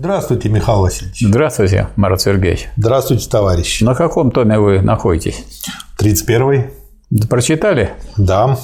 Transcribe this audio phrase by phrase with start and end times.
[0.00, 1.20] Здравствуйте, Михаил Васильевич.
[1.20, 2.70] Здравствуйте, Марат Сергеевич.
[2.78, 3.82] Здравствуйте, товарищ.
[3.82, 5.44] На каком томе вы находитесь?
[6.00, 6.70] 31-й.
[7.28, 7.90] Прочитали?
[8.16, 8.56] Да.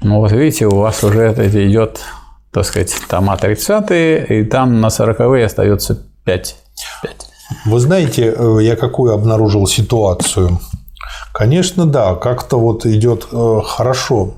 [0.00, 2.00] Ну вот видите, у вас уже это идет,
[2.50, 3.90] так сказать, тома 30
[4.30, 6.56] и там на 40-е остается 5.
[7.02, 7.26] 5.
[7.66, 10.60] Вы знаете, э, я какую обнаружил ситуацию?
[11.34, 14.32] Конечно, да, как-то вот идет э, хорошо.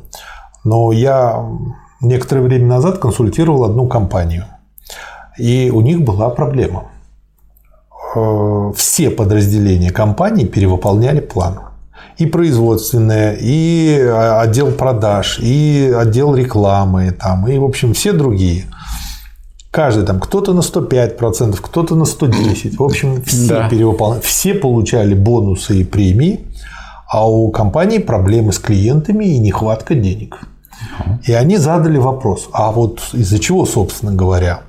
[0.65, 1.49] Но я
[2.01, 4.47] некоторое время назад консультировал одну компанию.
[5.39, 6.85] И у них была проблема.
[8.15, 11.61] Э, все подразделения компании перевыполняли план.
[12.19, 18.67] И производственное, и отдел продаж, и отдел рекламы, там, и, в общем, все другие.
[19.71, 22.77] Каждый там, кто-то на 105%, кто-то на 110%.
[22.77, 23.69] В общем, все да.
[23.69, 26.41] перевыполняли, все получали бонусы и премии,
[27.11, 30.41] а у компании проблемы с клиентами и нехватка денег.
[31.25, 34.63] И они задали вопрос, а вот из-за чего, собственно говоря,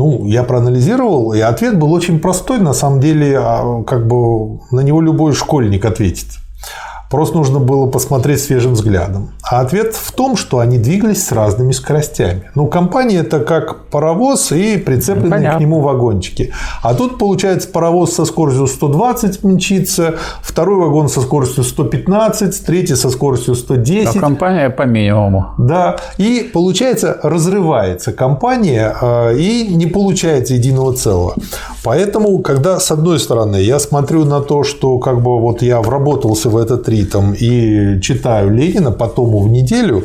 [0.00, 2.58] ну, я проанализировал, и ответ был очень простой.
[2.58, 6.28] На самом деле, а, как бы на него любой школьник ответит.
[7.10, 9.32] Просто нужно было посмотреть свежим взглядом.
[9.42, 12.48] А ответ в том, что они двигались с разными скоростями.
[12.54, 15.58] Ну, компания– это как паровоз и прицепленные Понятно.
[15.58, 16.52] к нему вагончики.
[16.82, 23.10] А тут, получается, паровоз со скоростью 120 мчится, второй вагон со скоростью 115, третий со
[23.10, 24.14] скоростью 110.
[24.14, 25.46] Но компания по минимуму.
[25.58, 25.96] Да.
[26.16, 31.34] И, получается, разрывается компания э, и не получается единого целого.
[31.82, 36.50] Поэтому, когда, с одной стороны, я смотрю на то, что как бы вот я вработался
[36.50, 40.04] в этот ритм, ритм и читаю Ленина по тому в неделю,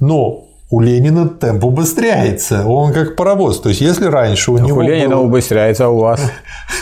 [0.00, 3.60] но у Ленина темп убыстряется, он как паровоз.
[3.60, 4.80] То есть, если раньше у так него.
[4.80, 5.24] У Ленина было...
[5.24, 6.20] убыстряется, а у вас.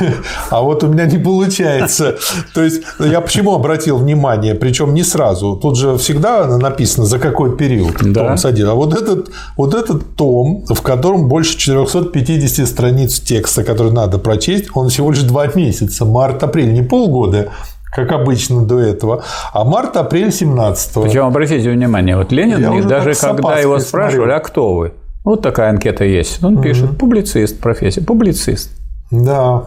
[0.51, 2.17] А вот у меня не получается.
[2.55, 5.57] То есть, я почему обратил внимание, причем не сразу.
[5.57, 8.29] Тут же всегда написано, за какой период да.
[8.29, 8.71] том садил.
[8.71, 14.69] А вот этот, вот этот том, в котором больше 450 страниц текста, который надо прочесть,
[14.75, 16.07] он всего лишь два месяца.
[16.07, 17.51] Март-апрель, не полгода
[17.95, 21.03] как обычно до этого, а март-апрель 17 -го.
[21.05, 24.37] Причем, обратите внимание, вот Ленин, даже когда его спрашивали, смотрю.
[24.37, 24.93] а кто вы?
[25.25, 26.45] Вот такая анкета есть.
[26.45, 26.63] Он угу.
[26.63, 28.71] пишет, публицист, профессия, публицист.
[29.11, 29.63] Да,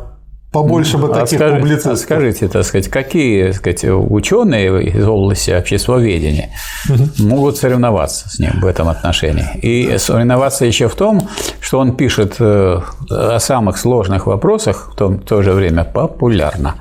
[0.52, 1.94] побольше бы а таких скажи, публицистов.
[1.94, 6.50] А скажите, так сказать, какие так сказать, ученые из области обществоведения
[6.90, 7.04] угу.
[7.20, 9.48] могут соревноваться с ним в этом отношении?
[9.62, 11.28] И соревноваться еще в том,
[11.60, 12.80] что он пишет э,
[13.10, 16.76] о самых сложных вопросах в, том, в то же время популярно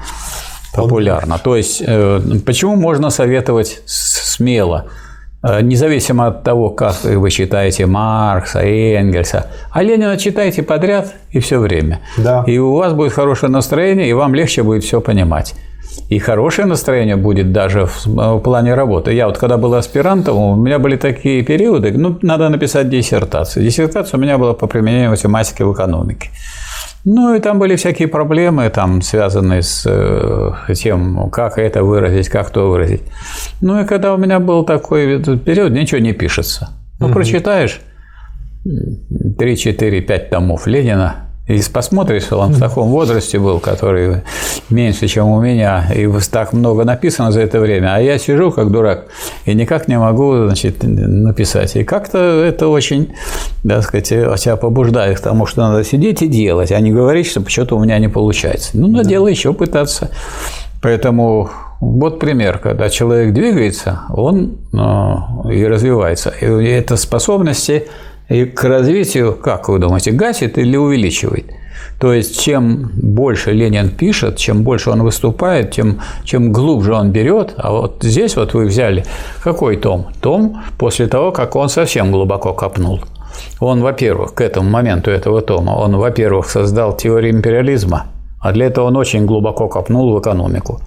[0.77, 1.39] популярно.
[1.39, 4.87] То есть, э, почему можно советовать смело,
[5.43, 11.59] э, независимо от того, как вы читаете Маркса, Энгельса, а Ленина читайте подряд и все
[11.59, 12.01] время.
[12.19, 12.45] Да.
[12.47, 15.55] И у вас будет хорошее настроение, и вам легче будет все понимать.
[16.09, 19.13] И хорошее настроение будет даже в плане работы.
[19.13, 23.65] Я вот когда был аспирантом, у меня были такие периоды, ну, надо написать диссертацию.
[23.65, 26.31] Диссертация у меня была по применению математики в экономике.
[27.09, 32.51] Ну, и там были всякие проблемы, там, связанные с э, тем, как это выразить, как
[32.51, 33.03] то выразить.
[33.61, 36.71] Ну, и когда у меня был такой период, ничего не пишется.
[36.99, 37.15] Ну, угу.
[37.15, 37.81] прочитаешь
[39.39, 44.23] 3, 4, 5 томов Ленина, и посмотришь, он в таком возрасте был, который
[44.69, 48.73] меньше, чем у меня, и так много написано за это время, а я сижу как
[48.73, 49.07] дурак
[49.45, 51.77] и никак не могу значит, написать.
[51.77, 53.13] И как-то это очень,
[53.67, 57.49] так сказать, тебя побуждает к тому, что надо сидеть и делать, а не говорить, что
[57.49, 58.71] что-то у меня не получается.
[58.75, 59.11] Ну, надо да.
[59.11, 60.11] дело еще пытаться.
[60.83, 66.31] Поэтому вот пример, когда человек двигается, он э, и развивается.
[66.41, 67.87] И это способности
[68.29, 71.47] и к развитию, как вы думаете, гасит или увеличивает?
[72.01, 77.55] То есть, чем больше Ленин пишет, чем больше он выступает, тем, чем глубже он берет.
[77.57, 79.05] А вот здесь вот вы взяли
[79.43, 80.09] какой том?
[80.21, 83.01] Том после того, как он совсем глубоко копнул.
[83.61, 88.07] Он, во-первых, к этому моменту этого тома, он, во-первых, создал теорию империализма,
[88.41, 90.81] а для этого он очень глубоко копнул в экономику.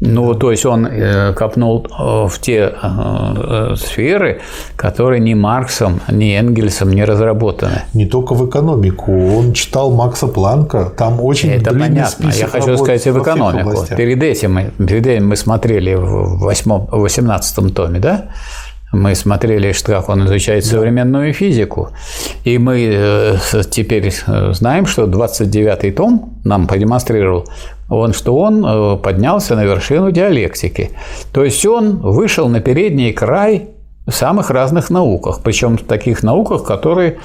[0.00, 4.40] Ну, то есть он э, копнул э, в те э, сферы,
[4.76, 7.82] которые ни Марксом, ни Энгельсом не разработаны.
[7.94, 9.12] Не только в экономику.
[9.38, 10.92] Он читал Макса Планка.
[10.96, 12.30] Там очень Это понятно.
[12.30, 13.86] Я хочу сказать и в экономику.
[13.96, 18.26] Перед этим, перед этим мы смотрели в 8, 18 томе, да?
[18.92, 20.70] Мы смотрели, как он изучает да.
[20.70, 21.90] современную физику.
[22.44, 23.38] И мы
[23.70, 24.12] теперь
[24.52, 27.46] знаем, что 29-й том нам продемонстрировал,
[27.88, 30.90] он, что он э, поднялся на вершину диалектики.
[31.32, 33.68] То есть он вышел на передний край
[34.06, 37.18] в самых разных науках, причем в таких науках, которые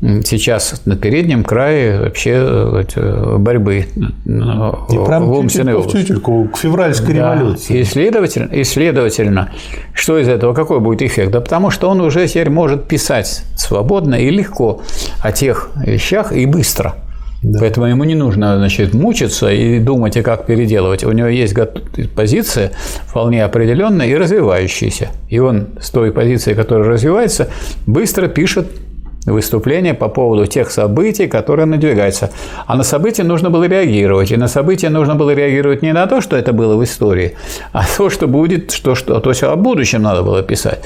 [0.00, 3.86] сейчас на переднем крае вообще э, борьбы
[4.26, 6.02] И прям в умственной области.
[6.02, 7.34] Тютельку, к февральской да.
[7.34, 7.78] революции.
[7.78, 9.50] И следовательно, и следовательно,
[9.94, 11.30] что из этого, какой будет эффект?
[11.30, 14.82] Да потому что он уже теперь может писать свободно и легко
[15.22, 16.96] о тех вещах и быстро.
[17.44, 17.60] Да.
[17.60, 21.04] Поэтому ему не нужно значит, мучиться и думать, и как переделывать.
[21.04, 21.54] У него есть
[22.14, 22.72] позиция
[23.06, 25.10] вполне определенная и развивающаяся.
[25.28, 27.50] И он с той позиции, которая развивается,
[27.86, 28.66] быстро пишет
[29.26, 32.30] выступление по поводу тех событий, которые надвигаются.
[32.66, 34.30] А на события нужно было реагировать.
[34.30, 37.36] И на события нужно было реагировать не на то, что это было в истории,
[37.72, 40.80] а то, что будет, что, что, то есть о будущем надо было писать.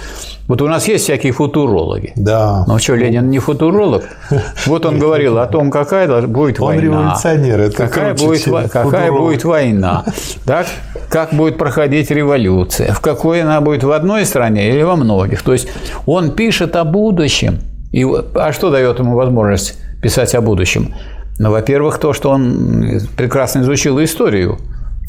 [0.46, 2.12] Вот у нас есть всякие футурологи.
[2.16, 2.64] Да.
[2.66, 4.04] Но что, Ленин не футуролог?
[4.66, 6.78] Вот он говорил о том, какая будет война.
[6.78, 7.60] Он революционер.
[7.60, 10.04] Это какая будет, какая будет война.
[10.46, 10.66] Так?
[11.10, 12.92] Как будет проходить революция.
[12.92, 15.42] В какой она будет в одной стране или во многих.
[15.42, 15.68] То есть
[16.06, 17.58] он пишет о будущем.
[17.92, 18.04] И,
[18.34, 20.94] а что дает ему возможность писать о будущем?
[21.38, 24.58] Ну, во-первых, то, что он прекрасно изучил историю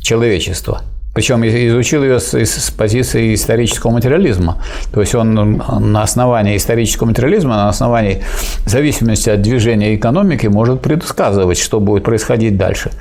[0.01, 0.81] человечества.
[1.13, 4.61] Причем изучил ее с, с позиции исторического материализма.
[4.93, 8.21] То есть он на основании исторического материализма, на основании
[8.65, 12.91] зависимости от движения экономики может предсказывать, что будет происходить дальше.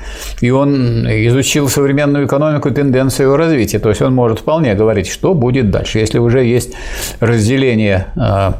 [0.40, 3.78] И он изучил современную экономику тенденцию ее развития.
[3.78, 5.98] То есть он может вполне говорить, что будет дальше.
[5.98, 6.72] Если уже есть
[7.20, 8.54] разделение а,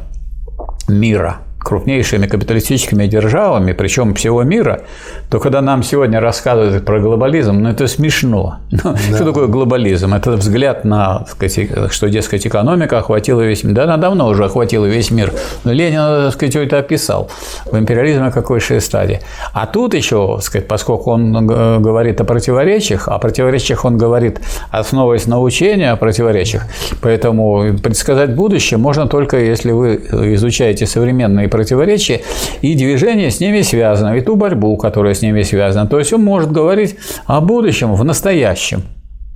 [0.89, 4.81] мира крупнейшими капиталистическими державами, причем всего мира,
[5.29, 8.59] то когда нам сегодня рассказывают про глобализм, ну это смешно.
[8.81, 9.15] Ну, да.
[9.15, 10.13] Что такое глобализм?
[10.13, 13.75] Это взгляд на, сказать, что, дескать, экономика охватила весь мир.
[13.75, 15.33] Да, она давно уже охватила весь мир.
[15.65, 17.29] Но Ленин, так сказать, это описал.
[17.65, 19.19] В империализме какой же стадии.
[19.53, 24.39] А тут еще, сказать, поскольку он говорит о противоречиях, о противоречиях он говорит,
[24.71, 26.63] основываясь на учении о противоречиях,
[27.01, 29.95] поэтому предсказать будущее можно только если вы
[30.35, 32.21] изучаете современные противоречия
[32.61, 35.87] и движение с ними связано, и ту борьбу, которая с ними связана.
[35.87, 38.83] То есть он может говорить о будущем в настоящем.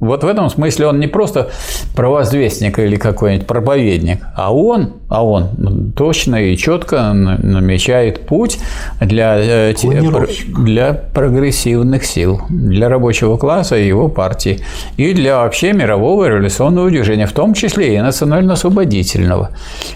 [0.04, 1.50] Вот в этом смысле он не просто
[1.96, 8.60] провозвестник или какой-нибудь проповедник, а он, а он точно и четко намечает путь
[9.00, 9.74] для, э,
[10.58, 14.60] для прогрессивных сил, для рабочего класса и его партии,
[14.98, 19.52] и для вообще мирового революционного движения, в том числе и национально-освободительного.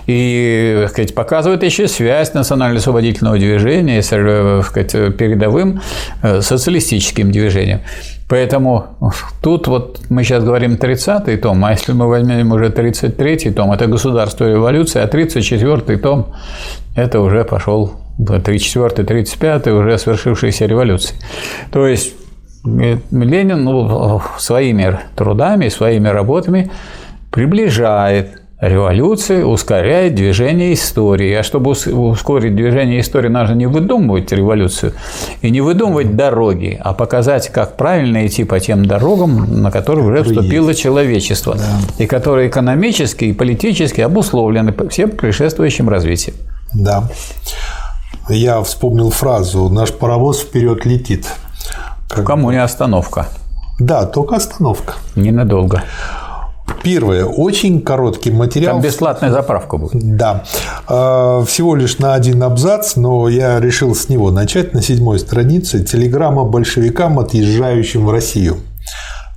[0.08, 5.82] И сказать, показывает еще связь национально-освободительного движения с э, сказать, передовым
[6.24, 7.82] э, социалистическим движением.
[8.30, 8.98] Поэтому
[9.42, 13.88] тут вот мы сейчас говорим 30-й том, а если мы возьмем уже 33-й том, это
[13.88, 16.34] государство и революция, а 34-й том–
[16.96, 21.16] это уже пошел 34-й, 35-й уже свершившиеся революции.
[21.72, 22.16] То есть
[22.66, 26.70] э, Ленин ну, своими трудами, своими работами
[27.32, 31.32] приближает Революция ускоряет движение истории.
[31.36, 34.94] А чтобы ускорить движение истории, нужно не выдумывать революцию
[35.44, 40.24] и не выдумывать дороги, а показать, как правильно идти по тем дорогам, на которые уже
[40.24, 42.04] вступило человечество, да.
[42.04, 46.36] и которые экономически и политически обусловлены всем предшествующим развитием.
[46.74, 47.04] Да.
[48.28, 51.28] Я вспомнил фразу «Наш паровоз вперед летит».
[52.10, 52.26] Как...
[52.26, 53.28] Кому не остановка.
[53.80, 54.96] Да, только остановка.
[55.16, 55.84] Ненадолго.
[56.84, 57.26] Первое.
[57.26, 58.76] Очень короткий материал.
[58.76, 60.16] Там бесплатная заправка будет.
[60.16, 60.44] Да.
[60.88, 65.84] А, всего лишь на один абзац, но я решил с него начать на седьмой странице.
[65.84, 68.58] Телеграмма большевикам, отъезжающим в Россию.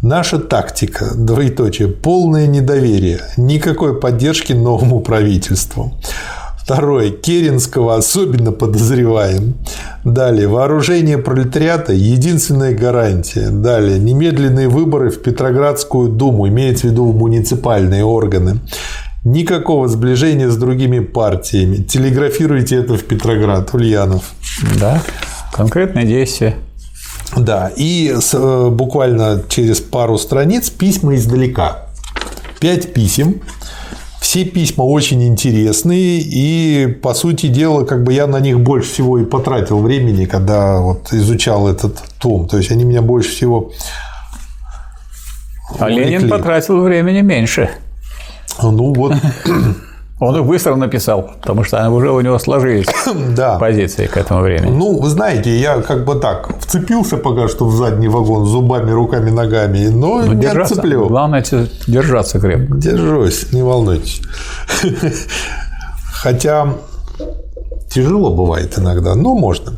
[0.03, 5.93] Наша тактика, двоеточие, полное недоверие, никакой поддержки новому правительству.
[6.70, 7.11] Второе.
[7.11, 9.55] Керенского особенно подозреваем.
[10.05, 10.46] Далее.
[10.46, 13.50] Вооружение пролетариата– единственная гарантия.
[13.50, 13.99] Далее.
[13.99, 18.61] Немедленные выборы в Петроградскую думу, имеется в виду в муниципальные органы.
[19.25, 21.78] Никакого сближения с другими партиями.
[21.83, 24.30] Телеграфируйте это в Петроград, Ульянов.
[24.78, 25.02] Да,
[25.52, 26.54] конкретные действия.
[27.37, 31.87] Да, и э, буквально через пару страниц письма издалека.
[32.61, 33.40] Пять писем
[34.21, 39.19] все письма очень интересные, и, по сути дела, как бы я на них больше всего
[39.19, 42.47] и потратил времени, когда вот изучал этот том.
[42.47, 43.73] То есть они меня больше всего.
[45.79, 46.05] А увлекли.
[46.05, 47.71] Ленин потратил времени меньше.
[48.62, 49.15] Ну вот
[50.21, 52.87] Он их быстро написал, потому что уже у него сложились
[53.37, 53.59] да.
[53.59, 54.71] позиции к этому времени.
[54.71, 59.31] Ну, вы знаете, я как бы так вцепился пока что в задний вагон зубами, руками,
[59.31, 60.75] ногами, но, но ну, не держаться.
[60.75, 61.09] отцеплю.
[61.09, 61.43] Главное
[61.87, 62.77] держаться крепко.
[62.77, 64.21] Держусь, не волнуйтесь.
[66.12, 66.75] Хотя
[67.89, 69.73] тяжело бывает иногда, но можно.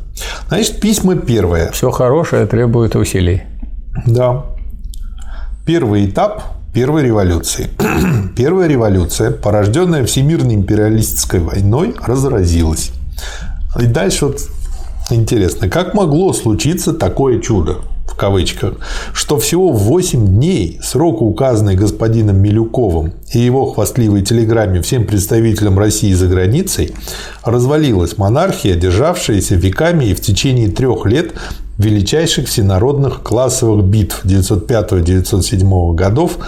[0.49, 1.71] Значит, письма первое.
[1.71, 3.45] Все хорошее требует усилий.
[4.07, 4.47] Да.
[5.65, 7.69] Первый этап первой революции.
[8.35, 12.93] Первая революция, порожденная Всемирной империалистической войной, разразилась.
[13.79, 14.41] И дальше вот
[15.11, 17.79] интересно, как могло случиться такое чудо?
[18.07, 18.75] В кавычках,
[19.13, 25.79] что всего в 8 дней срока, указанный господином Милюковым и его хвастливой телеграмме всем представителям
[25.79, 26.95] России за границей,
[27.45, 31.33] развалилась монархия, державшаяся веками и в течение трех лет
[31.79, 36.39] величайших всенародных классовых битв 905-907 годов,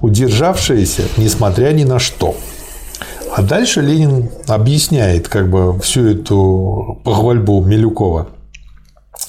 [0.00, 2.36] удержавшаяся несмотря ни на что.
[3.36, 8.28] А дальше Ленин объясняет как бы всю эту похвальбу Милюкова.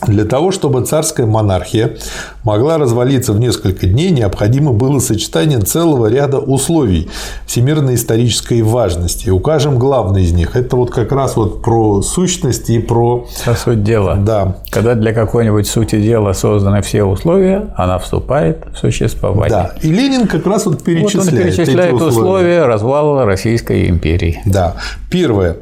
[0.01, 1.97] Для того, чтобы царская монархия
[2.43, 7.09] могла развалиться в несколько дней, необходимо было сочетание целого ряда условий
[7.47, 9.29] всемирной исторической важности.
[9.29, 10.55] Укажем главный из них.
[10.55, 13.25] Это вот как раз вот про сущность и про...
[13.45, 14.15] Про суть дела.
[14.15, 14.57] Да.
[14.69, 19.49] Когда для какой-нибудь сути дела созданы все условия, она вступает в существование.
[19.49, 19.71] Да.
[19.81, 22.09] И Ленин как раз вот перечисляет, вот он перечисляет эти условия.
[22.09, 24.41] условия развала Российской империи.
[24.45, 24.75] Да.
[25.09, 25.57] Первое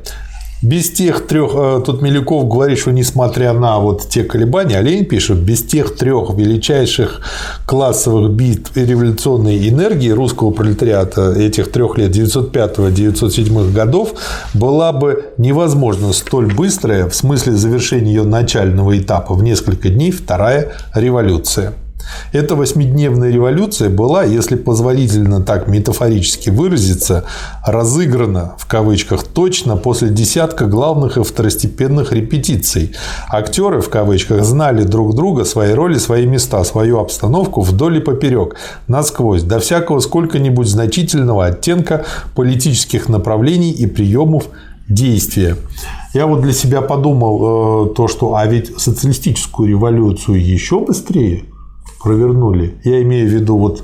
[0.63, 5.39] без тех трех, э, тут Милюков говорит, что несмотря на вот те колебания, Олень пишет,
[5.39, 7.19] без тех трех величайших
[7.65, 14.13] классовых битв и революционной энергии русского пролетариата этих трех лет 905-907 годов
[14.53, 20.71] была бы невозможна столь быстрая, в смысле завершения ее начального этапа в несколько дней, вторая
[20.95, 21.73] революция.
[22.31, 27.25] Эта восьмидневная революция была, если позволительно так метафорически выразиться,
[27.65, 32.95] разыграна в кавычках точно после десятка главных и второстепенных репетиций.
[33.29, 38.55] Актеры в кавычках знали друг друга, свои роли, свои места, свою обстановку вдоль и поперек,
[38.87, 42.05] насквозь, до всякого сколько-нибудь значительного оттенка
[42.35, 44.45] политических направлений и приемов
[44.87, 45.55] действия.
[46.13, 51.45] Я вот для себя подумал э, то, что а ведь социалистическую революцию еще быстрее
[52.03, 52.75] провернули.
[52.83, 53.83] Я имею в виду вот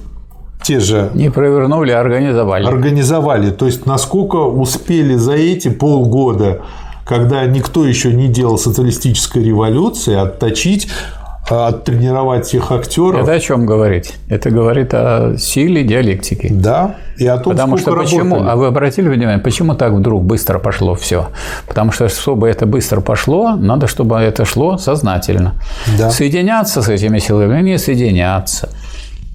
[0.61, 1.09] те же...
[1.13, 2.65] Не провернули, а организовали.
[2.65, 3.49] Организовали.
[3.51, 6.61] То есть, насколько успели за эти полгода,
[7.05, 10.89] когда никто еще не делал социалистической революции, отточить
[11.51, 13.23] оттренировать всех актеров.
[13.23, 14.13] Это о чем говорить?
[14.29, 16.47] Это говорит о силе диалектики.
[16.51, 18.35] Да, и о том, Потому что почему?
[18.35, 18.49] Работали.
[18.49, 21.27] А вы обратили внимание, почему так вдруг быстро пошло все?
[21.67, 25.53] Потому что чтобы это быстро пошло, надо, чтобы это шло сознательно.
[25.97, 26.09] Да.
[26.11, 28.69] Соединяться с этими силами, не соединяться.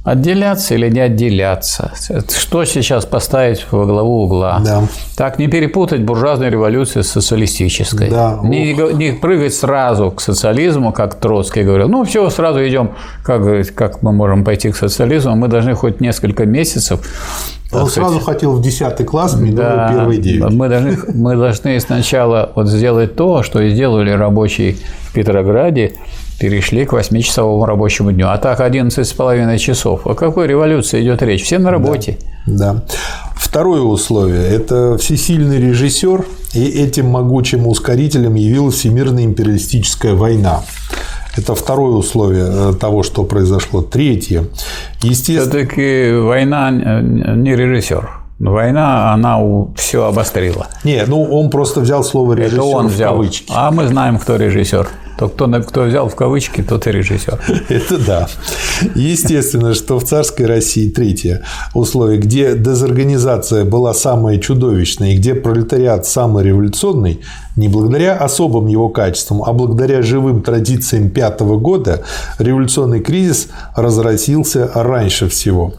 [0.04, 1.92] Отделяться или не отделяться?
[2.28, 4.60] Что сейчас поставить во главу угла?
[4.62, 4.82] Да.
[5.16, 8.10] Так, не перепутать буржуазную революцию с социалистической.
[8.10, 8.38] Да.
[8.42, 11.88] Не, не прыгать сразу к социализму, как Троцкий говорил.
[11.88, 12.90] Ну, все, сразу идем,
[13.22, 15.36] как, как мы можем пойти к социализму.
[15.36, 17.00] Мы должны хоть несколько месяцев
[17.72, 20.52] он сразу хотел в 10 класс, минуя да, первый 9.
[20.52, 24.76] Мы должны, мы должны сначала вот сделать то, что сделали рабочие
[25.08, 25.94] в Петрограде,
[26.38, 28.28] перешли к 8-часовому рабочему дню.
[28.28, 30.06] А так 11,5 часов.
[30.06, 31.44] О какой революции идет речь?
[31.44, 32.18] Все на работе.
[32.46, 32.74] Да.
[32.74, 32.84] да.
[33.36, 36.24] Второе условие– это всесильный режиссер,
[36.54, 40.62] и этим могучим ускорителем явилась Всемирная империалистическая война.
[41.36, 43.82] Это второе условие э, того, что произошло.
[43.82, 44.44] Третье.
[45.02, 45.50] Естественно...
[45.50, 48.23] Все-таки война не режиссер.
[48.50, 49.40] Война, она
[49.74, 50.66] все обострила.
[50.84, 53.14] Не, ну он просто взял слово режиссер Это он взял.
[53.14, 53.52] в кавычки.
[53.54, 54.86] А мы знаем, кто режиссер.
[55.16, 57.40] То, кто, кто взял в кавычки, тот и режиссер.
[57.68, 58.28] Это да.
[58.94, 66.04] Естественно, что в царской России третье условие, где дезорганизация была самая чудовищная и где пролетариат
[66.04, 67.20] самый революционный,
[67.56, 72.02] не благодаря особым его качествам, а благодаря живым традициям пятого года,
[72.38, 75.74] революционный кризис разразился раньше всего.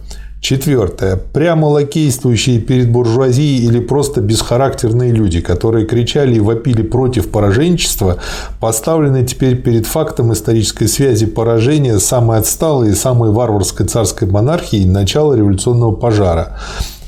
[0.46, 1.16] Четвертое.
[1.16, 8.20] Прямо лакействующие перед буржуазией или просто бесхарактерные люди, которые кричали и вопили против пораженчества,
[8.60, 15.34] поставлены теперь перед фактом исторической связи поражения самой отсталой и самой варварской царской монархии начала
[15.34, 16.60] революционного пожара.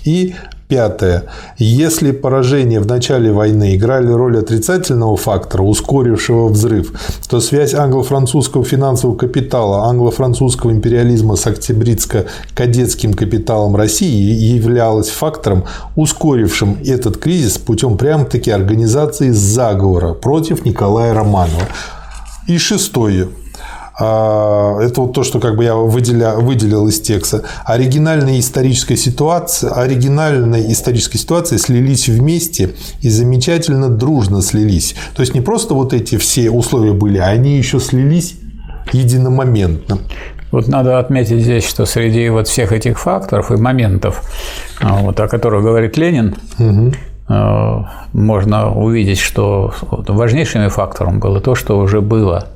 [0.03, 0.33] И
[0.67, 1.23] Пятое.
[1.57, 6.91] Если поражения в начале войны играли роль отрицательного фактора, ускорившего взрыв,
[7.29, 15.63] то связь англо-французского финансового капитала, англо-французского империализма с октябритско-кадетским капиталом России являлась фактором,
[15.95, 21.63] ускорившим этот кризис путем прямо-таки организации заговора против Николая Романова.
[22.49, 23.29] И шестое.
[23.99, 27.43] А, это вот то, что как бы я выделя, выделил из текста.
[27.65, 34.95] Оригинальная историческая ситуация, оригинальная историческая ситуация слились вместе и замечательно дружно слились.
[35.15, 38.35] То есть не просто вот эти все условия были, а они еще слились
[38.93, 39.97] единомоментно.
[40.51, 44.23] Вот надо отметить здесь, что среди вот всех этих факторов и моментов,
[44.79, 46.93] а, вот, о которых говорит Ленин, угу.
[48.13, 52.47] можно увидеть, что важнейшим фактором было то, что уже было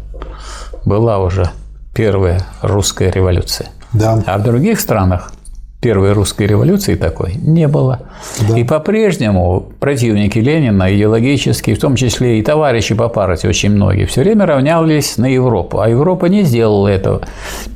[0.85, 1.49] была уже
[1.93, 3.69] первая русская революция.
[3.93, 4.23] Да.
[4.25, 5.31] А в других странах
[5.81, 8.01] первой русской революции такой не было.
[8.47, 8.57] Да.
[8.57, 14.21] И по-прежнему противники Ленина идеологические, в том числе и товарищи по партии очень многие, все
[14.21, 15.79] время равнялись на Европу.
[15.79, 17.21] А Европа не сделала этого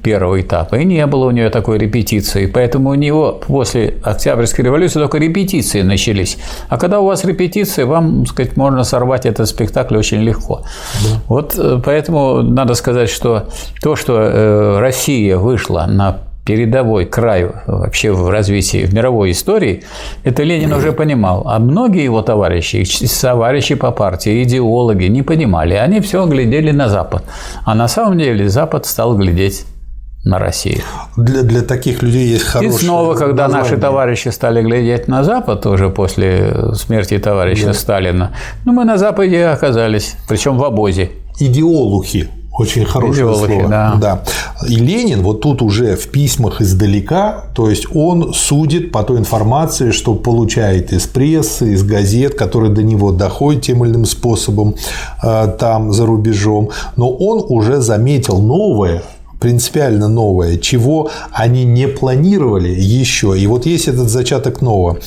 [0.04, 0.76] первого этапа.
[0.76, 2.46] И не было у нее такой репетиции.
[2.46, 6.38] Поэтому у него после Октябрьской революции только репетиции начались.
[6.70, 10.62] А когда у вас репетиции, вам, так сказать, можно сорвать этот спектакль очень легко.
[11.04, 11.22] Да.
[11.28, 13.50] Вот э, поэтому надо сказать, что
[13.82, 19.84] то, что э, Россия вышла на передовой край вообще в развитии в мировой истории,
[20.24, 21.44] это Ленин уже понимал.
[21.48, 22.86] А многие его товарищи,
[23.22, 25.74] товарищи по партии, идеологи не понимали.
[25.74, 27.24] Они все глядели на Запад.
[27.66, 29.66] А на самом деле Запад стал глядеть
[30.24, 30.82] на Россию.
[31.18, 33.70] Для, для таких людей есть хорошее И снова, когда название.
[33.72, 37.74] наши товарищи стали глядеть на Запад, уже после смерти товарища да.
[37.74, 38.32] Сталина,
[38.66, 41.12] ну, мы на Западе оказались, причем в обозе.
[41.40, 42.30] Идеолухи.
[42.58, 43.70] Очень хорошее Идеологи, слово.
[43.70, 43.96] Да.
[44.00, 44.24] да.
[44.68, 49.92] И Ленин вот тут уже в письмах издалека, то есть он судит по той информации,
[49.92, 54.76] что получает из прессы, из газет, которые до него доходят тем или иным способом
[55.22, 59.04] э, там за рубежом, но он уже заметил новое
[59.46, 63.38] принципиально новое, чего они не планировали еще.
[63.38, 64.98] И вот есть этот зачаток нового.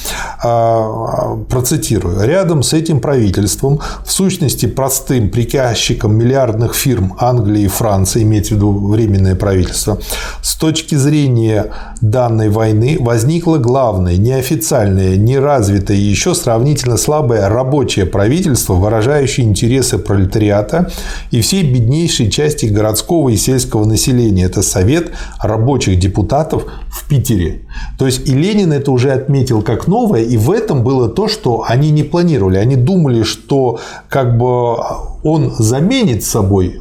[0.45, 2.25] А, процитирую.
[2.25, 8.59] Рядом с этим правительством, в сущности простым приказчиком миллиардных фирм Англии и Франции, имеется в
[8.59, 9.99] виду временное правительство,
[10.41, 18.75] с точки зрения данной войны возникло главное, неофициальное, неразвитое и еще сравнительно слабое рабочее правительство,
[18.75, 20.93] выражающее интересы пролетариата
[21.33, 24.45] и всей беднейшей части городского и сельского населения населения.
[24.45, 27.63] Это Совет рабочих депутатов в Питере.
[27.99, 31.65] То есть и Ленин это уже отметил как новое, и в этом было то, что
[31.67, 32.59] они не планировали.
[32.59, 34.77] Они думали, что как бы
[35.23, 36.81] он заменит собой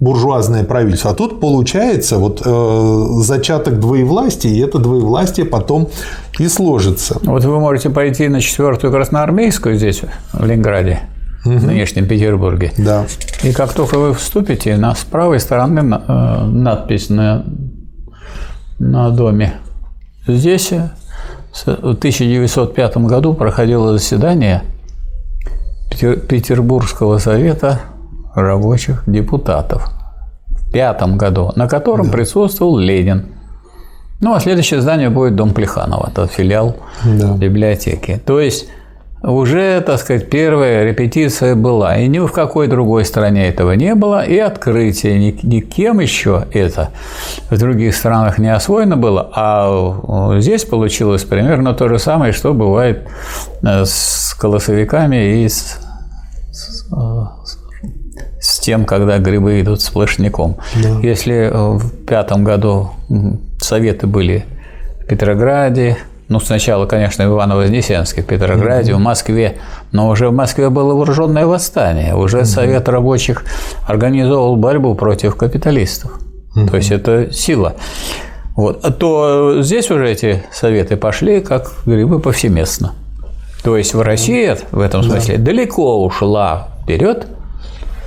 [0.00, 1.10] буржуазное правительство.
[1.10, 5.88] А тут получается вот э, зачаток двоевластия, и это двоевластие потом
[6.38, 7.18] и сложится.
[7.22, 10.00] Вот вы можете пойти на четвертую красноармейскую здесь,
[10.32, 11.00] в Ленинграде,
[11.44, 11.56] угу.
[11.56, 12.72] в нынешнем Петербурге.
[12.78, 13.06] Да.
[13.42, 17.44] И как только вы вступите, на с правой стороны э, надпись на,
[18.78, 19.54] на доме.
[20.26, 20.72] Здесь
[21.52, 24.62] в 1905 году проходило заседание
[25.90, 27.80] Петербургского совета
[28.34, 29.90] рабочих депутатов
[30.48, 32.12] в пятом году, на котором да.
[32.12, 33.26] присутствовал Ленин.
[34.20, 37.34] Ну, а следующее здание будет Дом Плеханова, это филиал да.
[37.34, 38.20] библиотеки.
[38.24, 38.68] То есть
[39.22, 41.96] уже, так сказать, первая репетиция была.
[41.98, 44.24] И ни в какой другой стране этого не было.
[44.24, 46.90] И открытие никем еще это
[47.50, 49.30] в других странах не освоено было.
[49.34, 53.06] А здесь получилось примерно то же самое, что бывает
[53.62, 55.78] э, с колосовиками и с,
[58.40, 60.56] с тем, когда грибы идут сплошняком.
[60.82, 60.98] Да.
[61.02, 62.90] Если в пятом году
[63.58, 64.46] советы были
[65.02, 65.98] в Петрограде,
[66.30, 68.96] ну, сначала, конечно, в Иваново-Вознесенске, в Петрограде, mm-hmm.
[68.96, 69.58] в Москве,
[69.90, 72.14] но уже в Москве было вооруженное восстание.
[72.14, 72.44] Уже mm-hmm.
[72.44, 73.44] Совет рабочих
[73.84, 76.12] организовал борьбу против капиталистов.
[76.56, 76.70] Mm-hmm.
[76.70, 77.74] То есть это сила.
[78.54, 78.98] Вот.
[78.98, 82.94] То здесь уже эти советы пошли как грибы повсеместно.
[83.64, 85.42] То есть в России в этом смысле да.
[85.42, 87.26] далеко ушла вперед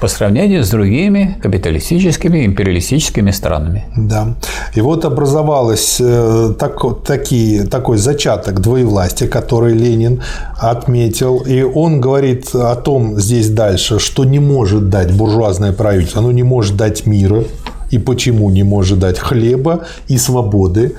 [0.03, 3.85] по сравнению с другими капиталистическими, империалистическими странами.
[3.95, 4.35] Да.
[4.75, 10.21] И вот образовалось э, так, такие, такой зачаток двоевластия, который Ленин
[10.57, 11.37] отметил.
[11.37, 16.43] И он говорит о том здесь дальше, что не может дать буржуазное правительство, оно не
[16.43, 17.45] может дать мира,
[17.93, 20.95] и почему не может дать хлеба и свободы,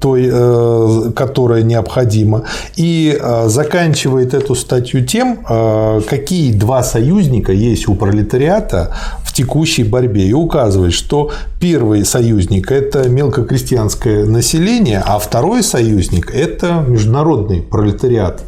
[0.00, 2.42] той, э, которая необходима,
[2.76, 9.84] и э, заканчивает эту статью тем, э, какие два союзника есть у пролетариата в текущей
[9.84, 11.30] борьбе, и указывает, что
[11.60, 18.42] первый союзник– это мелкокрестьянское население, а второй союзник– это международный пролетариат.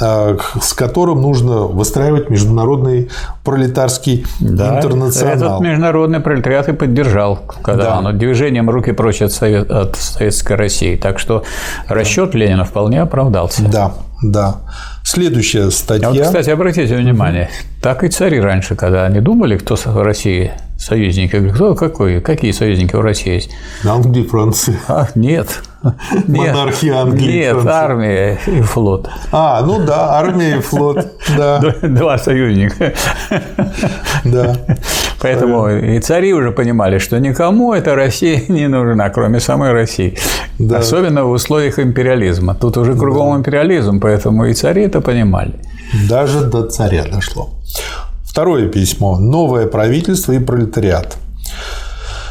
[0.00, 3.10] Э, с которым нужно выстраивать международный
[3.42, 5.34] пролетарский да, интернационал.
[5.34, 7.96] Этот международный пролетариат и поддержал, когда да.
[7.96, 10.94] оно движением руки прочь от, Совет, от Советской России.
[10.94, 11.42] Так что
[11.88, 12.38] расчет да.
[12.38, 13.62] Ленина вполне оправдался.
[13.62, 14.58] Да, да.
[15.02, 16.08] Следующая статья.
[16.08, 17.50] А вот, кстати, обратите внимание,
[17.82, 21.34] так и цари раньше, когда они думали, кто в России союзники.
[21.34, 23.50] Я говорю, кто, какой, какие союзники у России есть?
[23.84, 24.78] Англия, Франция.
[24.86, 25.62] А, нет.
[26.28, 27.38] Монархия Англии.
[27.38, 27.72] Нет, Франции.
[27.72, 29.10] армия и флот.
[29.32, 31.06] А, ну да, армия и флот.
[31.36, 31.60] Да.
[31.82, 32.94] Два союзника.
[34.24, 34.56] Да.
[35.20, 40.18] Поэтому и цари уже понимали, что никому эта Россия не нужна, кроме самой России.
[40.58, 40.78] Да.
[40.78, 42.54] Особенно в условиях империализма.
[42.54, 43.38] Тут уже кругом да.
[43.38, 45.54] империализм, поэтому и цари это понимали.
[46.08, 47.50] Даже до царя дошло.
[48.38, 49.18] Второе письмо.
[49.18, 51.16] Новое правительство и пролетариат.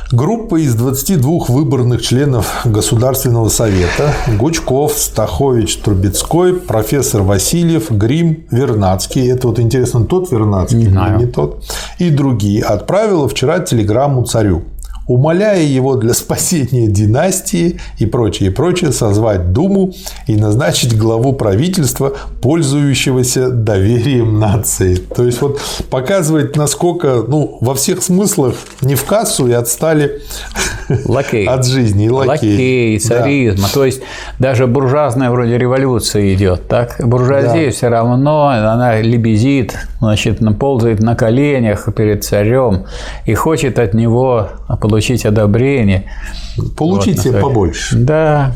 [0.09, 9.49] Группа из 22 выборных членов Государственного совета– Гучков, Стахович, Трубецкой, профессор Васильев, Грим, Вернадский– это
[9.49, 11.65] вот интересно, тот Вернадский или не тот–
[11.99, 14.63] и другие– отправила вчера телеграмму царю
[15.07, 19.93] умоляя его для спасения династии и прочее, и прочее созвать Думу
[20.27, 24.95] и назначить главу правительства, пользующегося доверием нации.
[24.95, 30.21] То есть вот показывает, насколько ну, во всех смыслах не в кассу и отстали
[31.05, 31.45] лакей.
[31.47, 32.05] от жизни.
[32.05, 32.51] И лакей.
[32.51, 33.61] лакей, царизм.
[33.61, 33.67] Да.
[33.73, 34.01] То есть
[34.39, 36.67] даже буржуазная вроде революция идет.
[36.67, 36.95] Так?
[36.99, 37.71] Буржуазия да.
[37.71, 42.85] все равно, она лебезит, значит, ползает на коленях перед царем
[43.25, 44.49] и хочет от него
[44.81, 46.05] получить получить одобрение.
[46.75, 47.95] Получить вот, себе побольше.
[47.97, 48.55] Да.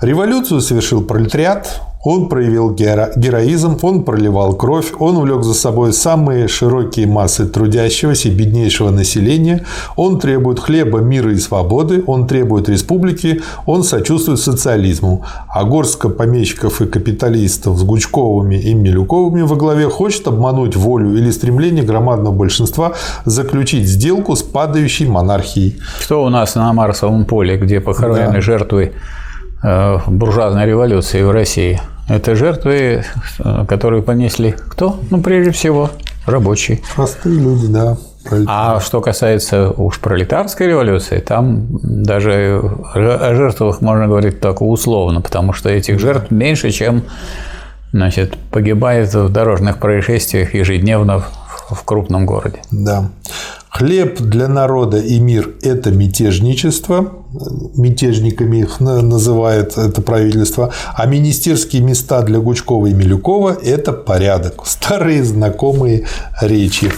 [0.00, 7.06] Революцию совершил пролетариат, он проявил героизм, он проливал кровь, он увлек за собой самые широкие
[7.06, 9.64] массы трудящегося и беднейшего населения,
[9.96, 15.24] он требует хлеба, мира и свободы, он требует республики, он сочувствует социализму.
[15.48, 21.30] А горстка помещиков и капиталистов с Гучковыми и Милюковыми во главе хочет обмануть волю или
[21.30, 22.92] стремление громадного большинства
[23.24, 25.78] заключить сделку с падающей монархией.
[26.00, 28.40] Что у нас на Марсовом поле, где похоронены да.
[28.40, 28.92] жертвы
[29.62, 31.80] буржуазной революции в России.
[32.08, 33.04] Это жертвы,
[33.38, 34.98] э, которые понесли кто?
[35.10, 35.90] Ну, прежде всего,
[36.26, 36.80] рабочие.
[36.94, 37.96] Простые люди, да.
[38.46, 42.60] А что касается уж пролетарской революции, там даже
[42.94, 47.04] о жертвах можно говорить только условно, потому что этих жертв меньше, чем
[47.92, 51.22] значит, погибает в дорожных происшествиях ежедневно
[51.70, 52.60] в крупном городе.
[52.70, 53.10] Да.
[53.70, 57.12] Хлеб для народа и мир– это мятежничество,
[57.76, 64.62] мятежниками их называет это правительство, а министерские места для Гучкова и Милюкова– это порядок.
[64.66, 66.06] Старые знакомые
[66.40, 66.90] речи.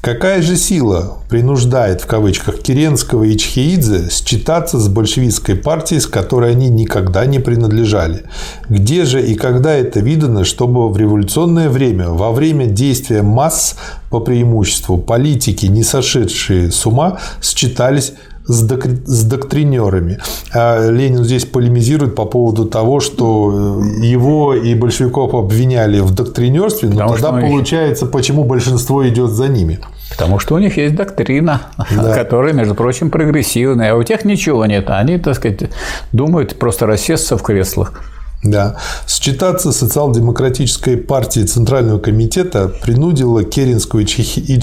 [0.00, 6.52] Какая же сила принуждает, в кавычках, Керенского и Чхеидзе считаться с большевистской партией, с которой
[6.52, 8.22] они никогда не принадлежали?
[8.68, 13.76] Где же и когда это видано, чтобы в революционное время, во время действия масс
[14.08, 18.12] по преимуществу политики, не сошедшие с ума, считались
[18.46, 18.86] с, док...
[18.86, 20.18] с доктринерами.
[20.52, 27.08] А Ленин здесь полемизирует по поводу того, что его и большевиков обвиняли в доктринерстве, но
[27.08, 29.80] Потому тогда получается, почему большинство идет за ними.
[30.10, 32.14] Потому что у них есть доктрина, да.
[32.14, 34.88] которая, между прочим, прогрессивная, а у тех ничего нет.
[34.88, 35.70] Они, так сказать,
[36.12, 38.00] думают просто рассесться в креслах.
[38.50, 38.76] Да.
[39.08, 44.60] Считаться социал-демократической партией Центрального комитета принудило Керенскую и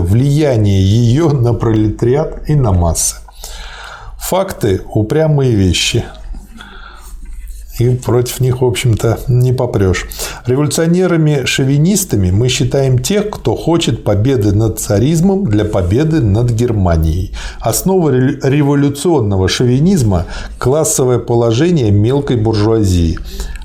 [0.00, 3.16] влияние ее на пролетариат и на массы.
[4.18, 6.04] Факты– упрямые вещи
[7.78, 10.06] и против них, в общем-то, не попрешь.
[10.46, 17.32] Революционерами-шовинистами мы считаем тех, кто хочет победы над царизмом для победы над Германией.
[17.60, 20.26] Основа революционного шовинизма–
[20.58, 23.18] классовое положение мелкой буржуазии.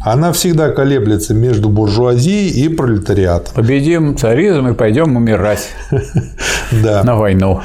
[0.04, 3.54] Она всегда колеблется между буржуазией и пролетариатом.
[3.54, 5.70] Победим царизм и пойдем умирать
[6.72, 7.62] на войну.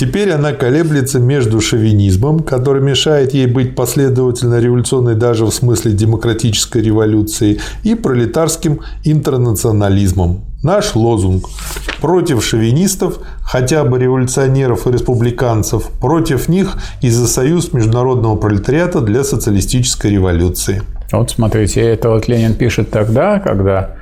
[0.00, 6.80] Теперь она колеблется между шовинизмом, который мешает ей быть последовательно революционной даже в смысле демократической
[6.80, 10.40] революции, и пролетарским интернационализмом.
[10.62, 11.50] Наш лозунг–
[12.00, 19.22] против шовинистов, хотя бы революционеров и республиканцев, против них и за союз международного пролетариата для
[19.22, 20.80] социалистической революции.
[21.12, 23.96] Вот смотрите, это вот Ленин пишет тогда, когда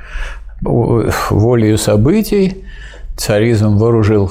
[0.61, 2.63] волею событий
[3.17, 4.31] царизм вооружил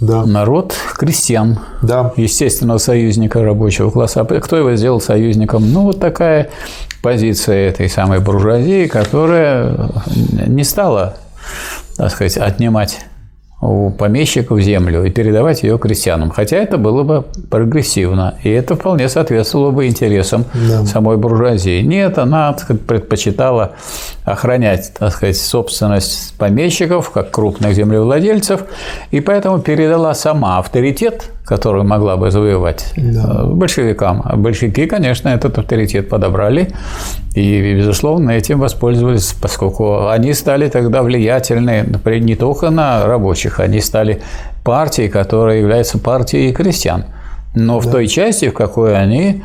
[0.00, 0.24] да.
[0.26, 2.12] народ крестьян, да.
[2.16, 4.22] естественного союзника рабочего класса.
[4.22, 5.72] А кто его сделал союзником?
[5.72, 6.50] Ну, вот такая
[7.02, 9.90] позиция этой самой буржуазии, которая
[10.46, 11.16] не стала,
[11.96, 13.00] так сказать, отнимать
[13.60, 16.30] у помещиков землю и передавать ее крестьянам.
[16.30, 20.84] Хотя это было бы прогрессивно, и это вполне соответствовало бы интересам да.
[20.84, 21.80] самой буржуазии.
[21.80, 23.72] Нет, она так сказать, предпочитала
[24.24, 28.64] охранять так сказать, собственность помещиков, как крупных землевладельцев,
[29.10, 33.42] и поэтому передала сама авторитет которую могла бы завоевать да.
[33.42, 34.20] Э, большевикам.
[34.24, 36.70] А большевики, конечно, этот авторитет подобрали
[37.34, 44.20] и, безусловно, этим воспользовались, поскольку они стали тогда влиятельны не только на рабочих, они стали
[44.64, 47.04] партией, которая является партией крестьян.
[47.54, 47.88] Но да.
[47.88, 49.44] в той части, в какой они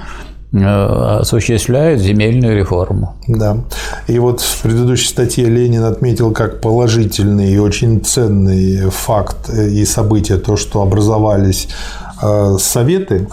[0.54, 3.16] осуществляют земельную реформу.
[3.28, 3.58] Да.
[4.08, 10.38] И вот в предыдущей статье Ленин отметил как положительный и очень ценный факт и событие
[10.38, 11.70] то, что образовались
[12.22, 13.30] э, советы,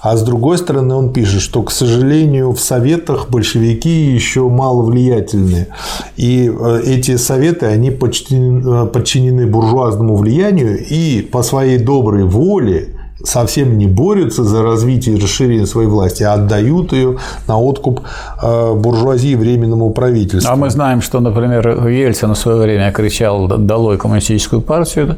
[0.00, 5.68] а с другой стороны он пишет, что, к сожалению, в советах большевики еще мало влиятельны.
[6.16, 13.78] И э, эти советы, они подчинены, подчинены буржуазному влиянию и по своей доброй воле совсем
[13.78, 18.00] не борются за развитие и расширение своей власти, а отдают ее на откуп
[18.42, 20.52] э, буржуазии временному правительству.
[20.52, 25.16] А мы знаем, что, например, Ельцин в свое время кричал «долой коммунистическую партию»,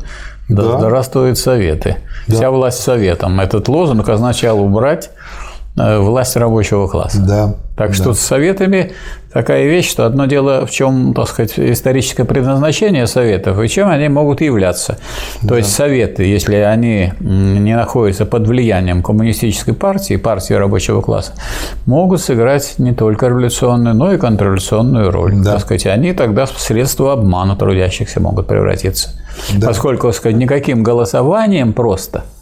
[0.48, 0.78] да.
[0.78, 1.96] здравствуют советы.
[2.28, 2.34] Да.
[2.34, 3.40] Вся власть советом.
[3.40, 5.10] Этот лозунг означал убрать
[5.76, 7.20] Э, власть рабочего класса.
[7.20, 7.54] Да.
[7.76, 7.94] Так да.
[7.94, 8.92] что с советами
[9.32, 14.08] такая вещь, что одно дело, в чем, так сказать, историческое предназначение советов и чем они
[14.08, 14.98] могут являться.
[15.40, 15.56] То да.
[15.56, 21.32] есть советы, если они не находятся под влиянием коммунистической партии, партии рабочего класса,
[21.84, 25.34] могут сыграть не только революционную, но и контрреволюционную роль.
[25.34, 25.54] Да.
[25.54, 29.20] Так сказать, они тогда в средства обмана трудящихся могут превратиться.
[29.52, 29.66] Да.
[29.66, 32.24] Поскольку, так сказать, никаким голосованием просто–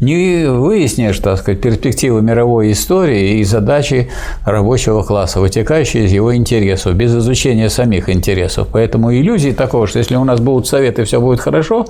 [0.00, 4.10] не выяснишь, так сказать, перспективы мировой истории и задачи
[4.44, 8.68] рабочего класса, вытекающие из его интересов, без изучения самих интересов.
[8.72, 11.86] Поэтому иллюзии такого, что если у нас будут советы, все будет хорошо,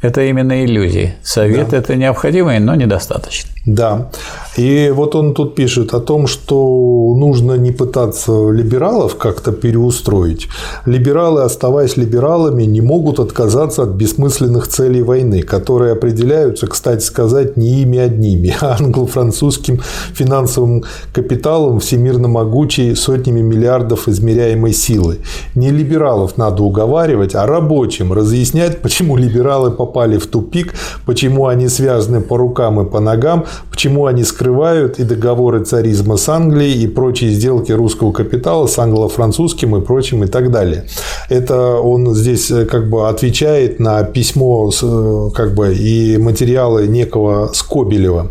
[0.00, 1.14] это именно иллюзии.
[1.22, 3.50] Совет да.– это необходимый, но недостаточно.
[3.66, 4.10] Да.
[4.56, 10.48] И вот он тут пишет о том, что нужно не пытаться либералов как-то переустроить.
[10.86, 17.82] Либералы, оставаясь либералами, не могут отказаться от бессмысленных целей войны, которые определяются, кстати сказать, не
[17.82, 19.80] ими одними, а англо-французским
[20.14, 25.18] финансовым капиталом всемирно могучей сотнями миллиардов измеряемой силы.
[25.54, 30.74] Не либералов надо уговаривать, а рабочим разъяснять, почему либералы по попали в тупик,
[31.06, 36.28] почему они связаны по рукам и по ногам, почему они скрывают и договоры царизма с
[36.28, 40.84] Англией, и прочие сделки русского капитала с англо-французским и прочим и так далее.
[41.30, 47.50] Это он здесь э, как бы отвечает на письмо э, как бы, и материалы некого
[47.54, 48.30] Скобелева.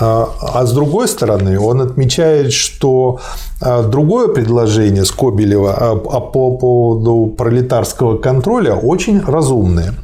[0.00, 3.20] А, а с другой стороны, он отмечает, что
[3.60, 9.94] а, другое предложение Скобелева а, по поводу пролетарского контроля очень разумное.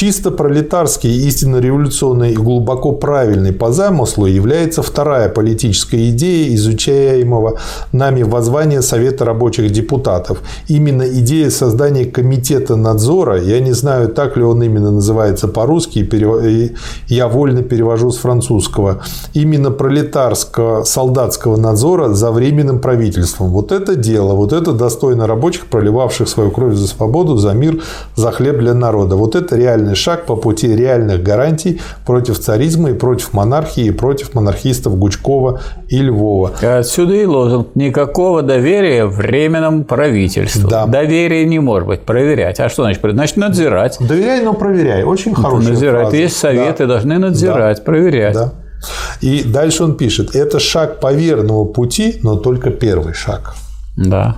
[0.00, 7.58] Чисто пролетарский, истинно революционный и глубоко правильный по замыслу является вторая политическая идея изучаемого
[7.92, 10.40] нами воззвания Совета рабочих депутатов.
[10.68, 16.08] Именно идея создания комитета надзора, я не знаю, так ли он именно называется по-русски,
[17.08, 19.02] я вольно перевожу с французского,
[19.34, 23.50] именно пролетарского солдатского надзора за временным правительством.
[23.50, 27.82] Вот это дело, вот это достойно рабочих, проливавших свою кровь за свободу, за мир,
[28.16, 29.16] за хлеб для народа.
[29.16, 33.90] Вот это реально реальный шаг по пути реальных гарантий против царизма и против монархии, и
[33.90, 36.52] против монархистов Гучкова и Львова.
[36.78, 40.68] Отсюда и лозунг «Никакого доверия временному правительству».
[40.68, 40.86] Да.
[40.86, 42.00] Доверие не может быть.
[42.02, 42.60] Проверять.
[42.60, 43.00] А что значит?
[43.02, 43.98] Значит, надзирать.
[44.00, 45.02] Доверяй, но проверяй.
[45.04, 46.02] Очень хорошая Надзирать.
[46.02, 46.16] фраза.
[46.16, 46.94] Есть советы, да.
[46.94, 47.84] должны надзирать, да.
[47.84, 48.34] проверять.
[48.34, 48.52] Да.
[49.20, 53.54] И дальше он пишет, это шаг по верному пути, но только первый шаг.
[53.96, 54.36] Да.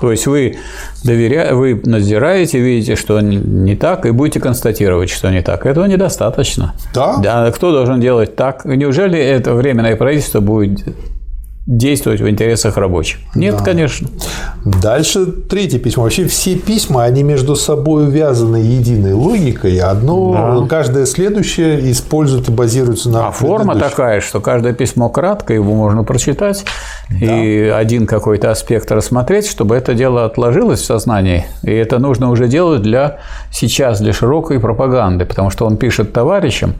[0.00, 0.58] То есть вы
[1.04, 1.54] доверя...
[1.54, 5.66] вы надзираете, видите, что не так, и будете констатировать, что не так.
[5.66, 6.74] Этого недостаточно.
[6.94, 7.46] Да.
[7.46, 8.64] А кто должен делать так?
[8.64, 10.80] Неужели это временное правительство будет
[11.68, 13.18] действовать в интересах рабочих.
[13.34, 13.62] Нет, да.
[13.62, 14.08] конечно.
[14.64, 16.04] Дальше третье письмо.
[16.04, 19.78] Вообще все письма, они между собой увязаны единой логикой.
[19.78, 20.66] Одно, да.
[20.66, 26.04] каждое следующее использует и базируется на А форма такая, что каждое письмо кратко, его можно
[26.04, 26.64] прочитать
[27.10, 27.16] да.
[27.16, 31.44] и один какой-то аспект рассмотреть, чтобы это дело отложилось в сознании.
[31.62, 33.18] И это нужно уже делать для
[33.52, 36.76] сейчас, для широкой пропаганды, потому что он пишет товарищам,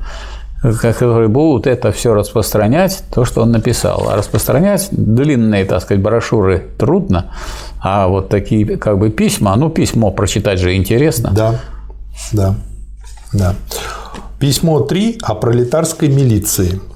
[0.63, 4.09] которые будут это все распространять, то, что он написал.
[4.11, 7.31] А распространять длинные, так сказать, брошюры трудно,
[7.81, 11.31] а вот такие как бы письма, ну, письмо прочитать же интересно.
[11.35, 11.61] Да,
[12.33, 12.55] да,
[13.33, 13.55] да.
[14.39, 16.81] Письмо 3 о пролетарской милиции–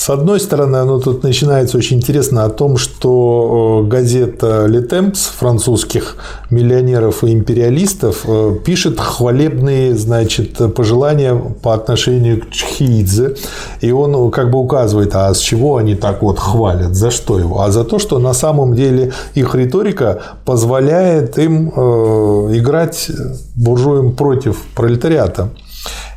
[0.00, 6.16] с одной стороны, оно тут начинается очень интересно о том, что э, газета «Летемпс» французских
[6.48, 13.36] миллионеров и империалистов э, пишет хвалебные значит, пожелания по отношению к Чхидзе.
[13.82, 17.38] И он э, как бы указывает, а с чего они так вот хвалят, за что
[17.38, 17.60] его?
[17.60, 23.10] А за то, что на самом деле их риторика позволяет им играть
[23.54, 25.50] буржуям против пролетариата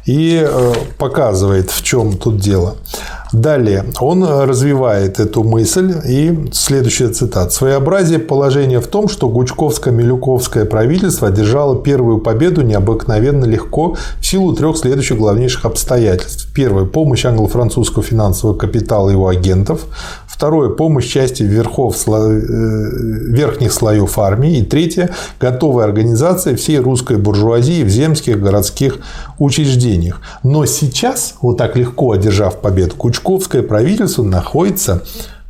[0.06, 0.48] и
[0.98, 2.76] показывает, в чем тут дело.
[3.34, 7.50] Далее он развивает эту мысль и следующая цитата.
[7.50, 14.78] «Своеобразие положения в том, что Гучковско-Милюковское правительство одержало первую победу необыкновенно легко в силу трех
[14.78, 16.48] следующих главнейших обстоятельств.
[16.54, 19.88] Первое– помощь англо-французского финансового капитала и его агентов.
[20.28, 22.39] Второе– помощь части верхов, э,
[23.30, 24.60] верхних слоев армии.
[24.60, 29.00] И третье– готовая организация всей русской буржуазии в земских городских
[29.39, 30.22] учреждениях.
[30.43, 35.01] Но сейчас, вот так легко одержав победу, Кучковское правительство находится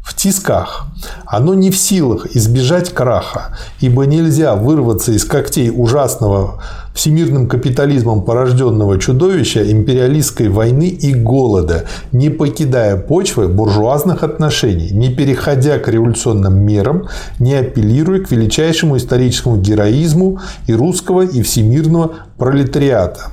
[0.04, 0.86] в тисках.
[1.26, 6.62] Оно не в силах избежать краха, ибо нельзя вырваться из когтей ужасного
[6.94, 15.80] всемирным капитализмом порожденного чудовища империалистской войны и голода, не покидая почвы буржуазных отношений, не переходя
[15.80, 17.08] к революционным мерам,
[17.40, 23.32] не апеллируя к величайшему историческому героизму и русского, и всемирного пролетариата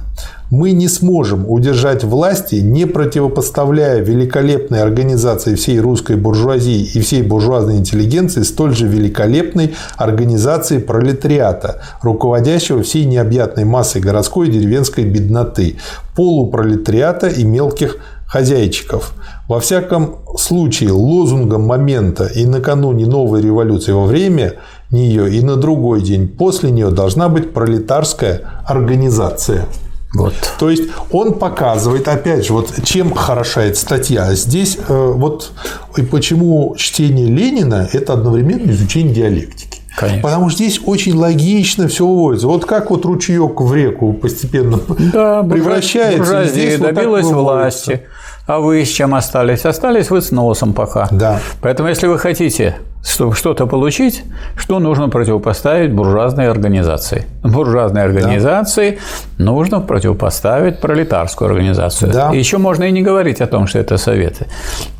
[0.50, 7.76] мы не сможем удержать власти, не противопоставляя великолепной организации всей русской буржуазии и всей буржуазной
[7.76, 15.76] интеллигенции столь же великолепной организации пролетариата, руководящего всей необъятной массой городской и деревенской бедноты,
[16.16, 19.14] полупролетариата и мелких хозяйчиков.
[19.48, 24.54] Во всяком случае, лозунгом момента и накануне новой революции во время
[24.90, 29.66] нее и на другой день после нее должна быть пролетарская организация.
[30.12, 30.34] Вот.
[30.58, 34.34] То есть он показывает, опять же, вот чем хороша эта статья.
[34.34, 35.52] Здесь э, вот
[35.96, 39.80] и почему чтение Ленина– это одновременно изучение диалектики.
[39.96, 40.22] Конечно.
[40.22, 42.46] Потому что здесь очень логично все выводится.
[42.46, 44.80] Вот как вот ручеек в реку постепенно
[45.12, 46.18] да, превращается.
[46.18, 48.02] Буржуазия добилась вот власти.
[48.46, 49.64] А вы с чем остались?
[49.64, 51.06] Остались вы с носом пока.
[51.10, 51.40] Да.
[51.60, 54.24] Поэтому, если вы хотите чтобы что-то получить,
[54.56, 57.26] что нужно противопоставить буржуазной организации.
[57.42, 58.98] Буржуазной организации
[59.38, 59.44] да.
[59.44, 62.12] нужно противопоставить пролетарскую организацию.
[62.12, 62.30] Да.
[62.30, 64.46] еще можно и не говорить о том, что это советы.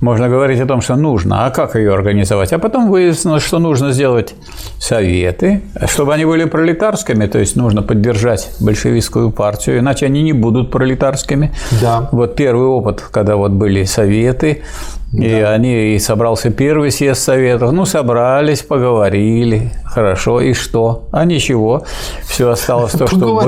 [0.01, 2.53] Можно говорить о том, что нужно, а как ее организовать.
[2.53, 4.35] А потом выяснилось, что нужно сделать
[4.79, 10.71] советы, чтобы они были пролетарскими, то есть нужно поддержать большевистскую партию, иначе они не будут
[10.71, 11.53] пролетарскими.
[11.83, 12.09] Да.
[12.13, 14.63] Вот первый опыт, когда вот были советы,
[15.13, 17.73] и они и собрался первый съезд советов.
[17.73, 19.73] Ну, собрались, поговорили.
[19.91, 21.09] Хорошо, и что?
[21.11, 21.83] А ничего.
[22.23, 23.41] Все осталось то, что было.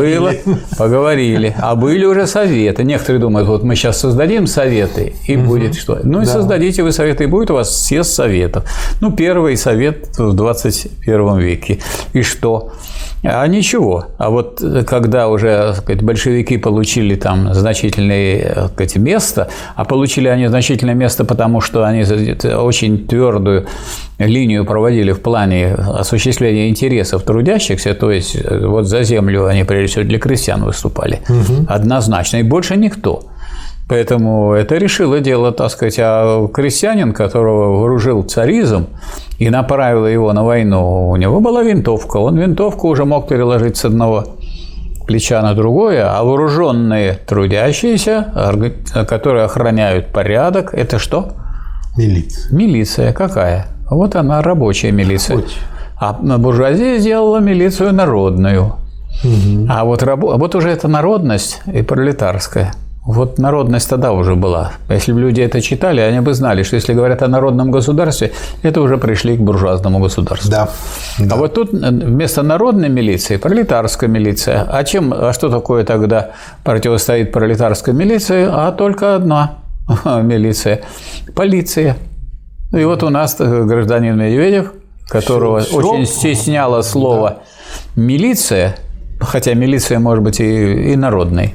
[0.76, 1.54] Поговорили.
[1.58, 2.82] А были уже советы.
[2.82, 5.46] Некоторые думают, вот мы сейчас создадим советы, и угу.
[5.46, 6.00] будет что?
[6.02, 6.32] Ну и да.
[6.32, 8.64] создадите вы советы, и будет у вас съезд советов.
[9.00, 11.78] Ну, первый совет в 21 веке.
[12.12, 12.72] И что?
[13.24, 14.06] А ничего.
[14.18, 20.94] А вот когда уже сказать, большевики получили там значительное сказать, место, а получили они значительное
[20.94, 23.66] место, потому что они очень твердую
[24.18, 30.04] линию проводили в плане осуществления интересов трудящихся, то есть вот за землю они прежде всего
[30.04, 31.66] для крестьян выступали, угу.
[31.68, 33.24] однозначно, и больше никто.
[33.88, 38.86] Поэтому это решило дело, так сказать, а крестьянин, которого вооружил царизм
[39.38, 42.16] и направил его на войну, у него была винтовка.
[42.16, 44.36] Он винтовку уже мог переложить с одного
[45.06, 48.32] плеча на другое, а вооруженные трудящиеся,
[49.06, 51.32] которые охраняют порядок, это что?
[51.96, 52.56] Милиция.
[52.56, 53.66] Милиция какая?
[53.90, 55.36] Вот она, рабочая милиция.
[55.36, 55.58] Рабочая.
[56.02, 58.74] А буржуазия сделала милицию народную.
[59.24, 59.66] Угу.
[59.68, 62.72] А вот, вот уже эта народность и пролетарская–
[63.04, 64.72] вот народность тогда уже была.
[64.88, 68.30] Если бы люди это читали, они бы знали, что если говорят о народном государстве,
[68.62, 70.50] это уже пришли к буржуазному государству.
[70.50, 70.68] Да.
[71.18, 71.34] да.
[71.34, 74.66] А вот тут вместо народной милиции пролетарская милиция.
[74.70, 76.30] А чем, а что такое тогда
[76.62, 78.46] противостоит пролетарской милиции?
[78.48, 79.54] А только одна
[80.04, 80.82] милиция–
[81.34, 81.96] полиция.
[82.72, 84.72] И вот у нас гражданин Медведев,
[85.08, 87.38] которого все, очень стесняло слово
[87.96, 88.02] да.
[88.02, 88.76] милиция,
[89.20, 91.54] хотя милиция может быть и, и народной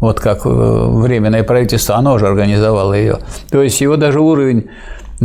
[0.00, 3.18] вот как э, Временное правительство, оно же организовало ее.
[3.50, 4.68] То есть его даже уровень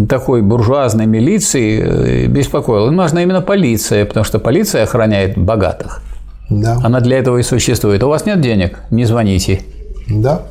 [0.08, 2.88] такой буржуазной милиции э, беспокоил.
[2.88, 6.02] Им нужна именно полиция, потому что полиция охраняет богатых.
[6.50, 6.78] Да.
[6.84, 8.04] Она для этого и существует.
[8.04, 8.80] У вас нет денег?
[8.92, 9.62] Не звоните.
[10.10, 10.44] Да.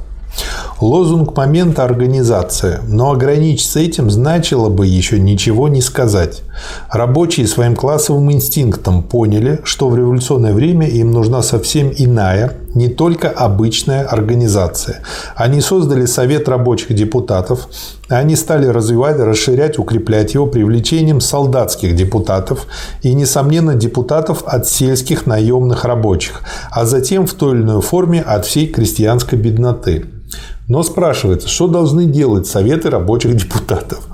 [0.80, 6.42] Лозунг момента– организация, но ограничиться этим значило бы еще ничего не сказать.
[6.90, 13.28] Рабочие своим классовым инстинктом поняли, что в революционное время им нужна совсем иная, не только
[13.28, 15.02] обычная организация.
[15.36, 17.68] Они создали Совет рабочих депутатов,
[18.08, 22.66] они стали развивать, расширять, укреплять его привлечением солдатских депутатов
[23.02, 26.40] и, несомненно, депутатов от сельских наемных рабочих,
[26.70, 30.06] а затем в той или иной форме от всей крестьянской бедноты.
[30.70, 34.06] Но спрашивается, что должны делать Советы рабочих депутатов?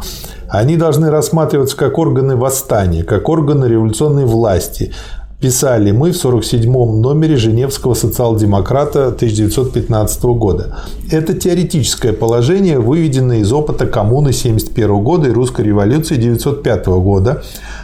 [0.48, 4.94] Они должны рассматриваться как органы восстания, как органы революционной власти.
[5.40, 10.78] Писали мы в 47-м номере Женевского социал-демократа 1915 года.
[11.10, 17.42] Это теоретическое положение, выведенное из опыта коммуны 1971 года и русской революции 1905 года,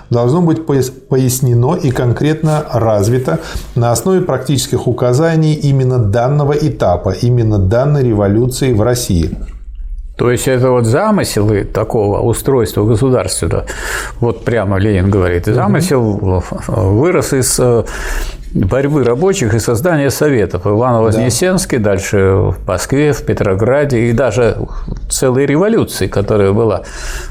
[0.09, 3.41] должно быть пояснено и конкретно развито
[3.75, 9.37] на основе практических указаний именно данного этапа, именно данной революции в России.
[10.17, 13.65] То есть это вот замыслы такого устройства государства,
[14.21, 17.85] вот прямо Ленин говорит, замысел вырос из э,
[18.55, 20.67] борьбы рабочих и создания советов.
[20.67, 21.91] Иваново-Вознесенске, да.
[21.91, 24.59] дальше в Москве, в Петрограде и даже
[25.09, 26.83] целой революции, которая была.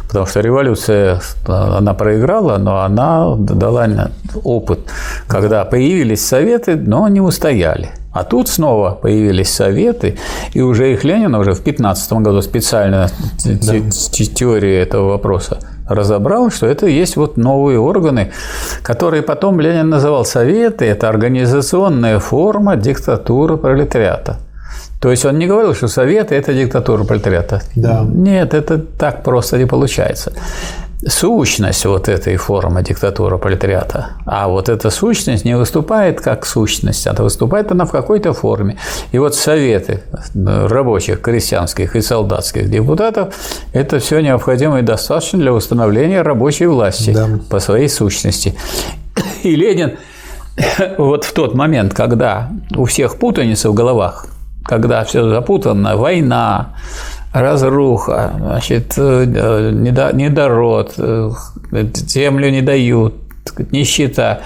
[0.08, 4.10] Потому что революция, она проиграла, но она дала
[4.44, 4.80] опыт,
[5.28, 7.92] когда появились советы, но не устояли.
[8.14, 10.18] А тут снова появились советы,
[10.54, 13.10] и уже их Ленин уже в 15 году специально
[13.46, 13.74] да.
[13.90, 18.32] теории этого вопроса разобрал, что это есть вот новые органы,
[18.84, 24.38] которые потом Ленин называл советы, это организационная форма диктатуры пролетариата.
[25.02, 27.62] То есть он не говорил, что Советы– это диктатура пролетариата.
[27.76, 28.06] Да.
[28.08, 30.32] Нет, это так просто не получается
[31.08, 34.12] сущность вот этой формы диктатуры пролетариата.
[34.26, 38.78] А вот эта сущность не выступает как сущность, а выступает она в какой-то форме.
[39.12, 40.04] И вот советы
[40.36, 43.34] рабочих, крестьянских и солдатских депутатов–
[43.74, 47.28] это все необходимо и достаточно для восстановления рабочей власти да.
[47.50, 48.56] по своей сущности.
[49.44, 49.98] И Ленин
[50.98, 54.28] вот в тот момент, когда у всех путаница в головах,
[54.64, 56.76] когда все запутано, война,
[57.34, 59.72] разруха, значит, э,
[60.14, 61.32] недород, э,
[61.94, 63.16] землю не дают,
[63.72, 64.42] нищета.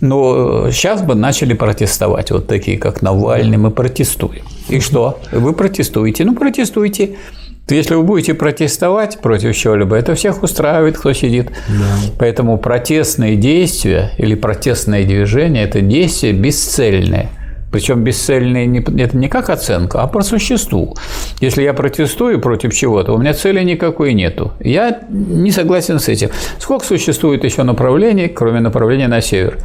[0.00, 4.44] Но сейчас бы начали протестовать, вот такие, как Навальный, мы протестуем.
[4.68, 5.18] И что?
[5.32, 6.24] Вы протестуете?
[6.24, 7.16] Ну, протестуйте.
[7.68, 11.50] Если вы будете протестовать против чего-либо, это всех устраивает, кто сидит.
[11.68, 12.12] Да.
[12.18, 17.28] Поэтому протестные действия или протестное движение– это действие бесцельное.
[17.70, 20.96] Причем бесцельные это не как оценка, а по существу.
[21.40, 24.52] Если я протестую против чего-то, у меня цели никакой нету.
[24.60, 26.30] Я не согласен с этим.
[26.58, 29.58] Сколько существует еще направлений, кроме направления на север?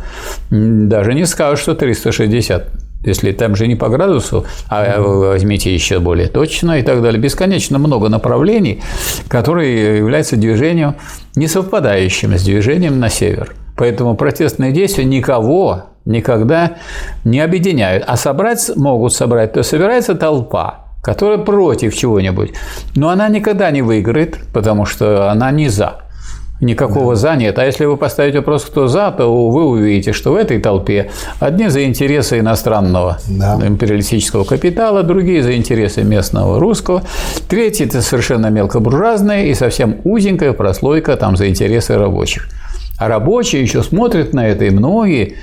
[0.50, 2.70] Даже не скажешь, что 360
[3.06, 7.22] если там же не по градусу, а возьмите еще более точно и так далее.
[7.22, 8.82] Бесконечно много направлений,
[9.28, 10.96] которые являются движением,
[11.36, 13.54] не совпадающим с движением на север.
[13.76, 16.78] Поэтому протестные действия никого никогда
[17.24, 18.04] не объединяют.
[18.08, 22.54] А собрать могут собрать, то собирается толпа, которая против чего-нибудь.
[22.96, 26.04] Но она никогда не выиграет, потому что она не за.
[26.62, 27.20] Никакого да.
[27.20, 27.60] за нет.
[27.60, 31.68] А если вы поставите вопрос, кто за, то вы увидите, что в этой толпе одни
[31.68, 33.60] за интересы иностранного да.
[33.62, 37.04] империалистического капитала, другие за интересы местного русского,
[37.50, 42.48] третьи– это совершенно мелкобуржуазные и совсем узенькая прослойка там за интересы рабочих.
[43.04, 45.34] А рабочие еще смотрят на это, и многие,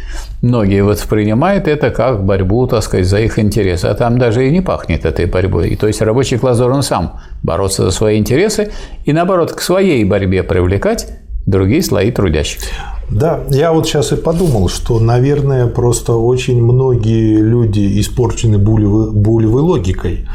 [0.40, 3.84] многие воспринимают это как борьбу, так сказать, за их интересы.
[3.84, 5.68] А там даже и не пахнет этой борьбой.
[5.68, 8.70] И, то есть рабочий класс должен сам бороться за свои интересы
[9.04, 11.08] и, наоборот, к своей борьбе привлекать
[11.44, 12.70] другие слои трудящихся.
[13.10, 19.60] Да, я вот сейчас и подумал, что, наверное, просто очень многие люди испорчены булевой, булевой
[19.60, 20.26] логикой.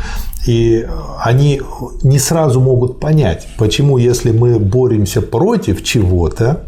[0.46, 0.88] И
[1.20, 1.62] они
[2.04, 6.64] не сразу могут понять, почему, если мы боремся против чего-то,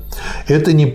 [0.48, 0.86] это не,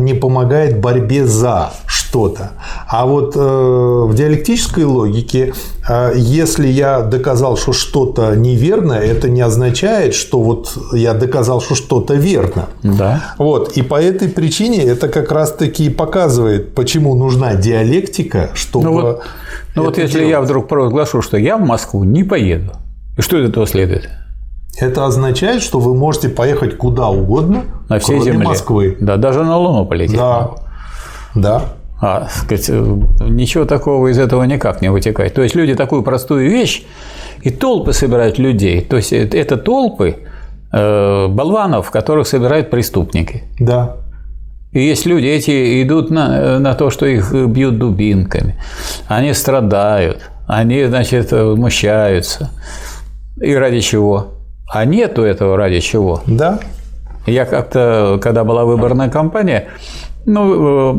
[0.00, 2.52] не помогает борьбе за что-то.
[2.88, 5.52] А вот э, в диалектической логике,
[5.88, 11.74] э, если я доказал, что что-то неверно, это не означает, что вот я доказал, что
[11.74, 12.66] что-то верно.
[12.82, 13.34] Да.
[13.38, 13.76] Вот.
[13.76, 18.84] И по этой причине это как раз-таки показывает, почему нужна диалектика, чтобы.
[18.84, 19.22] Ну вот,
[19.78, 20.30] ну вот если делать.
[20.30, 22.72] я вдруг провозглашу, что я в Москву не поеду,
[23.16, 24.08] и что из этого следует?
[24.80, 28.46] Это означает, что вы можете поехать куда угодно, на всей кроме земле.
[28.46, 28.96] Москвы.
[29.00, 30.16] Да, даже на Луну полететь.
[30.16, 30.50] Да.
[31.34, 31.62] Да.
[32.00, 35.34] А, сказать, ничего такого из этого никак не вытекает.
[35.34, 36.84] То есть люди такую простую вещь
[37.42, 38.82] и толпы собирают людей.
[38.82, 40.16] То есть это толпы
[40.72, 43.42] э, болванов, которых собирают преступники.
[43.58, 43.96] Да.
[44.72, 48.60] И есть люди, эти идут на, на то, что их бьют дубинками,
[49.06, 52.50] они страдают, они, значит, возмущаются.
[53.40, 54.34] И ради чего?
[54.70, 56.22] А нету этого ради чего?
[56.26, 56.58] Да.
[57.26, 59.68] Я как-то, когда была выборная кампания,
[60.28, 60.94] ну,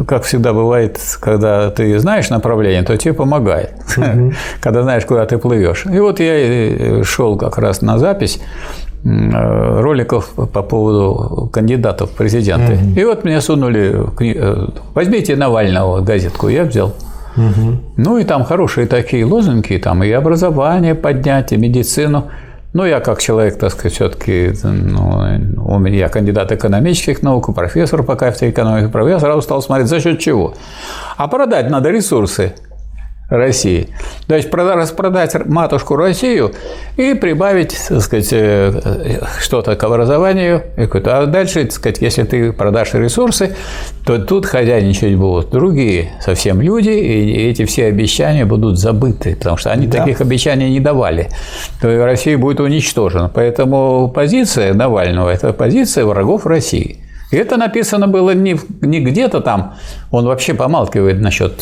[0.00, 4.32] э, как всегда бывает, когда ты знаешь направление, то тебе помогает, угу.
[4.60, 5.86] когда знаешь, куда ты плывешь.
[5.86, 12.14] И вот я э, шел как раз на запись э, роликов по поводу кандидатов в
[12.14, 12.74] президенты.
[12.74, 13.00] Угу.
[13.00, 13.96] И вот мне сунули,
[14.94, 16.94] возьмите Навального газетку, я взял.
[17.36, 17.78] Угу.
[17.96, 22.24] Ну и там хорошие такие лозунги, там и образование поднять, и медицину.
[22.72, 25.24] Ну, я как человек, так сказать, все-таки, ну,
[25.66, 30.00] у меня я кандидат экономических наук, профессор по кафедре экономики, я сразу стал смотреть, за
[30.00, 30.52] счет чего.
[31.16, 32.52] А продать надо ресурсы
[33.28, 33.88] России.
[34.28, 36.52] То есть распродать матушку Россию
[36.96, 40.62] и прибавить, так сказать, э, что-то к образованию.
[40.76, 43.56] А дальше, так сказать, если ты продашь ресурсы,
[44.04, 49.72] то тут хозяйничать будут другие совсем люди, и эти все обещания будут забыты, потому что
[49.72, 49.98] они да.
[49.98, 51.28] таких обещаний не давали.
[51.80, 53.28] То Россия будет уничтожена.
[53.28, 57.05] Поэтому позиция Навального– это позиция врагов России.
[57.32, 59.74] И это написано было не, не где-то там,
[60.10, 61.52] он вообще помалкивает насчет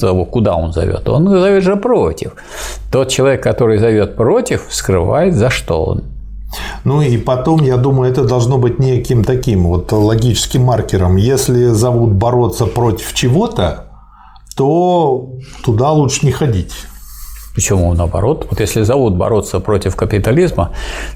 [0.00, 1.08] того, куда он зовет.
[1.08, 2.32] Он зовет же против.
[2.92, 6.04] Тот человек, который зовет против, скрывает, за что он.
[6.84, 11.16] Ну и потом, я думаю, это должно быть неким таким вот логическим маркером.
[11.16, 13.86] Если зовут бороться против чего-то,
[14.56, 15.30] то
[15.64, 16.72] туда лучше не ходить.
[17.54, 18.48] Почему наоборот?
[18.50, 20.72] Вот если зовут бороться против капитализма,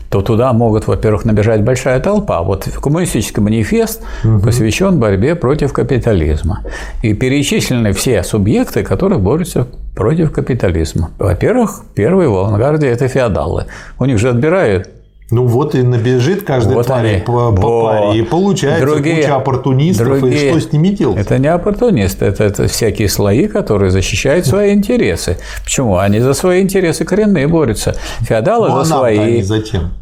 [0.09, 2.43] то туда могут, во-первых, набежать большая толпа.
[2.43, 4.41] Вот коммунистический манифест угу.
[4.41, 6.63] посвящен борьбе против капитализма.
[7.03, 9.67] И перечислены все субъекты, которые борются
[9.97, 11.11] против капитализма.
[11.19, 13.67] Во-первых, первые в авангарде– это феодалы.
[13.99, 14.89] У них же отбирают
[15.31, 17.21] ну вот и набежит каждый вот тварь они.
[17.21, 21.19] по, по паре, и получается другие, куча оппортунистов, другие, и что с ними делать?
[21.19, 25.37] Это не оппортунисты, это, это всякие слои, которые защищают свои интересы.
[25.63, 25.99] Почему?
[25.99, 27.95] Они за свои интересы коренные борются.
[28.21, 29.19] Феодалы ну, за а свои.
[29.19, 29.93] Они зачем?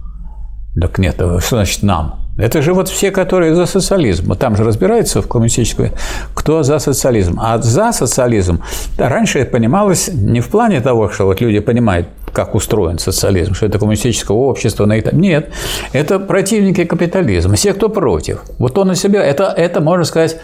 [0.81, 2.27] Так нет, что значит нам?
[2.39, 4.35] Это же вот все, которые за социализм.
[4.35, 5.93] Там же разбирается в коммунистической,
[6.35, 7.39] кто за социализм.
[7.41, 8.61] А за социализм
[8.99, 13.65] раньше это понималось не в плане того, что вот люди понимают, как устроен социализм, что
[13.65, 14.85] это коммунистическое общество.
[15.13, 15.49] Нет,
[15.93, 18.43] это противники капитализма, все, кто против.
[18.59, 20.37] Вот он на себя, это, это можно сказать,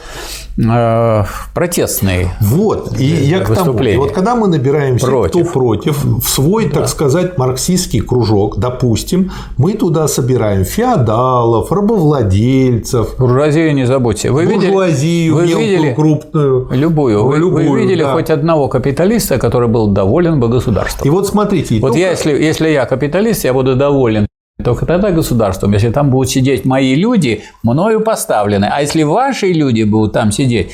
[0.57, 1.24] э,
[1.55, 5.51] протестные Вот, и я к тому, и вот когда мы набираемся, против.
[5.51, 6.80] кто против, в свой, да.
[6.80, 13.16] так сказать, марксистский кружок, допустим, мы туда собираем феодалов, рабовладельцев.
[13.18, 14.30] Буржуазию не забудьте.
[14.30, 16.68] Вы буржуазию, видели, вы видели крупную.
[16.70, 17.26] Любую.
[17.26, 18.14] Вы, любую, вы видели да.
[18.14, 21.07] хоть одного капиталиста, который был доволен бы государством.
[21.07, 21.82] И вот смотрите.
[21.83, 22.01] Вот только...
[22.01, 24.26] я, если, если я капиталист, я буду доволен
[24.62, 28.68] только тогда государством, если там будут сидеть мои люди, мною поставлены.
[28.70, 30.70] А если ваши люди будут там сидеть,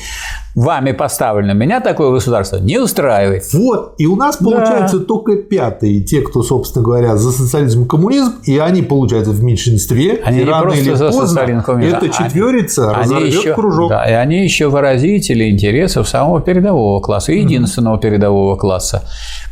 [0.55, 3.43] вами поставлено, меня такое государство не устраивает.
[3.53, 5.05] Вот, и у нас получается да.
[5.05, 10.21] только пятые, те, кто, собственно говоря, за социализм и коммунизм, и они, получается, в меньшинстве,
[10.23, 13.89] они и не рано или за поздно эта четверица они, разорвет еще, кружок.
[13.89, 18.01] Да, и они еще выразители интересов самого передового класса, единственного mm-hmm.
[18.01, 19.03] передового класса.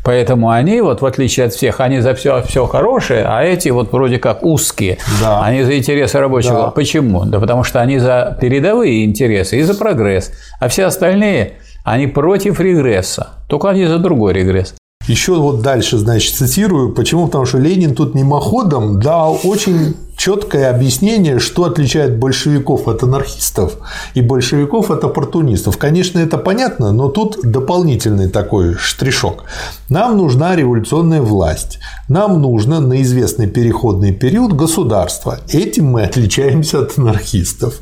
[0.03, 3.91] Поэтому они, вот в отличие от всех, они за все, все хорошее, а эти вот
[3.91, 4.97] вроде как узкие.
[5.21, 5.43] Да.
[5.43, 6.53] Они за интересы рабочего.
[6.53, 6.67] Да.
[6.71, 7.25] Почему?
[7.25, 10.31] Да потому что они за передовые интересы и за прогресс.
[10.59, 13.29] А все остальные, они против регресса.
[13.49, 14.75] Только они за другой регресс.
[15.07, 16.93] Еще вот дальше, значит, цитирую.
[16.93, 17.27] Почему?
[17.27, 23.77] Потому что Ленин тут мимоходом дал очень четкое объяснение, что отличает большевиков от анархистов
[24.15, 25.77] и большевиков от оппортунистов.
[25.77, 29.43] Конечно, это понятно, но тут дополнительный такой штришок.
[29.89, 31.79] Нам нужна революционная власть.
[32.09, 35.39] Нам нужно на известный переходный период государство.
[35.49, 37.75] Этим мы отличаемся от анархистов.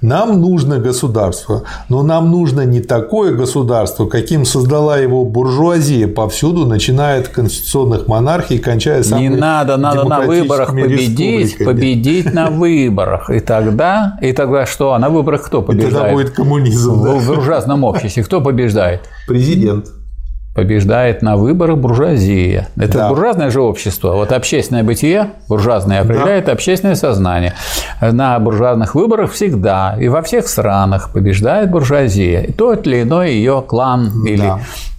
[0.00, 7.20] Нам нужно государство, но нам нужно не такое государство, каким создала его буржуазия повсюду, начиная
[7.20, 13.30] от конституционных монархий, кончая самыми Не надо, надо на выборах победить, победить на выборах.
[13.30, 14.92] И тогда, и тогда что?
[14.92, 15.92] А на выборах кто побеждает?
[15.92, 17.00] И тогда будет коммунизм.
[17.00, 17.12] В, да?
[17.14, 19.00] в буржуазном обществе кто побеждает?
[19.26, 19.86] Президент
[20.54, 22.68] побеждает на выборах буржуазия.
[22.76, 23.08] Это да.
[23.08, 24.12] буржуазное же общество.
[24.14, 26.52] Вот общественное бытие, буржуазное, определяет да.
[26.52, 27.54] общественное сознание.
[28.00, 32.42] На буржуазных выборах всегда и во всех странах побеждает буржуазия.
[32.42, 34.30] И тот или иной ее клан да.
[34.30, 34.52] или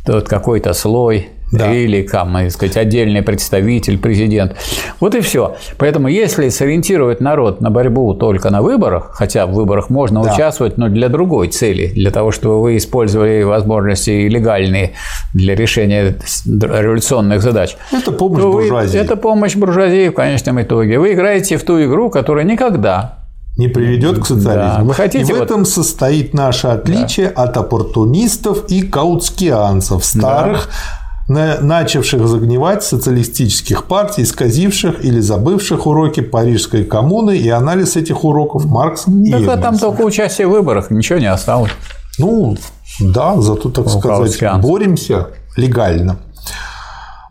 [0.06, 1.74] тот какой-то слой да.
[1.74, 4.56] или, как мы сказать, отдельный представитель, президент.
[5.00, 5.56] Вот и все.
[5.78, 10.34] Поэтому, если сориентировать народ на борьбу только на выборах, хотя в выборах можно да.
[10.34, 14.94] участвовать, но для другой цели, для того, чтобы вы использовали возможности легальные
[15.34, 17.78] для решения революционных задач.
[17.92, 19.00] Это помощь буржуазии.
[19.00, 21.00] Это помощь буржуазии в конечном итоге.
[21.00, 23.26] Вы играете в ту игру, которая никогда
[23.58, 24.80] не приведет к социализму.
[24.80, 24.84] Да.
[24.84, 25.46] Вы хотите, и в вот...
[25.46, 27.44] этом состоит наше отличие да.
[27.44, 36.84] от оппортунистов и каутскианцев, старых да начавших загнивать социалистических партий, исказивших или забывших уроки Парижской
[36.84, 41.32] коммуны и анализ этих уроков Марксом и Так там только участие в выборах, ничего не
[41.32, 41.72] осталось.
[42.20, 42.58] Ну,
[43.00, 46.18] да, зато, так сказать, боремся легально.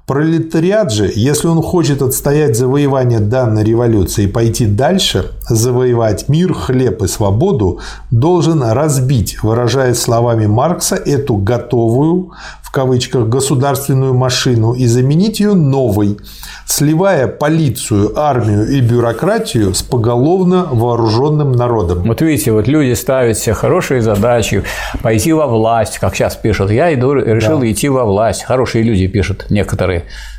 [0.06, 7.02] Пролетариат же, если он хочет отстоять завоевание данной революции и пойти дальше, завоевать мир, хлеб
[7.02, 7.80] и свободу,
[8.10, 16.18] должен разбить, выражаясь словами Маркса, эту готовую, в кавычках, государственную машину и заменить ее новой,
[16.66, 22.02] сливая полицию, армию и бюрократию с поголовно вооруженным народом.
[22.02, 24.64] Вот видите, вот люди ставят себе хорошие задачи,
[25.02, 26.70] пойти во власть, как сейчас пишут.
[26.70, 27.70] Я иду, решил да.
[27.70, 28.42] идти во власть.
[28.42, 29.93] Хорошие люди пишут некоторые.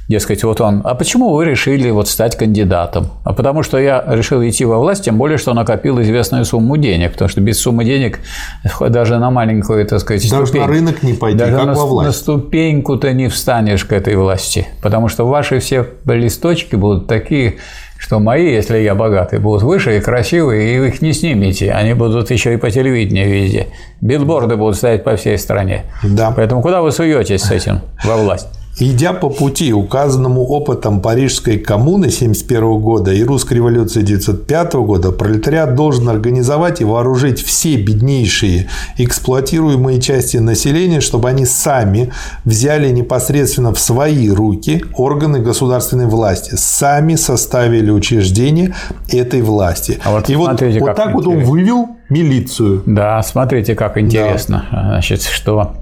[0.07, 3.07] Дескать, вот он, а почему вы решили вот стать кандидатом?
[3.23, 7.13] А потому что я решил идти во власть, тем более, что накопил известную сумму денег,
[7.13, 8.19] потому что без суммы денег
[8.89, 11.85] даже на маленькую, так сказать, даже ступень, на рынок не пойти, даже как на, во
[11.87, 12.07] власть.
[12.07, 17.55] на ступеньку ты не встанешь к этой власти, потому что ваши все листочки будут такие,
[17.97, 21.71] что мои, если я богатый, будут выше и красивые, и вы их не снимете.
[21.71, 23.67] Они будут еще и по телевидению везде.
[24.01, 25.85] Билборды будут стоять по всей стране.
[26.03, 26.31] Да.
[26.35, 28.47] Поэтому куда вы суетесь с этим во власть?
[28.77, 35.75] Идя по пути, указанному опытом Парижской коммуны 1971 года и Русской революции 1905 года, пролетариат
[35.75, 38.67] должен организовать и вооружить все беднейшие
[38.97, 42.11] эксплуатируемые части населения, чтобы они сами
[42.43, 48.75] взяли непосредственно в свои руки органы государственной власти, сами составили учреждения
[49.07, 49.99] этой власти.
[50.03, 52.83] А вот и вот, вот так вот он вывел милицию.
[52.85, 54.65] Да, смотрите, как интересно.
[54.69, 54.81] Да.
[54.89, 55.75] Значит, что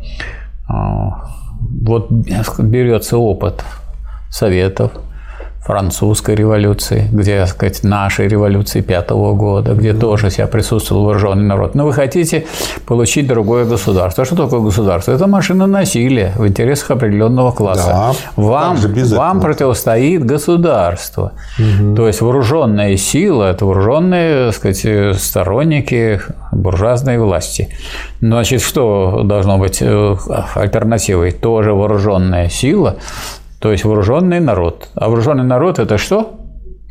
[0.69, 1.23] а,
[1.81, 3.63] вот берется опыт
[4.29, 4.91] Советов,
[5.65, 11.73] французской революции, где, так сказать, нашей революции пятого года, где тоже себя присутствовал вооруженный народ.
[11.75, 12.45] Но вы хотите
[12.85, 14.23] получить другое государство.
[14.23, 15.13] А что такое государство?
[15.13, 17.87] Это машина насилия в интересах определенного класса.
[17.87, 21.33] Да, вам вам противостоит государство.
[21.57, 21.95] Угу.
[21.95, 27.69] То есть вооруженная сила– это вооруженные так сказать, сторонники буржуазной власти.
[28.19, 30.15] Значит, что должно быть э,
[30.55, 31.31] альтернативой?
[31.31, 32.97] Тоже вооруженная сила,
[33.63, 34.89] то есть вооруженный народ.
[34.93, 36.37] А вооруженный народ это что?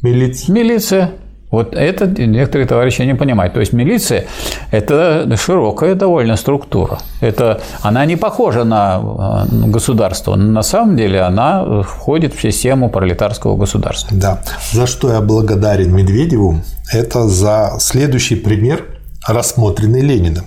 [0.01, 0.55] Милиция.
[0.55, 1.11] Милиция.
[1.51, 3.53] Вот это некоторые товарищи не понимают.
[3.53, 4.25] То есть милиция–
[4.70, 6.99] это широкая довольно структура.
[7.20, 13.55] Это, она не похожа на государство, но на самом деле она входит в систему пролетарского
[13.55, 14.16] государства.
[14.16, 14.41] Да.
[14.73, 18.87] За что я благодарен Медведеву, это за следующий пример,
[19.29, 20.47] рассмотренный Лениным.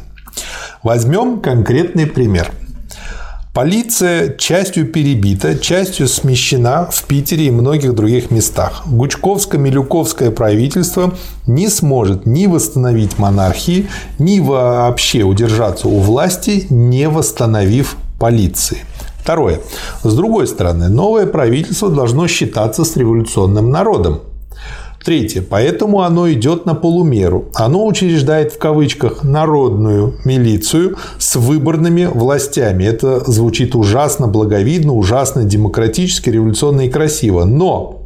[0.82, 2.50] Возьмем конкретный пример–
[3.56, 8.84] Полиция частью перебита, частью смещена в Питере и многих других местах.
[8.86, 11.14] Гучковско-Милюковское правительство
[11.48, 13.88] не сможет ни восстановить монархии,
[14.20, 18.80] ни вообще удержаться у власти, не восстановив полиции.
[19.22, 19.62] Второе.
[20.04, 24.20] С другой стороны, новое правительство должно считаться с революционным народом.
[25.06, 25.44] Третье.
[25.48, 27.46] Поэтому оно идет на полумеру.
[27.54, 32.86] Оно учреждает в кавычках народную милицию с выборными властями.
[32.86, 37.46] Это звучит ужасно благовидно, ужасно демократически, революционно и красиво.
[37.46, 38.02] Но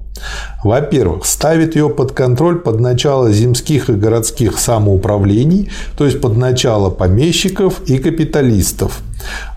[0.62, 6.89] во-первых, ставит ее под контроль под начало земских и городских самоуправлений, то есть под начало
[6.89, 9.02] помещиков и капиталистов.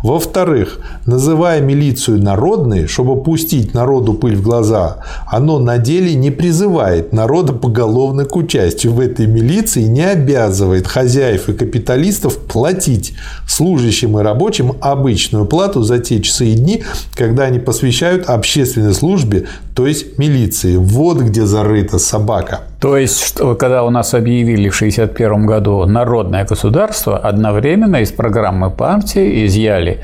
[0.02, 4.98] Во-вторых, называя милицию народной, чтобы пустить народу пыль в глаза,
[5.30, 11.48] оно на деле не призывает народа поголовно к участию в этой милиции, не обязывает хозяев
[11.48, 13.14] и капиталистов платить
[13.46, 16.84] служащим и рабочим обычную плату за те часы и дни,
[17.14, 20.76] когда они посвящают общественной службе, то есть милиции.
[20.76, 22.62] Вот где зарыта собака.
[22.82, 28.70] То есть, что, когда у нас объявили в 1961 году народное государство, одновременно из программы
[28.70, 30.00] партии изъяли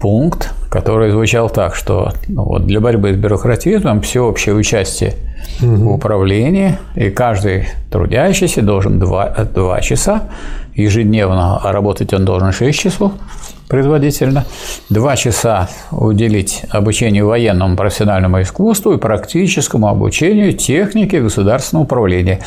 [0.00, 5.14] пункт, который звучал так, что ну, вот, для борьбы с бюрократизмом всеобщее участие
[5.62, 5.76] угу.
[5.76, 10.24] в управлении, и каждый трудящийся должен 2, 2 часа
[10.74, 13.12] ежедневно, а работать он должен 6 часов,
[13.68, 14.44] производительно,
[14.88, 22.40] два часа уделить обучению военному профессиональному искусству и практическому обучению технике государственного управления.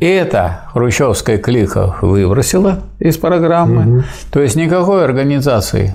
[0.00, 3.98] Это хрущевская клика выбросила из программы.
[3.98, 4.04] Угу.
[4.32, 5.94] То есть никакой организации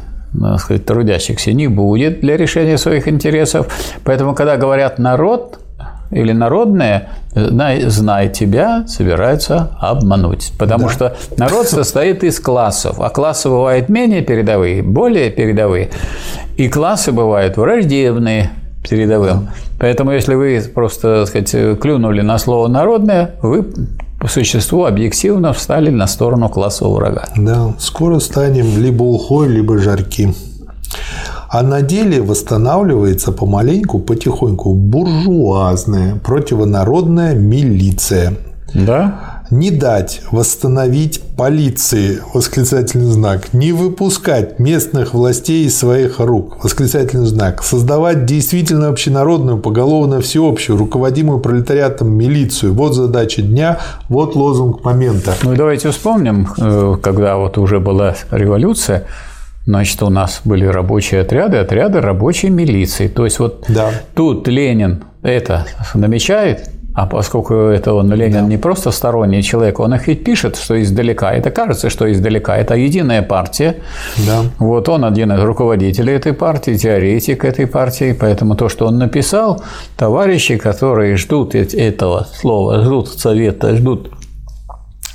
[0.57, 3.67] сказать, трудящихся не будет для решения своих интересов.
[4.03, 5.59] Поэтому, когда говорят народ,
[6.11, 10.53] или народное, знай тебя, собираются обмануть.
[10.57, 10.93] Потому да.
[10.93, 15.89] что народ состоит из классов, а классы бывают менее передовые, более передовые.
[16.57, 18.49] И классы бывают враждебные
[18.89, 19.49] передовым.
[19.79, 23.65] Поэтому, если вы просто, так сказать, клюнули на слово «народное», вы
[24.19, 27.25] по существу объективно встали на сторону классового врага.
[27.35, 30.33] Да, скоро станем либо ухой, либо жарки
[31.49, 38.33] а на деле восстанавливается помаленьку, потихоньку буржуазная противонародная милиция.
[38.73, 39.43] Да?
[39.49, 47.63] Не дать восстановить полиции, восклицательный знак, не выпускать местных властей из своих рук, восклицательный знак,
[47.63, 52.73] создавать действительно общенародную, поголовно всеобщую, руководимую пролетариатом милицию.
[52.73, 53.79] Вот задача дня,
[54.09, 55.33] вот лозунг момента.
[55.43, 59.05] Ну и давайте вспомним, э, когда вот уже была революция,
[59.67, 63.09] Значит, у нас были рабочие отряды, отряды рабочей милиции.
[63.09, 63.91] То есть вот да.
[64.15, 68.47] тут Ленин это намечает, а поскольку это он, Ленин да.
[68.47, 71.33] не просто сторонний человек, он их ведь пишет, что издалека.
[71.33, 72.55] Это кажется, что издалека.
[72.55, 73.75] Это единая партия.
[74.25, 74.43] Да.
[74.57, 78.15] Вот он один из руководителей этой партии, теоретик этой партии.
[78.17, 79.61] Поэтому то, что он написал,
[79.97, 84.11] товарищи, которые ждут этого слова, ждут совета, ждут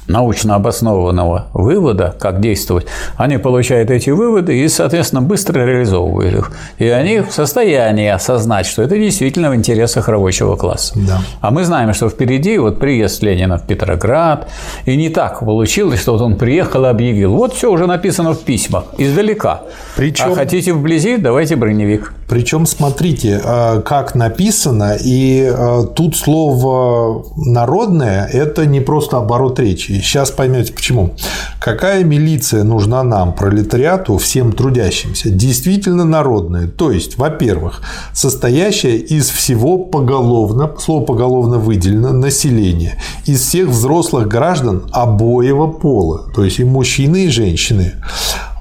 [0.09, 2.87] научно обоснованного вывода, как действовать,
[3.17, 6.53] они получают эти выводы и, соответственно, быстро реализовывают их.
[6.79, 10.95] И они в состоянии осознать, что это действительно в интересах рабочего класса.
[10.97, 11.21] Да.
[11.41, 14.49] А мы знаем, что впереди вот приезд Ленина в Петроград,
[14.87, 17.35] и не так получилось, что вот он приехал и объявил.
[17.35, 19.63] Вот все уже написано в письмах, издалека.
[19.97, 20.33] Причем...
[20.33, 22.13] А хотите вблизи, давайте броневик.
[22.29, 29.92] Причем, смотрите, э, как написано, и э, тут слово «народное»– это не просто оборот речи.
[30.01, 31.15] Сейчас поймете почему.
[31.61, 35.31] Какая милиция нужна нам, пролетариату, всем трудящимся?
[35.31, 36.67] Действительно народная.
[36.67, 37.83] То есть, во-первых,
[38.13, 46.45] состоящая из всего поголовно, слово поголовно выделено, населения, из всех взрослых граждан обоего пола, то
[46.45, 47.95] есть и мужчины, и женщины.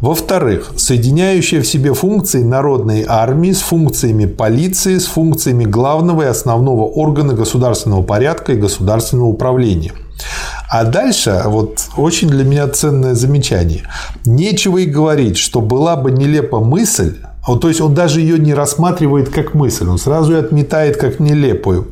[0.01, 6.85] Во-вторых, соединяющая в себе функции народной армии с функциями полиции, с функциями главного и основного
[6.85, 9.93] органа государственного порядка и государственного управления.
[10.69, 13.83] А дальше вот очень для меня ценное замечание.
[14.25, 17.17] Нечего и говорить, что была бы нелепа мысль,
[17.47, 21.19] вот, то есть он даже ее не рассматривает как мысль, он сразу ее отметает как
[21.19, 21.87] нелепую.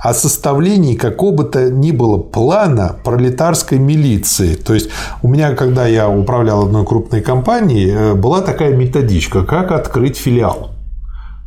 [0.00, 4.54] О составлении какого бы то ни было плана пролетарской милиции.
[4.54, 4.90] То есть
[5.22, 10.70] у меня, когда я управлял одной крупной компанией, э, была такая методичка, как открыть филиал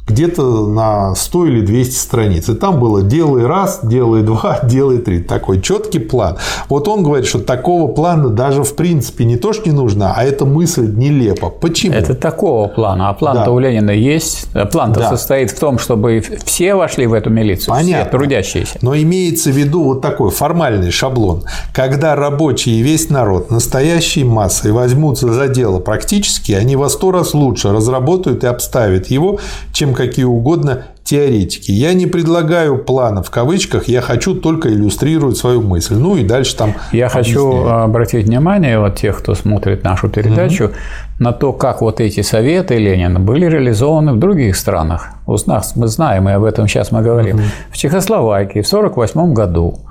[0.06, 2.50] где-то на 100 или 200 страниц.
[2.50, 5.20] И там было делай раз, делай два, делай три.
[5.20, 6.38] Такой четкий план.
[6.68, 10.24] Вот он говорит, что такого плана даже в принципе не то, что не нужно, а
[10.24, 11.50] эта мысль нелепа.
[11.50, 11.94] Почему?
[11.94, 13.10] Это такого плана.
[13.10, 13.52] А план-то да.
[13.52, 14.50] у Ленина есть.
[14.72, 15.10] План-то да.
[15.10, 18.04] состоит в том, чтобы все вошли в эту милицию, Понятно.
[18.04, 18.80] все трудящиеся.
[18.82, 21.44] Но имеется в виду вот такой формальный шаблон.
[21.74, 27.34] Когда рабочие и весь народ настоящей массой возьмутся за дело практически, они во сто раз
[27.34, 29.40] лучше разработают и обставят его,
[29.72, 31.72] чем какие угодно теоретики.
[31.72, 35.94] Я не предлагаю плана в кавычках, я хочу только иллюстрировать свою мысль.
[35.94, 36.74] Ну и дальше там.
[36.92, 37.12] Я объясняю.
[37.12, 40.74] хочу обратить внимание вот тех, кто смотрит нашу передачу, угу.
[41.20, 45.10] на то, как вот эти советы Ленина были реализованы в других странах.
[45.28, 47.36] У нас мы знаем, и об этом сейчас мы говорим.
[47.36, 47.44] Угу.
[47.72, 49.82] В Чехословакии в 1948 году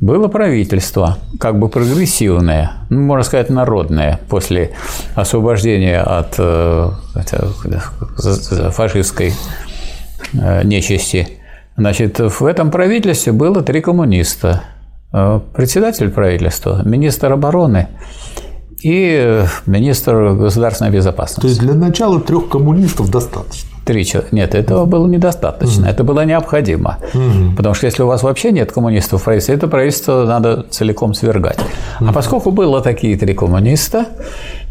[0.00, 4.72] было правительство, как бы прогрессивное, ну, можно сказать, народное, после
[5.14, 6.90] освобождения от э,
[8.72, 9.32] фашистской
[10.32, 11.28] нечисти.
[11.76, 14.62] Значит, в этом правительстве было три коммуниста.
[15.12, 17.88] Э, председатель правительства, министр обороны
[18.82, 21.40] и министр государственной безопасности.
[21.40, 23.70] То есть для начала трех коммунистов достаточно.
[23.84, 24.34] Три человека.
[24.34, 25.86] Нет, этого было недостаточно.
[25.86, 26.98] Это было необходимо.
[27.56, 31.58] Потому что если у вас вообще нет коммунистов в правительстве, это правительство надо целиком свергать.
[32.00, 34.06] А поскольку было такие три коммуниста,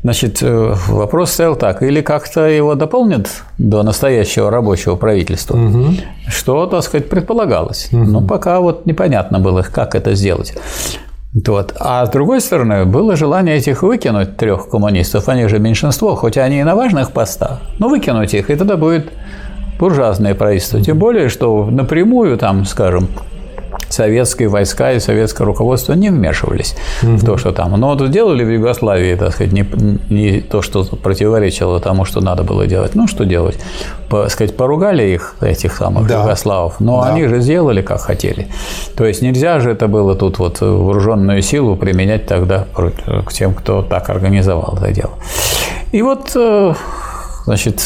[0.03, 1.81] значит, э, вопрос стоял так.
[1.83, 5.99] Или как-то его дополнят до настоящего рабочего правительства, mm-hmm.
[6.27, 7.89] что, так сказать, предполагалось.
[7.91, 8.03] Mm-hmm.
[8.03, 10.53] Но пока вот непонятно было, как это сделать.
[11.33, 11.73] Вот.
[11.79, 16.59] А с другой стороны, было желание этих выкинуть трех коммунистов, они же меньшинство, хоть они
[16.59, 19.11] и на важных постах, но выкинуть их, и тогда будет
[19.79, 20.79] буржуазное правительство.
[20.81, 23.07] Тем более, что напрямую, там, скажем,
[23.93, 27.15] советские войска и советское руководство не вмешивались угу.
[27.15, 27.79] в то, что там.
[27.79, 29.65] Но вот сделали в Югославии, так сказать, не,
[30.09, 32.95] не то, что противоречило тому, что надо было делать.
[32.95, 33.57] Ну, что делать?
[34.09, 36.21] По, сказать, поругали их, этих самых да.
[36.21, 37.13] югославов, но да.
[37.13, 38.47] они же сделали, как хотели.
[38.95, 43.81] То есть нельзя же это было тут вот вооруженную силу применять тогда к тем, кто
[43.81, 45.13] так организовал это дело.
[45.91, 46.73] И вот, э,
[47.45, 47.81] значит,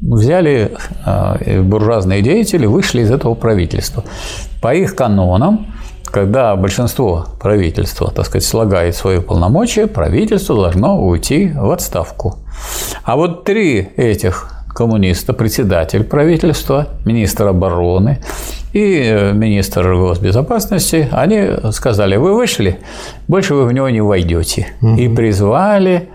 [0.00, 0.72] взяли
[1.04, 4.04] э, буржуазные деятели, вышли из этого правительства.
[4.62, 5.66] По их канонам,
[6.04, 12.36] когда большинство правительства, так сказать, слагает свои полномочия, правительство должно уйти в отставку.
[13.02, 18.20] А вот три этих коммуниста, председатель правительства, министр обороны
[18.72, 22.78] и э, министр госбезопасности, они сказали, вы вышли,
[23.26, 24.68] больше вы в него не войдете.
[24.80, 24.94] Угу.
[24.94, 26.08] И призвали,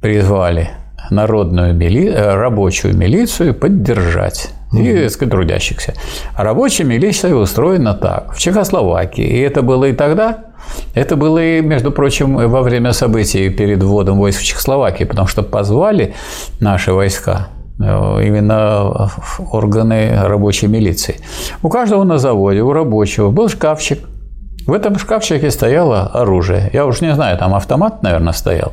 [0.00, 0.70] призвали
[1.10, 2.08] народную мили...
[2.08, 4.50] Э, рабочую милицию поддержать
[4.80, 5.94] и трудящихся.
[6.34, 8.34] А рабочая милиция устроена так.
[8.34, 10.44] В Чехословакии, и это было и тогда,
[10.94, 16.14] это было между прочим, во время событий перед вводом войск в Чехословакии, потому что позвали
[16.60, 17.48] наши войска
[17.78, 17.84] э,
[18.26, 19.10] именно
[19.52, 21.16] органы рабочей милиции.
[21.62, 23.98] У каждого на заводе, у рабочего был шкафчик,
[24.66, 26.70] В этом шкафчике стояло оружие.
[26.72, 28.72] Я уж не знаю, там автомат, наверное, стоял.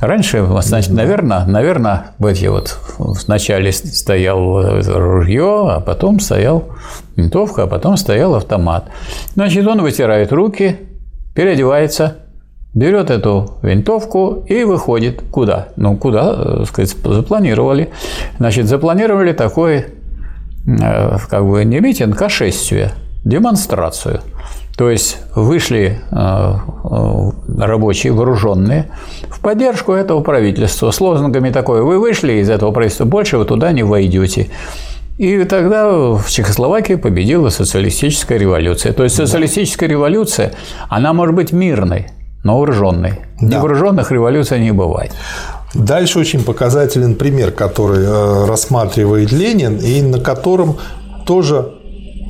[0.00, 6.68] Раньше, значит, наверное, наверное, в эти вот вначале стоял ружье, а потом стоял
[7.16, 8.90] винтовка, а потом стоял автомат.
[9.34, 10.76] Значит, он вытирает руки,
[11.34, 12.18] переодевается,
[12.72, 15.22] берет эту винтовку и выходит.
[15.32, 15.68] Куда?
[15.74, 17.90] Ну, куда, так э, сказать, запланировали.
[18.38, 19.86] Значит, запланировали такой,
[20.64, 22.92] э, как бы, не митинг, а шествие,
[23.24, 24.20] демонстрацию–
[24.78, 28.88] то есть вышли э, э, рабочие, вооруженные,
[29.28, 33.72] в поддержку этого правительства с лозунгами такой «Вы вышли из этого правительства, больше вы туда
[33.72, 34.46] не войдете».
[35.18, 38.92] И тогда в Чехословакии победила социалистическая революция.
[38.92, 40.52] То есть социалистическая революция,
[40.88, 42.06] она может быть мирной,
[42.44, 43.14] но вооруженной.
[43.40, 43.56] Да.
[43.56, 45.10] Невооруженных революций не бывает.
[45.74, 50.76] Дальше очень показателен пример, который э, рассматривает Ленин, и на котором
[51.26, 51.77] тоже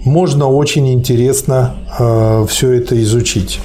[0.05, 3.61] можно очень интересно э, все это изучить.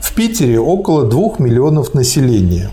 [0.00, 2.70] В Питере около 2 миллионов населения.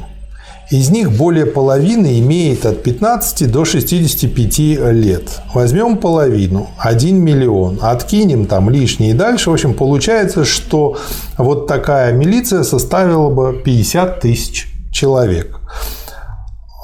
[0.71, 4.59] Из них более половины имеет от 15 до 65
[4.93, 5.41] лет.
[5.53, 9.49] Возьмем половину, 1 миллион, откинем там лишние и дальше.
[9.49, 10.97] В общем, получается, что
[11.38, 15.59] вот такая милиция составила бы 50 тысяч человек.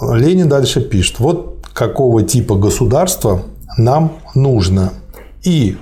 [0.02, 3.44] Ленин дальше пишет, вот какого типа государства
[3.78, 4.92] нам нужно.
[5.44, 5.78] И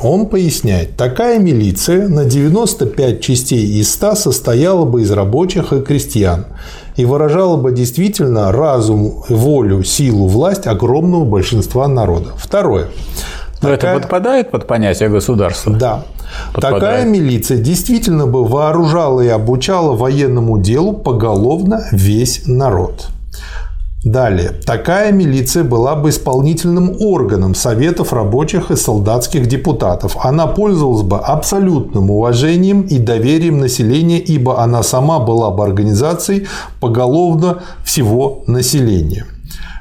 [0.00, 6.46] он поясняет, такая милиция на 95 частей из 100 состояла бы из рабочих и крестьян
[6.96, 12.30] и выражала бы действительно разум, волю, силу, власть огромного большинства народа.
[12.36, 12.88] Второе.
[13.62, 13.92] Но такая...
[13.92, 15.72] это подпадает под понятие государства?
[15.72, 16.04] Да.
[16.52, 16.82] Подпадает.
[16.82, 23.08] Такая милиция действительно бы вооружала и обучала военному делу поголовно весь народ.
[24.04, 24.50] Далее.
[24.66, 30.18] Такая милиция была бы исполнительным органом Советов рабочих и солдатских депутатов.
[30.22, 36.46] Она пользовалась бы абсолютным уважением и доверием населения, ибо она сама была бы организацией
[36.80, 39.24] поголовно всего населения.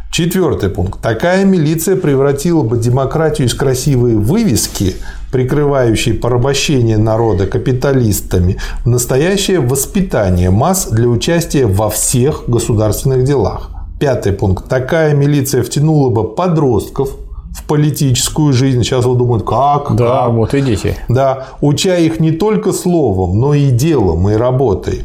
[0.10, 1.02] Четвертый пункт.
[1.02, 4.96] Такая милиция превратила бы демократию из красивой вывески,
[5.34, 13.73] прикрывающей порабощение народа капиталистами, в настоящее воспитание масс для участия во всех государственных делах.
[14.04, 14.68] Пятый пункт.
[14.68, 17.12] Такая милиция втянула бы подростков
[17.56, 18.84] в политическую жизнь.
[18.84, 19.96] Сейчас вы думаете, как?
[19.96, 20.34] Да, как?
[20.34, 20.98] вот идите.
[21.08, 25.04] Да, уча их не только словом, но и делом, и работой.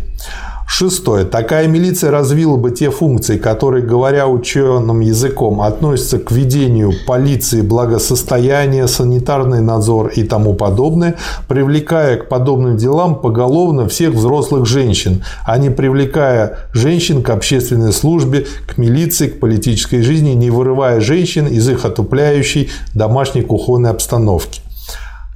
[0.70, 1.24] Шестое.
[1.24, 8.86] Такая милиция развила бы те функции, которые, говоря ученым языком, относятся к ведению полиции благосостояния,
[8.86, 11.16] санитарный надзор и тому подобное,
[11.48, 18.46] привлекая к подобным делам поголовно всех взрослых женщин, а не привлекая женщин к общественной службе,
[18.66, 24.60] к милиции, к политической жизни, не вырывая женщин из их отупляющей домашней кухонной обстановки.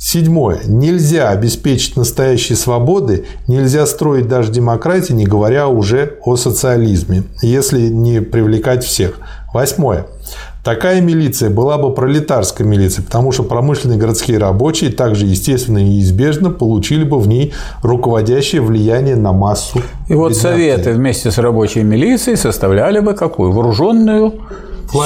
[0.05, 0.62] Седьмое.
[0.66, 8.20] Нельзя обеспечить настоящие свободы, нельзя строить даже демократию, не говоря уже о социализме, если не
[8.20, 9.20] привлекать всех.
[9.55, 10.07] Восьмое.
[10.64, 16.50] Такая милиция была бы пролетарской милицией, потому что промышленные городские рабочие также естественно и неизбежно
[16.50, 19.82] получили бы в ней руководящее влияние на массу.
[20.09, 23.53] И вот советы вместе с рабочей милицией составляли бы какую?
[23.53, 24.34] Вооруженную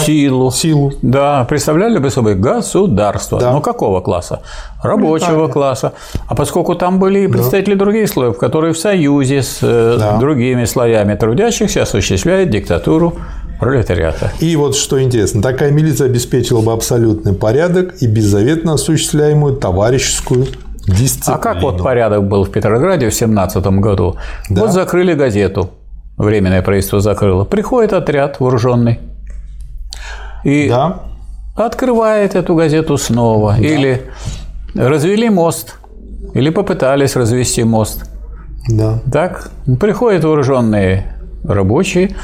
[0.05, 0.51] силу.
[0.51, 0.93] Силу.
[1.03, 3.41] Да, представляли бы собой государство.
[3.41, 3.53] Да.
[3.53, 4.43] Но какого класса?
[4.83, 5.93] Рабочего класса.
[6.27, 7.85] А поскольку там были и представители да.
[7.85, 10.18] других слоев, которые в союзе с э, да.
[10.18, 13.14] другими слоями трудящихся осуществляют диктатуру
[13.59, 14.33] пролетариата.
[14.41, 20.47] И вот что интересно, такая милиция обеспечила бы абсолютный порядок и беззаветно осуществляемую товарищескую
[20.87, 21.39] дисциплину.
[21.39, 24.16] А как вот порядок был в Петрограде в 17 году?
[24.49, 24.62] Да.
[24.62, 25.70] Вот закрыли газету,
[26.16, 27.45] временное правительство закрыло.
[27.45, 29.01] Приходит отряд вооруженный,
[30.47, 31.01] и да.
[31.57, 33.57] открывает эту газету снова.
[33.59, 33.66] Да.
[33.66, 34.03] Или
[34.76, 35.78] развели мост,
[36.34, 38.09] или попытались развести мост.
[38.68, 39.01] Да.
[39.12, 41.16] Так, приходят вооруженные
[41.49, 42.16] рабочие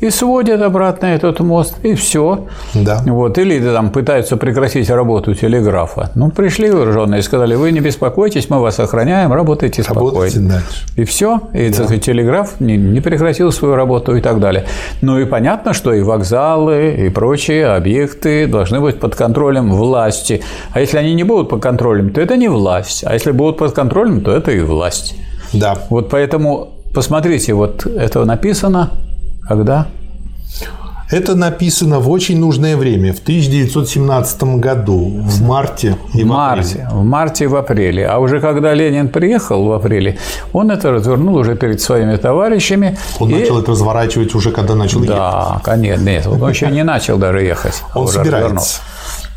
[0.00, 2.46] и сводят обратно этот мост, и все.
[2.74, 3.02] Да.
[3.06, 3.38] Вот.
[3.38, 6.10] Или там пытаются прекратить работу телеграфа.
[6.14, 10.10] Ну, пришли вооруженные и сказали, вы не беспокойтесь, мы вас охраняем, работайте спокойно.
[10.10, 10.86] Работайте дальше.
[10.96, 11.40] И все.
[11.52, 11.98] И да.
[11.98, 14.64] телеграф не, не прекратил свою работу и так далее.
[15.02, 20.42] Ну и понятно, что и вокзалы, и прочие объекты должны быть под контролем власти.
[20.72, 23.04] А если они не будут под контролем, то это не власть.
[23.06, 25.14] А если будут под контролем, то это и власть.
[25.52, 25.76] Да.
[25.90, 28.90] Вот поэтому посмотрите, вот это написано
[29.50, 29.88] когда?
[31.10, 36.88] Это написано в очень нужное время, в 1917 году, в марте и в, марте, апреле.
[36.92, 38.06] В марте и в апреле.
[38.06, 40.18] А уже когда Ленин приехал в апреле,
[40.52, 42.96] он это развернул уже перед своими товарищами.
[43.18, 43.34] Он и...
[43.34, 45.18] начал это разворачивать уже, когда начал да, ехать.
[45.18, 46.04] Да, конечно.
[46.04, 47.82] Нет, он еще не начал даже ехать.
[47.96, 48.80] Он собирается.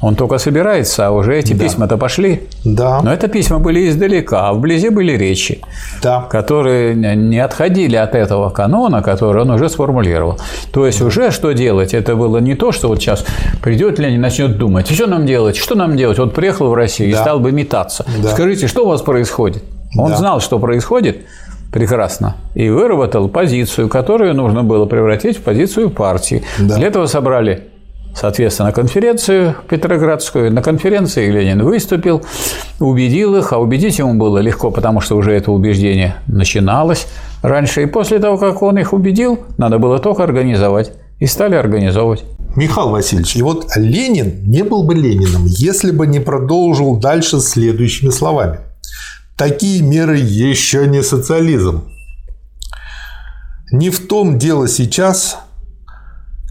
[0.04, 1.64] Он только собирается, а уже эти Да.
[1.64, 2.42] письма-то пошли.
[2.66, 3.00] Да.
[3.02, 5.62] Но это письма были издалека, а вблизи были речи,
[6.02, 6.22] Да.
[6.30, 10.38] которые не отходили от этого канона, который он уже сформулировал.
[10.74, 11.94] То есть уже что делать?
[11.94, 13.26] Это было не то, что вот сейчас
[13.62, 16.20] придет Ленин и начнет думать, что нам делать, что нам делать?
[16.20, 17.22] Вот приехал в Россию и Да.
[17.22, 18.06] стал бы метаться.
[18.22, 18.30] Да.
[18.30, 19.64] Скажите, что у вас происходит?
[19.98, 20.18] Он Да.
[20.18, 21.22] знал, что происходит
[21.72, 26.44] прекрасно, и выработал позицию, которую нужно было превратить в позицию партии.
[26.60, 26.76] Да.
[26.76, 27.64] Для этого собрали
[28.16, 30.52] Соответственно, конференцию Петроградскую.
[30.52, 32.24] На конференции Ленин выступил,
[32.80, 37.08] убедил их, а убедить ему было легко, потому что уже это убеждение начиналось
[37.42, 37.84] раньше.
[37.84, 40.92] И после того, как он их убедил, надо было только организовать.
[41.20, 42.24] И стали организовывать.
[42.56, 48.12] Михаил Васильевич, и вот Ленин не был бы Лениным, если бы не продолжил дальше следующими
[48.12, 48.60] словами.
[49.36, 51.86] Такие меры еще не социализм.
[53.72, 55.40] Не в том дело сейчас,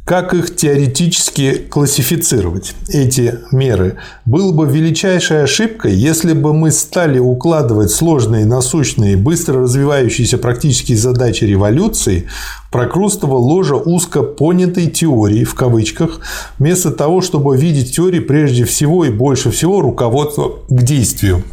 [0.05, 3.99] как их теоретически классифицировать, эти меры?
[4.25, 11.45] Было бы величайшей ошибкой, если бы мы стали укладывать сложные, насущные, быстро развивающиеся практические задачи
[11.45, 12.27] революции
[12.73, 16.19] прокрустово ложа узко понятой теории, в кавычках,
[16.59, 21.45] вместо того, чтобы видеть теории прежде всего и больше всего руководство к действию.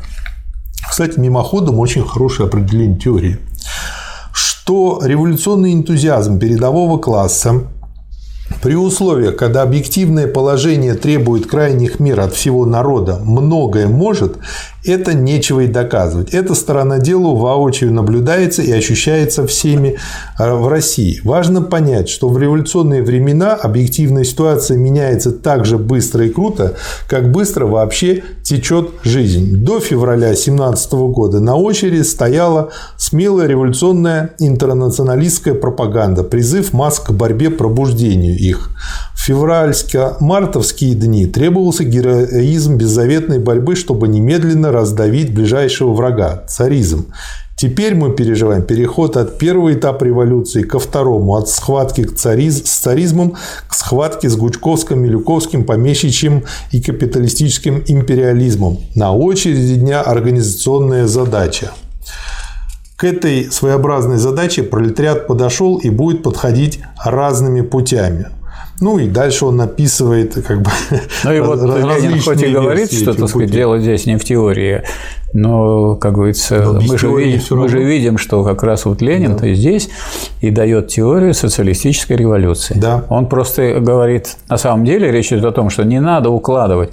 [0.90, 3.38] Кстати, мимоходом очень хорошее определение теории.
[4.34, 7.68] Что революционный энтузиазм передового класса
[8.62, 14.38] при условиях, когда объективное положение требует крайних мер от всего народа, многое может,
[14.86, 16.34] это нечего и доказывать.
[16.34, 19.98] Эта сторона дела воочию наблюдается и ощущается всеми
[20.38, 21.22] э, в России.
[21.24, 26.76] Важно понять, что в революционные времена объективная ситуация меняется так же быстро и круто,
[27.08, 29.58] как быстро вообще течет жизнь.
[29.58, 37.50] До февраля 2017 года на очереди стояла смелая революционная интернационалистская пропаганда, призыв масс к борьбе
[37.50, 38.72] пробуждению их.
[39.14, 47.08] В февральско-мартовские дни требовался героизм беззаветной борьбы, чтобы немедленно раздавить ближайшего врага– царизм.
[47.60, 52.64] Теперь мы переживаем переход от первого этапа революции ко второму, от схватки к цариз...
[52.64, 53.36] с царизмом
[53.68, 58.80] к схватке с Гучковским, Милюковским, помещичьим и капиталистическим империализмом.
[58.96, 61.72] На очереди дня организационная задача.
[63.00, 68.28] К этой своеобразной задаче пролетариат подошел и будет подходить разными путями.
[68.82, 70.70] Ну и дальше он описывает как бы
[71.24, 74.84] Ну и вот Ленин хоть и говорит, что, так сказать, дело здесь не в теории,
[75.34, 79.38] но, как говорится, Но мы же, видим, мы же видим, что как раз вот Ленин
[79.38, 79.90] то здесь
[80.42, 82.76] и дает теорию социалистической революции.
[82.78, 83.06] Да.
[83.10, 86.92] Он просто говорит, на самом деле речь идет о том, что не надо укладывать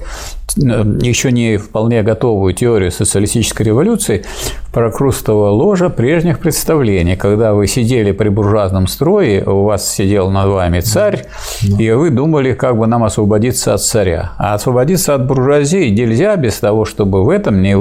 [0.57, 4.25] еще не вполне готовую теорию социалистической революции
[4.63, 10.49] в прокрустово ложа прежних представлений, когда вы сидели при буржуазном строе, у вас сидел над
[10.49, 11.27] вами царь,
[11.63, 14.33] и вы думали, как бы нам освободиться от царя.
[14.39, 17.77] А освободиться от буржуазии нельзя без того, чтобы в этом не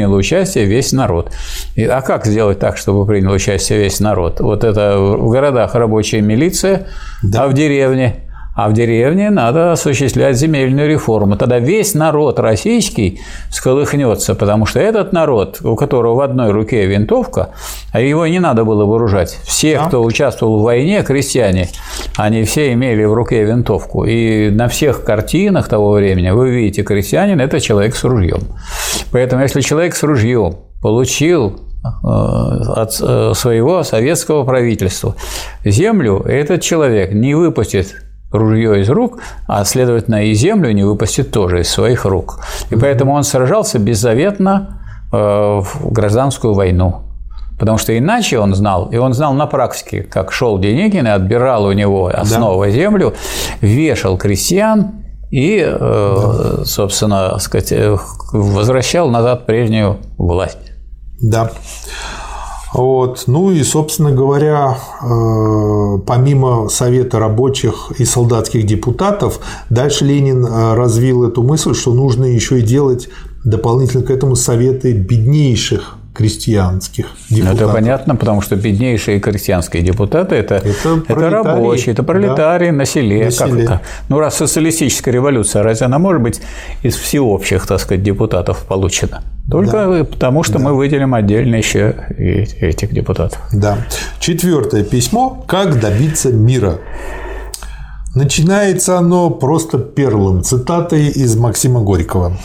[0.00, 1.30] принял участие весь народ.
[1.76, 4.40] И- а как сделать так, чтобы принял участие весь народ?
[4.40, 6.86] Вот это в городах рабочая милиция,
[7.34, 8.14] а в деревне
[8.54, 11.36] а в деревне надо осуществлять земельную реформу.
[11.36, 13.20] Тогда весь народ российский
[13.50, 17.50] сколыхнется, потому что этот народ, у которого в одной руке винтовка,
[17.92, 19.38] а его не надо было вооружать.
[19.44, 19.86] Все, Да.
[19.86, 21.68] кто участвовал в войне, крестьяне,
[22.16, 24.04] они все имели в руке винтовку.
[24.04, 28.40] И на всех картинах того времени вы видите, крестьянин– это человек с ружьем.
[29.12, 35.14] Поэтому, если человек с ружьем получил э, от э, своего советского правительства
[35.64, 37.94] землю, этот человек не выпустит
[38.30, 42.40] ружье из рук, а, следовательно, и землю не выпустит тоже из своих рук.
[42.70, 44.80] И поэтому он сражался беззаветно
[45.12, 47.02] э, в гражданскую войну.
[47.58, 51.66] Потому что иначе он знал, и он знал на практике, как шел Деникин и отбирал
[51.66, 53.14] у него основу землю,
[53.60, 54.92] вешал крестьян
[55.30, 57.96] и, э, собственно, сказать, э,
[58.32, 60.72] возвращал назад прежнюю власть.
[61.20, 61.50] Да.
[62.72, 63.24] Вот.
[63.26, 69.40] Ну и, собственно говоря, э, помимо Совета рабочих и солдатских депутатов,
[69.70, 73.08] дальше Ленин э, развил эту мысль, что нужно еще и делать
[73.44, 77.62] дополнительно к этому советы беднейших крестьянских Ну, депутатов.
[77.62, 83.24] Это понятно, потому что беднейшие крестьянские депутаты это, Это это, рабочие, это пролетарии на селе.
[83.24, 83.64] На Как селе.
[83.64, 83.80] это?
[84.08, 86.40] Ну, раз социалистическая революция, разве она может быть
[86.82, 89.22] из всеобщих, так сказать, депутатов получена?
[89.50, 93.40] Только потому, что мы выделим отдельно еще и этих депутатов.
[93.52, 93.78] Да.
[94.18, 96.78] Четвертое письмо «Как добиться мира».
[98.14, 102.36] Начинается оно просто перлом, цитатой из Максима Горького.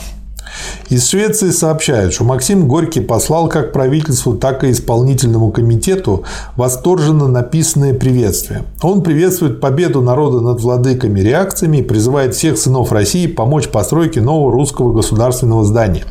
[0.88, 6.24] Из Швеции сообщают, что Максим Горький послал как правительству, так и исполнительному комитету
[6.56, 8.64] восторженно написанное приветствие.
[8.82, 14.52] Он приветствует победу народа над владыками реакциями и призывает всех сынов России помочь постройке нового
[14.52, 16.04] русского государственного здания.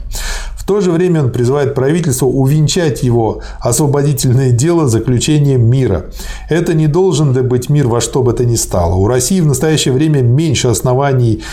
[0.66, 6.08] В то же время он призывает правительство увенчать его освободительное дело заключением мира.
[6.50, 8.96] Это не должен быть мир во что бы то ни стало.
[8.96, 11.44] У России в настоящее время меньше оснований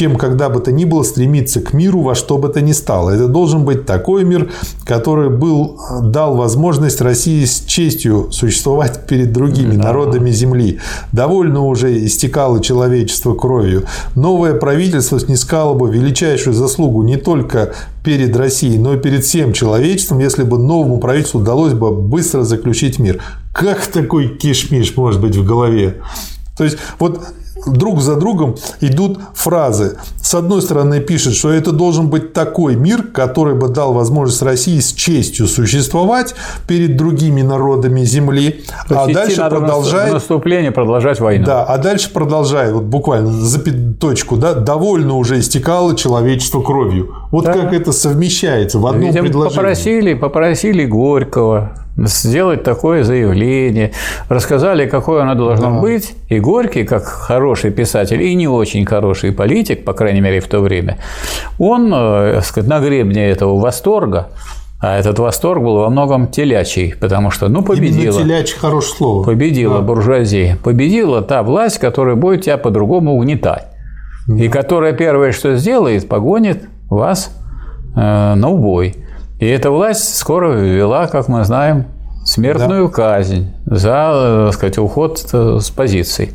[0.00, 3.10] чем когда бы то ни было стремиться к миру во что бы то ни стало.
[3.10, 4.50] Это должен быть такой мир,
[4.86, 9.88] который был, дал возможность России с честью существовать перед другими да.
[9.88, 10.78] народами Земли.
[11.12, 13.84] Довольно уже истекало человечество кровью.
[14.14, 20.20] Новое правительство снискало бы величайшую заслугу не только перед Россией, но и перед всем человечеством,
[20.20, 23.22] если бы новому правительству удалось бы быстро заключить мир.
[23.52, 25.96] Как такой кишмиш может быть в голове?
[26.56, 27.20] То есть, вот
[27.66, 29.98] друг за другом идут фразы.
[30.22, 34.78] С одной стороны, пишет, что это должен быть такой мир, который бы дал возможность России
[34.78, 36.34] с честью существовать
[36.68, 40.12] перед другими народами Земли, То а дальше продолжает...
[40.12, 41.46] наступление, продолжать войну.
[41.46, 43.60] Да, а дальше продолжает, вот буквально за
[43.98, 47.14] точку, да, довольно уже истекало человечество кровью.
[47.30, 47.52] Вот да.
[47.52, 49.56] как это совмещается в одном Видимо, предложении.
[49.56, 53.92] Попросили, попросили Горького сделать такое заявление,
[54.28, 55.80] рассказали, какое оно должно да.
[55.80, 60.48] быть, и Горький, как хороший писатель и не очень хороший политик, по крайней мере, в
[60.48, 60.98] то время,
[61.58, 64.28] он, э, так сказать, на гребне этого восторга
[64.82, 68.14] а этот восторг был во многом телячий, потому что, ну, победила.
[68.14, 69.24] Именно телячий– хорошее слово.
[69.24, 69.82] Победила да.
[69.82, 70.56] буржуазия.
[70.56, 73.66] Победила та власть, которая будет тебя по-другому угнетать.
[74.26, 74.42] Да.
[74.42, 77.30] И которая первое, что сделает, погонит вас
[77.94, 78.94] э, на убой.
[79.40, 81.86] И эта власть скоро ввела, как мы знаем,
[82.26, 82.92] смертную да.
[82.92, 86.32] казнь за, э, так сказать, уход э, с позиций.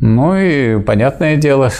[0.00, 1.70] Ну и понятное дело,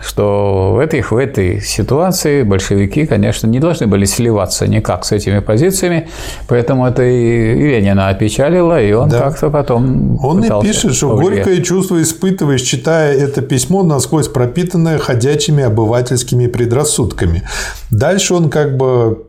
[0.00, 5.40] что в этой, в этой ситуации большевики, конечно, не должны были сливаться никак с этими
[5.40, 6.08] позициями,
[6.46, 9.20] поэтому это и Ленина опечалило, и он да.
[9.20, 11.44] как-то потом Он и пишет, что повлиять.
[11.44, 17.42] горькое чувство испытываешь, читая это письмо, насквозь пропитанное ходячими обывательскими предрассудками.
[17.90, 19.24] Дальше он как бы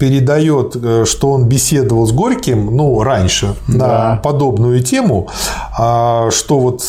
[0.00, 4.14] передает, э, что он беседовал с Горьким, ну, раньше, да.
[4.14, 5.28] на подобную тему,
[5.78, 6.82] а, что вот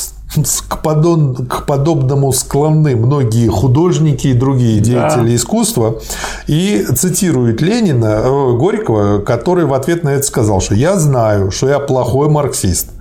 [0.68, 5.36] к, подон, к подобному склонны многие художники и другие деятели да.
[5.36, 6.00] искусства.
[6.48, 11.68] И цитирует Ленина, э, Горького, который в ответ на это сказал, что «я знаю, что
[11.70, 12.92] я плохой марксист».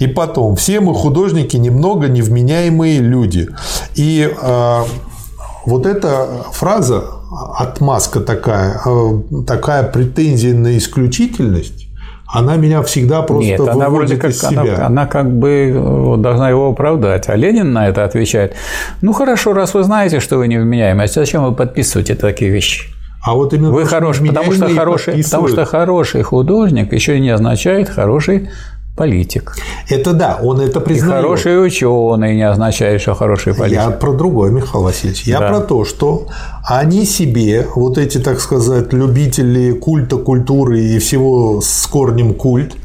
[0.00, 3.48] И потом, все мы художники немного невменяемые люди.
[3.94, 4.82] И э,
[5.66, 7.04] вот эта фраза
[7.56, 11.86] отмазка такая, э, такая претензия на исключительность,
[12.32, 14.62] она меня всегда просто Нет, она вроде как, из себя.
[14.62, 17.28] Она, она как бы э, должна его оправдать.
[17.28, 18.54] А Ленин на это отвечает,
[19.00, 22.84] ну хорошо, раз вы знаете, что вы невменяемый, зачем вы подписываете такие вещи?
[23.22, 27.88] А вот именно вы хороший, потому что хороший, потому что хороший художник еще не означает
[27.88, 28.48] хороший
[29.00, 29.56] политик.
[29.88, 31.22] Это да, он это признает.
[31.22, 33.78] И хороший ученый не означает, что хороший политик.
[33.78, 35.22] Я про другое, Михаил Васильевич.
[35.22, 35.48] Я да.
[35.48, 36.26] про то, что
[36.64, 42.76] они себе, вот эти, так сказать, любители культа, культуры и всего с корнем культ,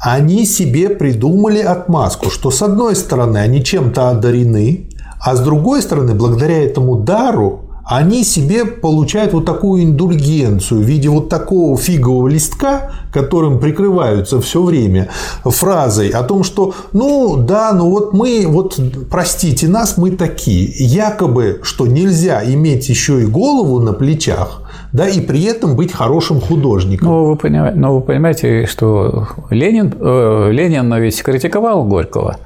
[0.00, 4.88] они себе придумали отмазку, что с одной стороны они чем-то одарены,
[5.20, 11.08] а с другой стороны, благодаря этому дару, они себе получают вот такую индульгенцию в виде
[11.08, 15.08] вот такого фигового листка, которым прикрываются все время
[15.42, 18.78] фразой о том, что ну да, ну вот мы, вот
[19.10, 20.70] простите нас, мы такие.
[20.72, 24.62] Якобы, что нельзя иметь еще и голову на плечах,
[24.92, 27.08] да, и при этом быть хорошим художником.
[27.08, 32.36] Ну, вы понимаете, но вы понимаете что Ленин, э, Ленин ведь критиковал Горького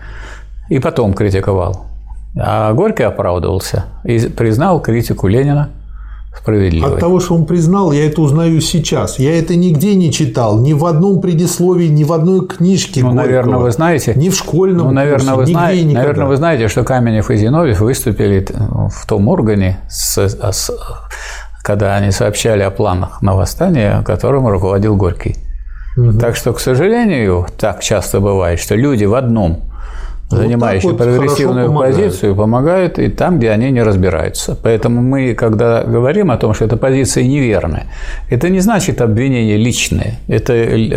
[0.70, 1.93] и потом критиковал.
[2.36, 5.70] А Горький оправдывался и признал критику Ленина
[6.36, 6.94] справедливой.
[6.94, 9.18] От того, что он признал, я это узнаю сейчас.
[9.18, 13.02] Я это нигде не читал, ни в одном предисловии, ни в одной книжке.
[13.02, 14.14] Ну, Горького, наверное, вы знаете.
[14.16, 14.88] Ни в школьном.
[14.88, 18.46] Ну, наверное, курсе, вы знаете, наверное, вы знаете, что Каменев и Зиновьев выступили
[18.90, 20.70] в том органе, с, с,
[21.62, 25.36] когда они сообщали о планах на восстание, которым руководил Горький.
[25.96, 26.18] Угу.
[26.18, 29.62] Так что, к сожалению, так часто бывает, что люди в одном
[30.30, 34.56] занимающие вот прогрессивную позицию, помогают и там, где они не разбираются.
[34.62, 37.86] Поэтому мы, когда говорим о том, что эта позиция неверная,
[38.30, 40.52] это не значит обвинение личное, это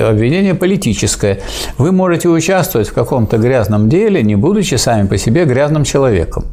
[0.09, 1.39] обвинение политическое.
[1.77, 6.45] Вы можете участвовать в каком-то грязном деле, не будучи сами по себе грязным человеком.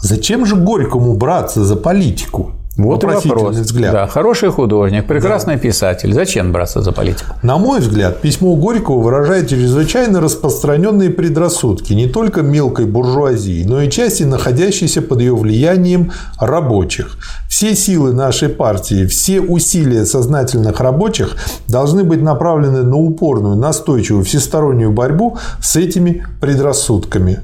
[0.00, 2.52] Зачем же Горькому браться за политику?
[2.76, 3.56] Вот и вопрос.
[3.56, 3.92] взгляд.
[3.92, 5.60] Да, хороший художник, прекрасный да.
[5.60, 6.12] писатель.
[6.12, 7.34] Зачем браться за политику?
[7.42, 13.90] На мой взгляд, письмо Горького выражает чрезвычайно распространенные предрассудки не только мелкой буржуазии, но и
[13.90, 17.16] части, находящейся под ее влиянием рабочих.
[17.48, 21.36] Все силы нашей партии, все усилия сознательных рабочих
[21.68, 27.40] должны быть направлены на упорную, настойчивую, всестороннюю борьбу с этими предрассудками.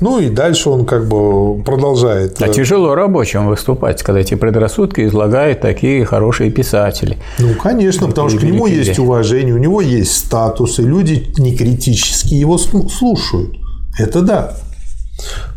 [0.00, 2.40] Ну и дальше он как бы продолжает.
[2.40, 7.18] А э, тяжело рабочим выступать, когда эти предрассудки излагают такие хорошие писатели.
[7.38, 11.56] Ну, конечно, потому что к нему есть уважение, у него есть статус, и люди не
[11.56, 13.56] критически его слушают.
[13.98, 14.54] Это да.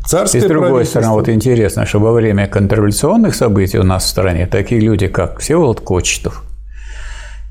[0.05, 4.07] Царское и с другой стороны, вот интересно, что во время контрреволюционных событий у нас в
[4.07, 6.43] стране такие люди, как Всеволод Кочетов,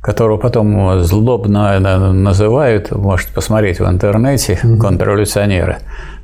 [0.03, 1.79] которого потом злобно
[2.13, 5.79] называют, можете посмотреть в интернете, контрреволюционеры,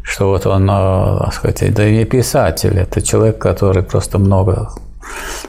[0.07, 4.71] что вот он, э, так сказать, да не писатель, это человек, который просто много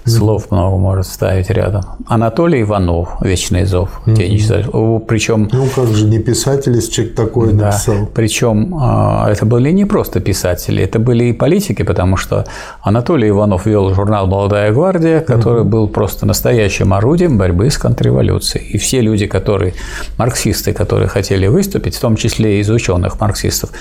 [0.05, 1.84] слов много может ставить рядом.
[2.07, 5.05] Анатолий Иванов, «Вечный зов», mm-hmm.
[5.07, 5.49] причем...
[5.51, 8.07] Ну, как же не писатель, если человек такой да, написал.
[8.13, 12.45] Причем а, это были не просто писатели, это были и политики, потому что
[12.81, 15.69] Анатолий Иванов вел журнал «Молодая гвардия», который mm-hmm.
[15.69, 18.65] был просто настоящим орудием борьбы с контрреволюцией.
[18.67, 19.73] И все люди, которые,
[20.17, 23.71] марксисты, которые хотели выступить, в том числе и из ученых марксистов,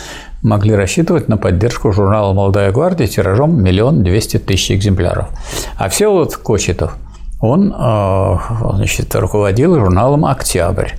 [0.42, 5.28] могли рассчитывать на поддержку журнала «Молодая гвардия» тиражом миллион двести тысяч экземпляров.
[5.76, 6.96] А все вот Кочетов,
[7.40, 8.36] он э,
[8.74, 10.90] значит, руководил журналом «Октябрь».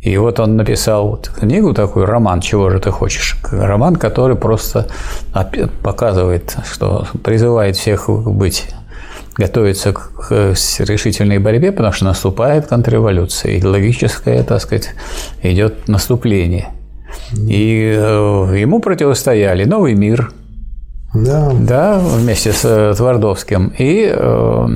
[0.00, 3.36] И вот он написал книгу такую, роман «Чего же ты хочешь?».
[3.50, 4.86] Роман, который просто
[5.82, 8.68] показывает, что призывает всех быть
[9.36, 13.52] готовиться к решительной борьбе, потому что наступает контрреволюция.
[13.52, 14.90] И логическое, так сказать,
[15.42, 16.68] идет наступление.
[17.32, 20.32] И э, ему противостояли «Новый мир»,
[21.14, 21.52] да.
[21.58, 23.72] Да, вместе с э, Твардовским.
[23.78, 24.66] И э,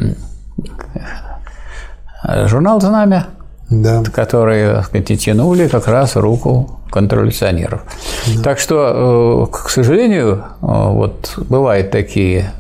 [2.47, 3.27] журнал «Знамя»,
[3.71, 4.03] да.
[4.13, 7.83] которые так сказать, тянули как раз руку контрреволюционеров.
[8.37, 8.43] Да.
[8.43, 12.53] Так что, к сожалению, вот бывают такие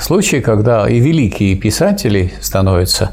[0.00, 3.10] случаи, когда и великие писатели становятся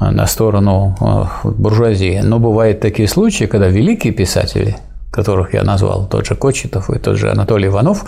[0.00, 2.20] на сторону э, буржуазии.
[2.22, 4.76] Но бывают такие случаи, когда великие писатели,
[5.14, 8.04] которых я назвал, тот же Кочетов и тот же Анатолий Иванов,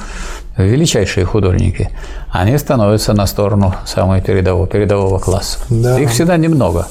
[0.57, 1.91] величайшие художники,
[2.31, 5.59] они становятся на сторону самого передового, передового класса.
[5.71, 6.01] Да.
[6.01, 6.87] Их всегда немного.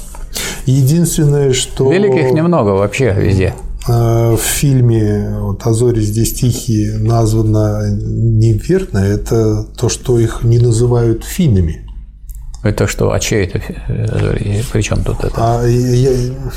[0.66, 1.92] Единственное, что...
[1.92, 3.54] Великих немного вообще везде.
[3.88, 10.60] Э, в фильме вот, «А зори здесь тихие» названо неверно, это то, что их не
[10.60, 11.85] называют финнами.
[12.66, 13.12] Это что?
[13.12, 13.60] А чей это?
[14.72, 15.36] При чем тут это?
[15.38, 16.10] А, я...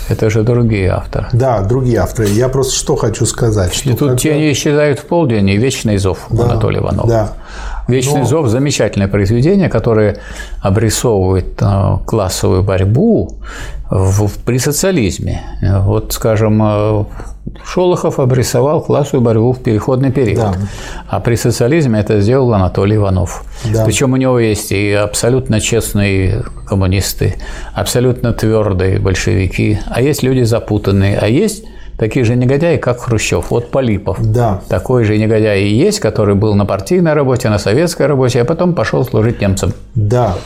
[0.09, 1.27] Это же другие авторы.
[1.35, 2.29] Да, другие авторы.
[2.31, 3.75] Я просто что хочу сказать.
[3.75, 4.17] Что тут когда...
[4.17, 7.09] тени исчезают в полдень, и «Вечный зов» да, Анатолия Иванова.
[7.09, 7.33] Да.
[7.89, 8.27] «Вечный Но...
[8.27, 10.19] зов»– замечательное произведение, которое
[10.61, 13.39] обрисовывает э, классовую борьбу
[13.91, 15.41] в, при социализме.
[15.63, 17.05] Вот, скажем, э,
[17.65, 20.53] Шолохов обрисовал классовую борьбу в переходный период.
[20.53, 20.55] Да.
[21.09, 23.45] А при социализме это сделал Анатолий Иванов.
[23.65, 23.85] Да.
[23.85, 27.37] Причем у него есть и абсолютно честные коммунисты,
[27.73, 31.65] абсолютно твердые большевики, а есть люди запутанные, а есть
[31.99, 33.51] такие же негодяи, как Хрущев.
[33.51, 34.19] Вот Полипов.
[34.21, 34.63] Да.
[34.69, 38.75] Такой же негодяй и есть, который был на партийной работе, на советской работе, а потом
[38.75, 39.75] пошел служить немцам.
[39.95, 40.37] Да.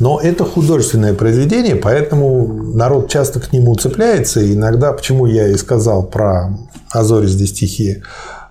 [0.00, 4.40] Но это художественное произведение, поэтому народ часто к нему цепляется.
[4.40, 6.58] И иногда, почему я и сказал про
[6.90, 8.02] «Азори здесь стихи»,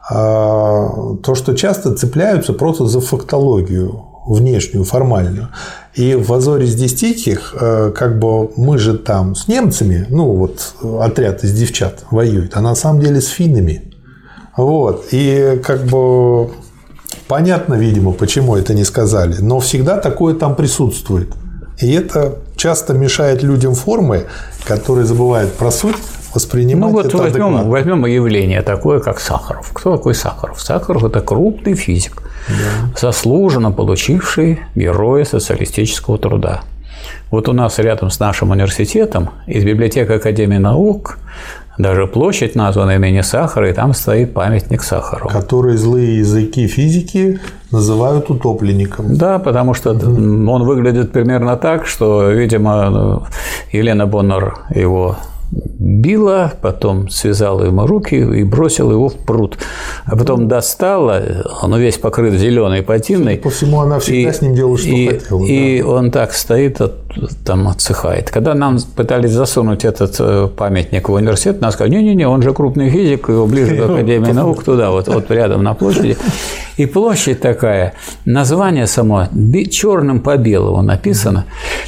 [0.10, 5.50] а, то, что часто цепляются просто за фактологию внешнюю, формальную.
[5.96, 10.76] И в «Азоре здесь тихих» э, как бы мы же там с немцами, ну вот
[11.00, 13.94] отряд из девчат воюет, а на самом деле с финнами.
[14.56, 15.08] Вот.
[15.12, 16.52] И как бы
[17.28, 21.30] Понятно, видимо, почему это не сказали, но всегда такое там присутствует.
[21.80, 24.26] И это часто мешает людям формы,
[24.66, 25.96] которые забывают про суть,
[26.34, 29.70] воспринимать ну, вот это возьмем, возьмем явление такое, как Сахаров.
[29.74, 30.62] Кто такой Сахаров?
[30.62, 32.98] Сахаров– это крупный физик, да.
[33.00, 36.62] заслуженно получивший героя социалистического труда.
[37.32, 41.18] Вот у нас рядом с нашим университетом из библиотеки Академии наук
[41.78, 45.28] даже площадь названа имени Сахара, и там стоит памятник Сахару.
[45.30, 47.40] Который злые языки физики
[47.72, 49.16] называют утопленником.
[49.16, 50.52] Да, потому что угу.
[50.52, 53.28] он выглядит примерно так, что, видимо,
[53.72, 55.18] Елена Боннер его
[55.80, 59.58] била, потом связала ему руки и бросила его в пруд.
[60.06, 61.22] А потом достала,
[61.62, 63.38] он весь покрыт зеленой патиной.
[63.38, 65.46] По всему она всегда и, с ним делала, что и, хотела.
[65.46, 65.88] И да.
[65.88, 66.82] он так стоит,
[67.46, 68.32] там отсыхает.
[68.32, 72.90] Когда нам пытались засунуть этот э, памятник в университет, нас сказали, не-не-не, он же крупный
[72.90, 76.18] физик, его ближе к Академии наук, туда, вот, вот рядом на площади.
[76.78, 77.94] И площадь такая,
[78.26, 79.28] название само
[79.72, 81.46] черным по белому написано.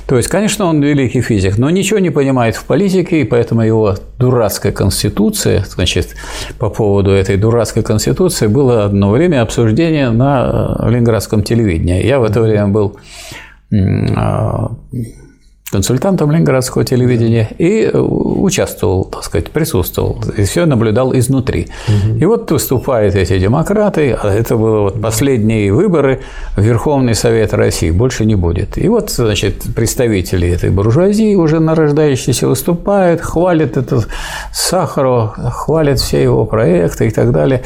[0.08, 3.96] То есть, конечно, он великий физик, но ничего не понимает в политике, и поэтому его
[4.20, 6.16] дурацкая конституция, значит,
[6.60, 12.06] по поводу этой дурацкой конституции было одно время обсуждение на э, ленинградском телевидении.
[12.06, 12.98] Я в это время был
[14.16, 14.72] а,
[15.76, 21.68] консультантом Ленинградского телевидения и участвовал, так сказать, присутствовал, и все наблюдал изнутри.
[21.88, 22.18] Угу.
[22.18, 26.22] И вот выступают эти демократы, а это были вот последние выборы
[26.56, 28.78] в Верховный Совет России, больше не будет.
[28.78, 34.08] И вот, значит, представители этой буржуазии уже нарождающиеся выступают, хвалят этот
[34.54, 37.64] Сахаров, хвалят все его проекты и так далее.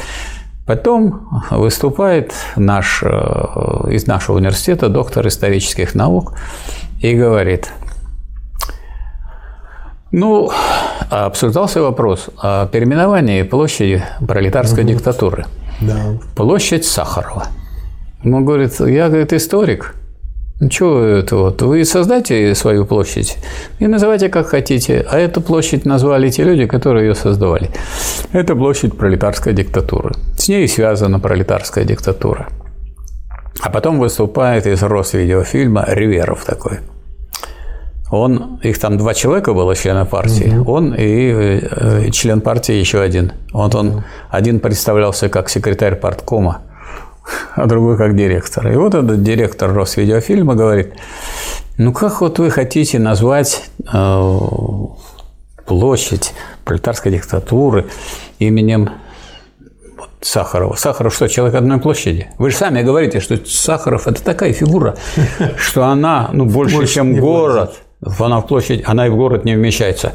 [0.66, 3.08] Потом выступает наш, э,
[3.92, 6.32] из нашего университета доктор исторических наук
[7.00, 7.68] и говорит–
[10.12, 10.50] ну,
[11.08, 14.92] обсуждался вопрос о переименовании площади пролетарской угу.
[14.92, 15.46] диктатуры.
[15.80, 16.18] Да.
[16.34, 17.46] Площадь Сахарова.
[18.24, 19.94] Он говорит, я, говорит, историк.
[20.60, 21.62] Ну, что это вот?
[21.62, 23.38] Вы создайте свою площадь
[23.78, 25.06] и называйте как хотите.
[25.10, 27.70] А эту площадь назвали те люди, которые ее создавали.
[28.32, 30.14] Это площадь пролетарской диктатуры.
[30.36, 32.48] С ней связана пролетарская диктатура.
[33.62, 36.80] А потом выступает из Росвидеофильма Риверов такой–
[38.10, 40.72] он, их там два человека было, члена партии, угу.
[40.72, 43.32] он и э, член партии еще один.
[43.52, 46.62] Вот он один представлялся как секретарь парткома,
[47.54, 48.66] а другой как директор.
[48.70, 50.94] И вот этот директор Росвидеофильма говорит,
[51.78, 54.38] ну как вот вы хотите назвать э,
[55.66, 56.34] площадь
[56.64, 57.86] пролетарской диктатуры
[58.40, 58.90] именем
[60.20, 60.74] Сахарова.
[60.74, 62.28] Сахаров что, человек одной площади?
[62.38, 64.96] Вы же сами говорите, что Сахаров– это такая фигура,
[65.56, 67.78] что она ну, больше, чем город.
[68.02, 70.14] Она в площадь, она и в город не вмещается.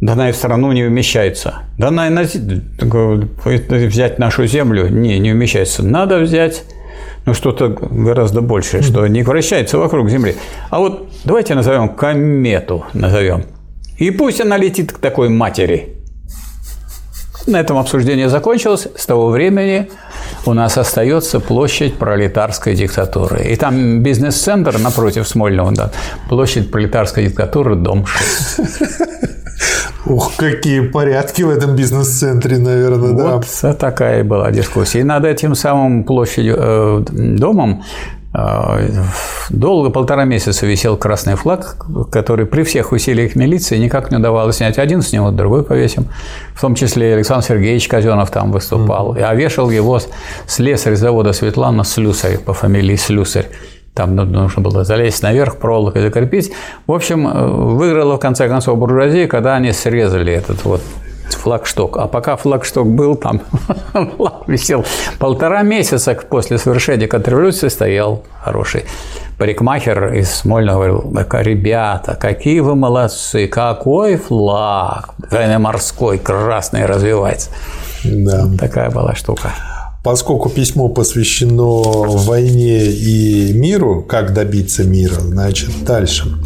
[0.00, 1.62] Да она и в страну не вмещается.
[1.76, 5.82] Да она и на, взять нашу землю не, не вмещается.
[5.82, 6.64] Надо взять
[7.26, 10.36] ну, что-то гораздо большее, что не вращается вокруг Земли.
[10.70, 13.44] А вот давайте назовем комету, назовем.
[13.98, 15.97] И пусть она летит к такой матери.
[17.48, 18.88] На этом обсуждение закончилось.
[18.94, 19.90] С того времени
[20.44, 23.42] у нас остается площадь пролетарской диктатуры.
[23.44, 25.90] И там бизнес-центр напротив Смольного, да,
[26.28, 29.00] площадь пролетарской диктатуры, дом 6.
[30.06, 33.40] Ух, какие порядки в этом бизнес-центре, наверное, вот да.
[33.62, 35.00] Вот такая была дискуссия.
[35.00, 37.82] И над этим самым площадью, э, домом
[38.32, 41.76] долго, полтора месяца висел красный флаг,
[42.10, 44.78] который при всех усилиях милиции никак не удавалось снять.
[44.78, 46.06] Один с него, другой повесим.
[46.54, 49.16] В том числе Александр Сергеевич Казенов там выступал.
[49.18, 49.98] А вешал его
[50.46, 53.46] слесарь завода Светлана Слюсарь по фамилии Слюсарь.
[53.94, 56.52] Там нужно было залезть наверх, проволокой закрепить.
[56.86, 60.82] В общем, э, выиграла в конце концов буржуазия, когда они срезали этот вот
[61.34, 61.96] флагшток.
[61.98, 63.42] А пока флагшток был, там
[64.46, 64.84] висел
[65.18, 68.84] полтора месяца после совершения контрреволюции стоял хороший
[69.38, 77.50] парикмахер из Смольного говорил, ребята, какие вы молодцы, какой флаг военно-морской красный развивается.
[78.04, 78.48] Да.
[78.58, 79.52] Такая была штука.
[80.04, 86.38] Поскольку письмо посвящено войне и миру, как добиться мира, значит, дальше.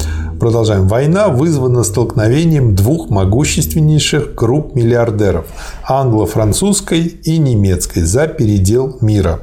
[0.43, 0.89] Продолжаем.
[0.89, 5.47] Война вызвана столкновением двух могущественнейших групп миллиардеров–
[5.89, 9.39] англо-французской и немецкой за передел мира.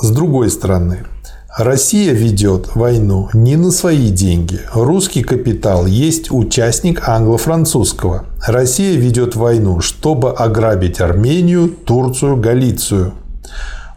[0.00, 1.06] С другой стороны,
[1.56, 4.60] Россия ведет войну не на свои деньги.
[4.72, 8.26] Русский капитал есть участник англо-французского.
[8.46, 13.14] Россия ведет войну, чтобы ограбить Армению, Турцию, Галицию–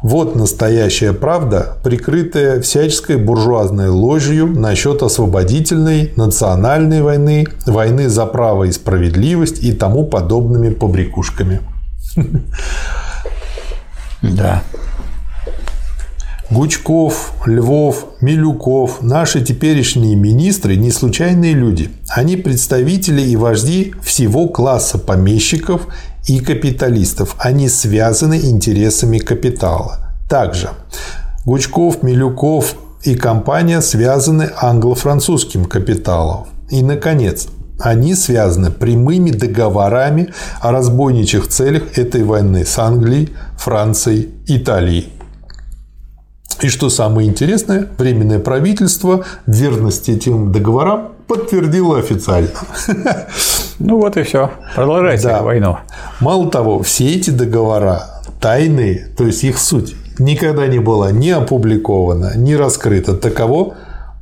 [0.01, 8.71] вот настоящая правда, прикрытая всяческой буржуазной ложью насчет освободительной национальной войны, войны за право и
[8.71, 11.61] справедливость и тому подобными побрякушками.
[14.21, 14.63] Да.
[16.51, 21.91] Гучков, Львов, Милюков, наши теперешние министры не случайные люди.
[22.09, 25.87] Они представители и вожди всего класса помещиков
[26.27, 27.37] и капиталистов.
[27.39, 30.13] Они связаны интересами капитала.
[30.29, 30.71] Также
[31.45, 36.47] Гучков, Милюков и компания связаны англо-французским капиталом.
[36.69, 37.47] И, наконец,
[37.79, 45.20] они связаны прямыми договорами о разбойничьих целях этой войны с Англией, Францией, Италией.
[46.61, 52.49] И что самое интересное, Временное правительство в верности этим договорам подтвердила официально.
[53.83, 54.51] Ну вот и все.
[54.75, 55.41] Продолжайте да.
[55.41, 55.77] войну.
[56.19, 58.03] Мало того, все эти договора
[58.39, 63.15] тайные, то есть их суть никогда не была ни опубликована, ни раскрыта.
[63.15, 63.73] Таково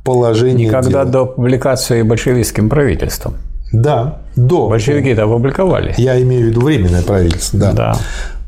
[0.04, 1.04] положение Никогда дела.
[1.04, 3.34] до публикации большевистским правительством.
[3.72, 4.68] Да, до.
[4.68, 5.94] Большевики это опубликовали.
[5.96, 7.72] Я имею в виду временное правительство, да.
[7.72, 7.96] Да.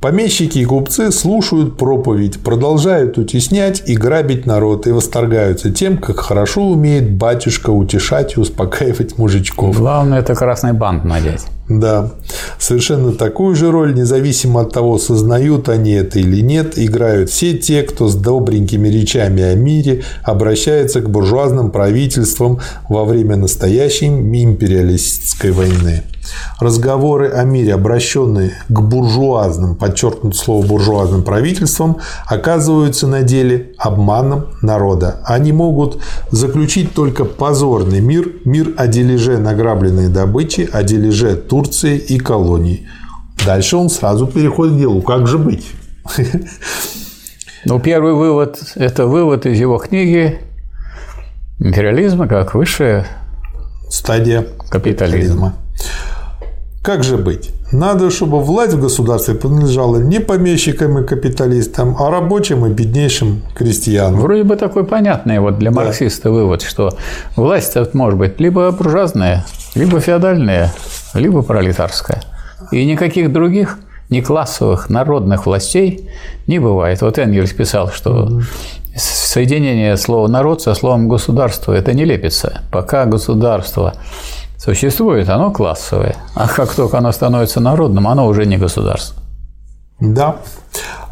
[0.03, 6.67] Помещики и купцы слушают проповедь, продолжают утеснять и грабить народ и восторгаются тем, как хорошо
[6.67, 9.79] умеет батюшка утешать и успокаивать мужичков.
[9.79, 11.43] Главное– это красный бант надеть.
[11.69, 12.11] Да.
[12.59, 17.83] Совершенно такую же роль, независимо от того, сознают они это или нет, играют все те,
[17.83, 22.59] кто с добренькими речами о мире обращается к буржуазным правительствам
[22.89, 26.03] во время настоящей империалистической войны.
[26.61, 35.21] Разговоры о мире, обращенные к буржуазным, подчеркнут слово буржуазным правительствам, оказываются на деле обманом народа.
[35.25, 36.01] Они могут
[36.31, 42.87] заключить только позорный мир, мир о дележе награбленной добычи, о дележе Турции и колоний.
[43.45, 45.03] Дальше он сразу переходит к делу.
[45.03, 45.67] Как же быть?
[47.65, 50.41] Ну, первый вывод– это вывод из его книги
[51.61, 53.07] «Империализма как высшая
[53.89, 55.55] стадия капитализма».
[56.83, 57.51] Как же быть?
[57.71, 64.19] Надо, чтобы власть в государстве принадлежала не помещикам и капиталистам, а рабочим и беднейшим крестьянам.
[64.19, 65.77] Вроде бы такой понятный вот для да.
[65.77, 66.91] марксиста вывод, что
[67.37, 69.47] власть может быть либо буржуазная,
[69.77, 70.73] либо феодальная,
[71.15, 72.21] либо пролетарская.
[72.73, 73.79] И никаких других
[74.11, 76.11] ни классовых, народных властей
[76.49, 77.01] не бывает.
[77.01, 78.43] Вот Энгельс писал, что
[78.97, 82.63] соединение слова «народ» со словом «государство»– это не лепится.
[82.73, 83.95] Пока государство
[84.65, 86.17] существует, оно классовое.
[86.35, 89.21] А как только оно становится народным, оно уже не государство.
[90.01, 90.37] Да.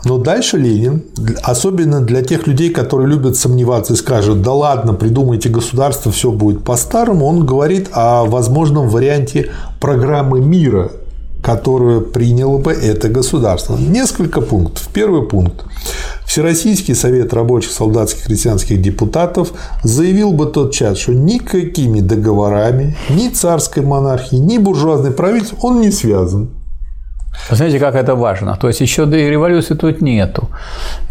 [0.05, 1.05] Но дальше Ленин,
[1.43, 6.64] особенно для тех людей, которые любят сомневаться и скажут, да ладно, придумайте государство, все будет
[6.64, 9.51] по-старому, он говорит о возможном варианте
[9.81, 10.90] программы мира,
[11.42, 13.76] которую приняло бы это государство.
[13.76, 14.88] Несколько пунктов.
[14.92, 15.64] Первый пункт.
[16.26, 19.52] Всероссийский совет рабочих, солдатских, крестьянских депутатов
[19.82, 25.90] заявил бы тот час, что никакими договорами ни царской монархии, ни буржуазной правительства он не
[25.90, 26.50] связан.
[27.50, 28.56] Знаете, как это важно?
[28.56, 30.48] То есть еще до революции тут нету.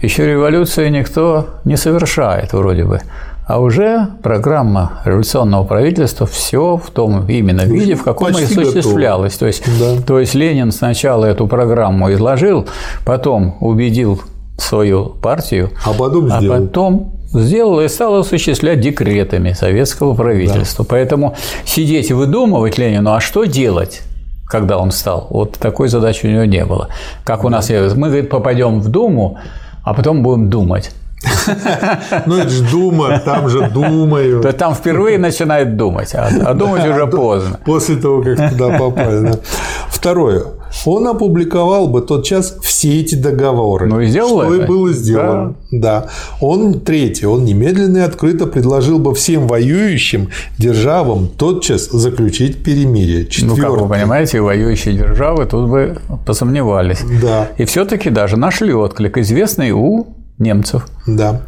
[0.02, 3.02] Еще революции никто не совершает вроде бы.
[3.50, 9.38] А уже программа революционного правительства все в том именно виде, в каком и осуществлялось.
[9.38, 10.00] То есть, да.
[10.06, 12.68] то есть Ленин сначала эту программу изложил,
[13.08, 14.22] потом убедил
[14.60, 20.86] свою партию, а потом, а потом сделал и стал осуществлять декретами советского правительства.
[20.86, 20.90] Да.
[20.92, 21.36] Поэтому
[21.66, 24.04] сидеть и выдумывать Ленину, а что делать?
[24.46, 25.28] когда он стал.
[25.30, 26.90] Вот такой задачи у него не было.
[27.24, 29.38] Как у нас, мы, говорит, попадем в Думу,
[29.84, 30.92] а потом будем думать.
[32.26, 34.42] Ну, это же дума, там же думаю.
[34.42, 37.60] То там впервые начинает думать, а, а думать уже поздно.
[37.66, 39.34] После того, как туда попали.
[39.90, 40.44] Второе.
[40.86, 43.88] Он опубликовал бы тот час все эти договоры.
[43.88, 44.64] Ну и сделал Что это.
[44.64, 45.56] и было сделано.
[45.72, 46.02] Да.
[46.02, 46.10] да.
[46.42, 53.26] Он, третье, он немедленно и открыто предложил бы всем воюющим державам тотчас заключить перемирие.
[53.26, 53.62] Четвертое.
[53.66, 57.00] Ну, как вы понимаете, воюющие державы тут бы посомневались.
[57.22, 57.48] Да.
[57.58, 60.08] И все-таки даже нашли отклик, известный у
[60.40, 60.88] немцев.
[61.06, 61.42] Да.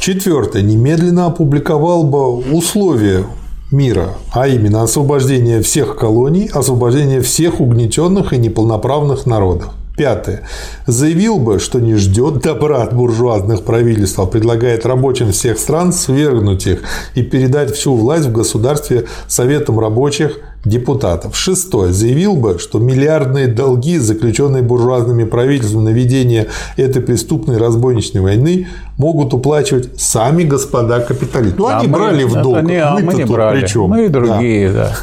[0.00, 0.62] Четвертое.
[0.62, 3.24] Немедленно опубликовал бы условия
[3.72, 9.72] мира, а именно освобождение всех колоний, освобождение всех угнетенных и неполноправных народов.
[9.96, 10.42] Пятое.
[10.86, 16.66] Заявил бы, что не ждет добра от буржуазных правительств, а предлагает рабочим всех стран свергнуть
[16.66, 16.82] их
[17.14, 21.36] и передать всю власть в государстве Советам рабочих депутатов.
[21.36, 21.92] Шестое.
[21.92, 28.68] Заявил бы, что миллиардные долги, заключенные буржуазными правительствами на ведение этой преступной разбойничной войны,
[28.98, 31.56] могут уплачивать сами господа капиталисты.
[31.58, 32.62] Ну, а они мы, брали в долг.
[32.64, 33.60] Не, а мы не брали.
[33.60, 33.84] Причем?
[33.88, 34.90] Мы и другие, да.
[34.90, 34.96] да.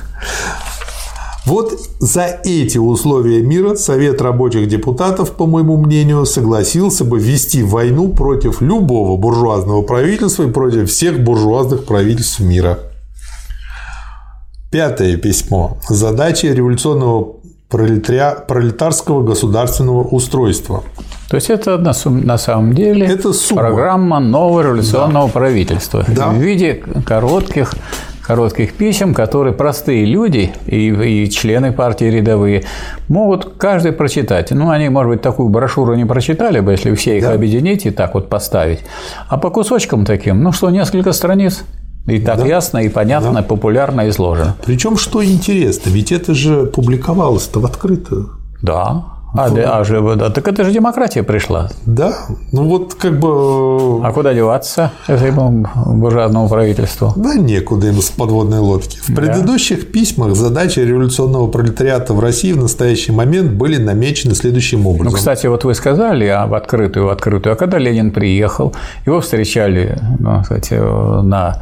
[1.46, 8.10] Вот за эти условия мира Совет рабочих депутатов, по моему мнению, согласился бы вести войну
[8.10, 12.80] против любого буржуазного правительства и против всех буржуазных правительств мира.
[14.72, 15.78] Пятое письмо.
[15.90, 17.36] Задачи революционного
[17.68, 20.84] пролетаря, пролетарского государственного устройства.
[21.28, 25.34] То есть это на, на самом деле это программа нового революционного да.
[25.34, 26.30] правительства да.
[26.30, 27.74] в виде коротких
[28.26, 32.64] коротких писем, которые простые люди и, и члены партии рядовые
[33.10, 34.52] могут каждый прочитать.
[34.52, 37.34] Ну, они, может быть, такую брошюру не прочитали бы, если все их да.
[37.34, 38.80] объединить и так вот поставить.
[39.28, 41.64] А по кусочкам таким, ну что, несколько страниц,
[42.08, 42.46] и так да.
[42.46, 43.44] ясно и понятно, да.
[43.44, 44.56] популярно изложено.
[44.66, 48.32] Причем, что интересно, ведь это же публиковалось-то в открытую.
[48.62, 49.13] Да.
[49.36, 51.70] А, да, а же, да, так это же демократия пришла.
[51.86, 52.14] Да,
[52.52, 54.06] ну вот как бы...
[54.06, 57.14] А куда деваться этому буржуазному правительству?
[57.16, 59.00] Да некуда им с подводной лодки.
[59.00, 59.16] В да.
[59.16, 65.14] предыдущих письмах задачи революционного пролетариата в России в настоящий момент были намечены следующим образом.
[65.14, 67.54] Ну, кстати, вот вы сказали об открытую, открытую.
[67.54, 68.74] А когда Ленин приехал,
[69.08, 71.58] его встречали, ну, кстати, на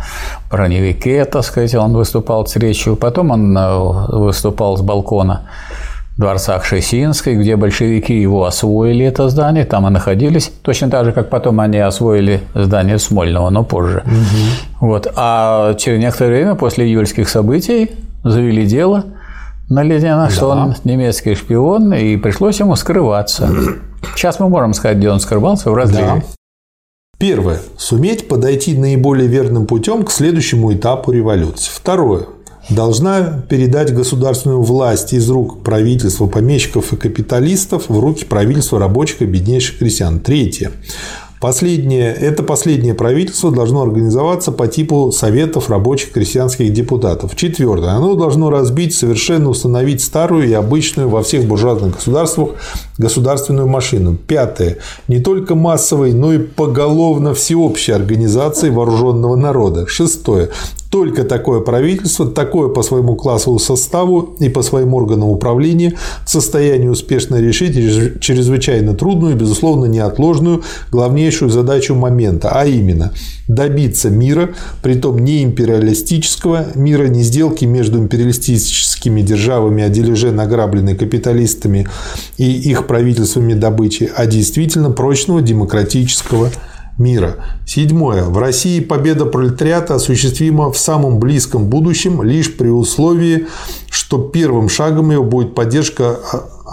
[0.51, 3.77] броневике, так сказать, он выступал с речью, потом он э,
[4.09, 5.47] выступал с балкона
[6.17, 11.29] дворца Кшесинской, где большевики его освоили, это здание, там и находились, точно так же, как
[11.29, 14.03] потом они освоили здание Смольного, но позже.
[14.05, 14.87] Угу.
[14.87, 15.11] Вот.
[15.15, 17.91] А через некоторое время, после июльских событий,
[18.23, 19.05] завели дело
[19.69, 20.29] на Ленина, да.
[20.29, 23.49] что он немецкий шпион, и пришлось ему скрываться.
[24.15, 26.05] Сейчас мы можем сказать, где он скрывался, в разливе.
[26.05, 26.21] Да.
[27.17, 27.59] Первое.
[27.77, 31.69] Суметь подойти наиболее верным путем к следующему этапу революции.
[31.71, 32.25] Второе
[32.69, 39.25] должна передать государственную власть из рук правительства помещиков и капиталистов в руки правительства рабочих и
[39.25, 40.19] беднейших крестьян.
[40.19, 40.71] Третье.
[41.41, 47.35] Последнее, это последнее правительство должно организоваться по типу советов рабочих крестьянских депутатов.
[47.35, 47.89] Четвертое.
[47.89, 52.51] Оно должно разбить, совершенно установить старую и обычную во всех буржуазных государствах
[53.01, 54.15] государственную машину.
[54.15, 54.77] Пятое.
[55.07, 59.87] Не только массовой, но и поголовно всеобщей организации вооруженного народа.
[59.87, 60.49] Шестое.
[60.91, 66.89] Только такое правительство, такое по своему классовому составу и по своим органам управления в состоянии
[66.89, 67.75] успешно решить
[68.19, 73.13] чрезвычайно трудную и, безусловно, неотложную главнейшую задачу момента, а именно
[73.55, 74.51] добиться мира,
[74.81, 81.87] притом не империалистического мира, не сделки между империалистическими державами о дележе награбленной капиталистами
[82.37, 86.49] и их правительствами добычи, а действительно прочного демократического
[86.97, 87.35] мира.
[87.65, 88.23] Седьмое.
[88.23, 93.47] В России победа пролетариата осуществима в самом близком будущем лишь при условии,
[93.89, 96.19] что первым шагом ее будет поддержка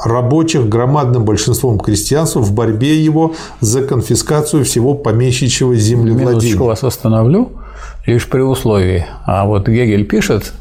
[0.04, 6.30] рабочих громадным большинством крестьянства в борьбе его за конфискацию всего помещичьего землевладения.
[6.30, 7.52] Минуточку вас остановлю.
[8.06, 9.06] Лишь при условии.
[9.26, 10.52] А вот Гегель пишет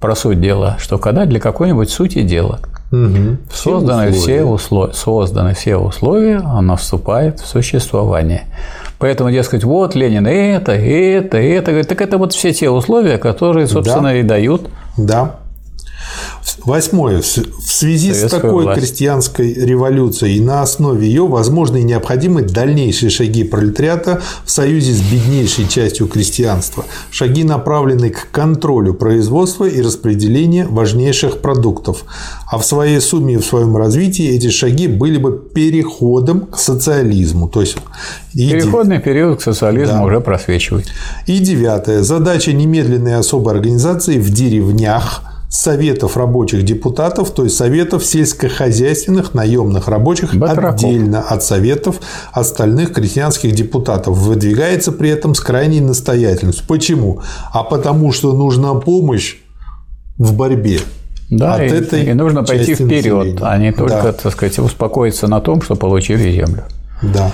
[0.00, 2.60] про суть дела, что когда для какой-нибудь сути дела
[2.90, 3.36] угу.
[3.52, 4.92] созданы, все условия.
[4.94, 8.44] созданы все условия, оно вступает в существование.
[8.98, 11.84] Поэтому, дескать, вот Ленин это, это, это.
[11.84, 14.16] Так это вот все те условия, которые, собственно, да.
[14.16, 15.36] и дают да.
[16.64, 17.20] Восьмое.
[17.20, 18.80] В связи Советскую с такой власть.
[18.80, 25.00] крестьянской революцией и на основе ее возможны и необходимы дальнейшие шаги пролетариата в союзе с
[25.00, 26.84] беднейшей частью крестьянства.
[27.10, 32.04] Шаги, направленные к контролю производства и распределения важнейших продуктов.
[32.50, 37.48] А в своей сумме и в своем развитии эти шаги были бы переходом к социализму.
[37.48, 37.76] То есть
[38.32, 39.00] Переходный и...
[39.00, 40.04] период к социализму да.
[40.04, 40.86] уже просвечивает.
[41.26, 42.02] И девятое.
[42.02, 50.34] Задача немедленной особой организации в деревнях– советов рабочих депутатов, то есть советов сельскохозяйственных наемных рабочих
[50.34, 50.76] Батраков.
[50.76, 52.00] отдельно от советов
[52.32, 54.16] остальных крестьянских депутатов.
[54.16, 56.64] Выдвигается при этом с крайней настоятельностью.
[56.68, 57.20] Почему?
[57.52, 59.38] А потому что нужна помощь
[60.18, 60.80] в борьбе.
[61.30, 63.38] Да, от и, этой и нужно пойти вперед, населения.
[63.42, 64.12] а не только, да.
[64.12, 66.64] так сказать, успокоиться на том, что получили землю.
[67.02, 67.30] Да.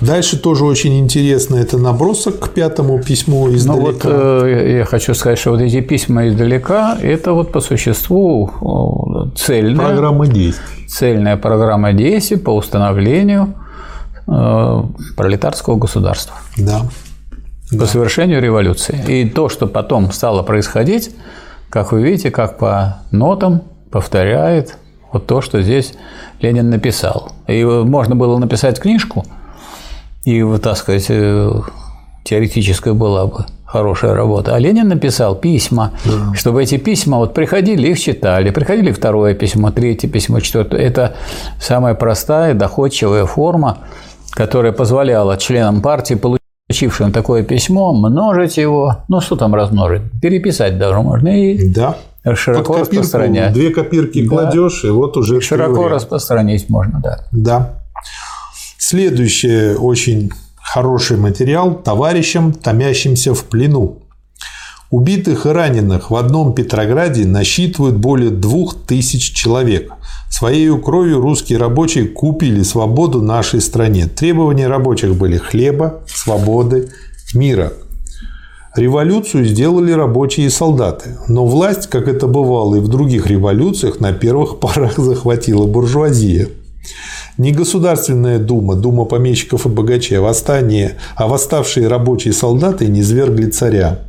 [0.00, 3.80] Дальше тоже очень интересно, это набросок к пятому письму издалека.
[3.80, 9.32] Ну вот э, я хочу сказать, что вот эти письма издалека, это вот по существу
[9.36, 10.86] цельная программа действий.
[10.86, 13.54] Цельная программа действий по установлению
[14.26, 14.82] э,
[15.16, 16.36] пролетарского государства.
[16.58, 16.82] Да.
[17.70, 17.86] По да.
[17.86, 19.02] совершению революции.
[19.08, 21.10] И то, что потом стало происходить,
[21.70, 24.76] как вы видите, как по нотам повторяет
[25.16, 25.94] вот то, что здесь
[26.40, 27.32] Ленин написал.
[27.48, 29.24] И можно было написать книжку,
[30.24, 31.50] и, так сказать, э,
[32.24, 34.54] теоретическая была бы хорошая работа.
[34.54, 36.34] А Ленин написал письма, да.
[36.34, 40.80] чтобы эти письма вот приходили, их читали, приходили второе письмо, третье письмо, четвертое.
[40.80, 41.14] Это
[41.60, 43.78] самая простая, доходчивая форма,
[44.32, 51.00] которая позволяла членам партии получившим такое письмо, множить его, ну что там размножить, переписать даже
[51.00, 51.96] можно и да
[52.34, 53.52] широко Под копирку, распространять.
[53.52, 54.28] Две копирки да.
[54.28, 55.94] кладешь, и вот уже широко теория.
[55.94, 57.26] распространить можно, да.
[57.30, 57.82] Да.
[58.78, 64.02] Следующий очень хороший материал товарищам, томящимся в плену.
[64.90, 69.92] Убитых и раненых в одном Петрограде насчитывают более двух тысяч человек.
[70.30, 74.06] Своей кровью русские рабочие купили свободу нашей стране.
[74.06, 76.90] Требования рабочих были хлеба, свободы,
[77.34, 77.72] мира–
[78.76, 84.12] Революцию сделали рабочие и солдаты, но власть, как это бывало и в других революциях, на
[84.12, 86.48] первых порах захватила буржуазия.
[87.38, 93.46] Не Государственная дума, дума помещиков и богачей, а восстание, а восставшие рабочие солдаты не свергли
[93.46, 94.00] царя.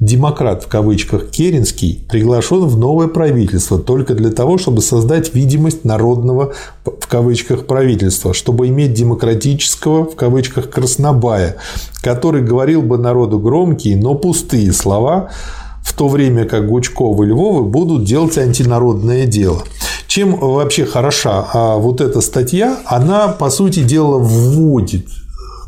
[0.00, 6.54] Демократ в кавычках Керенский приглашен в новое правительство только для того, чтобы создать видимость народного
[6.84, 11.56] в кавычках правительства, чтобы иметь демократического в кавычках краснобая,
[12.02, 15.30] который говорил бы народу громкие, но пустые слова,
[15.82, 19.62] в то время как Гучков и Львовы будут делать антинародное дело.
[20.06, 22.78] Чем вообще хороша а вот эта статья?
[22.86, 25.06] Она, по сути дела, вводит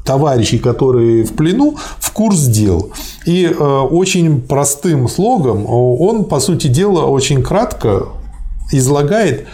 [0.05, 2.93] товарищей, которые в плену, в курс дел.
[3.27, 8.07] И э, очень простым слогом он, по сути дела, очень кратко
[8.73, 9.47] излагает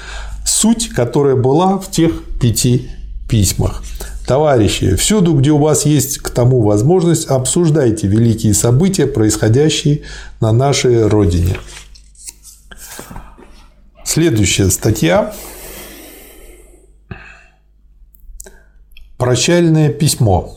[0.44, 2.88] суть, которая была в тех пяти
[3.28, 3.82] письмах.
[4.26, 10.02] Товарищи, всюду, где у вас есть к тому возможность, обсуждайте великие события, происходящие
[10.40, 11.56] на нашей Родине.
[14.04, 15.34] Следующая статья
[19.18, 20.56] Прощальное письмо.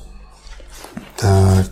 [1.17, 1.67] Так.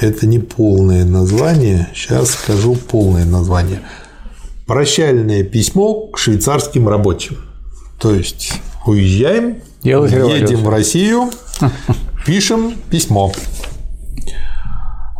[0.00, 1.88] Это не полное название.
[1.92, 3.80] Сейчас скажу полное название.
[4.66, 7.36] Прощальное письмо к швейцарским рабочим.
[7.98, 8.52] То есть
[8.86, 11.30] уезжаем, Делать едем в Россию,
[12.24, 13.32] пишем письмо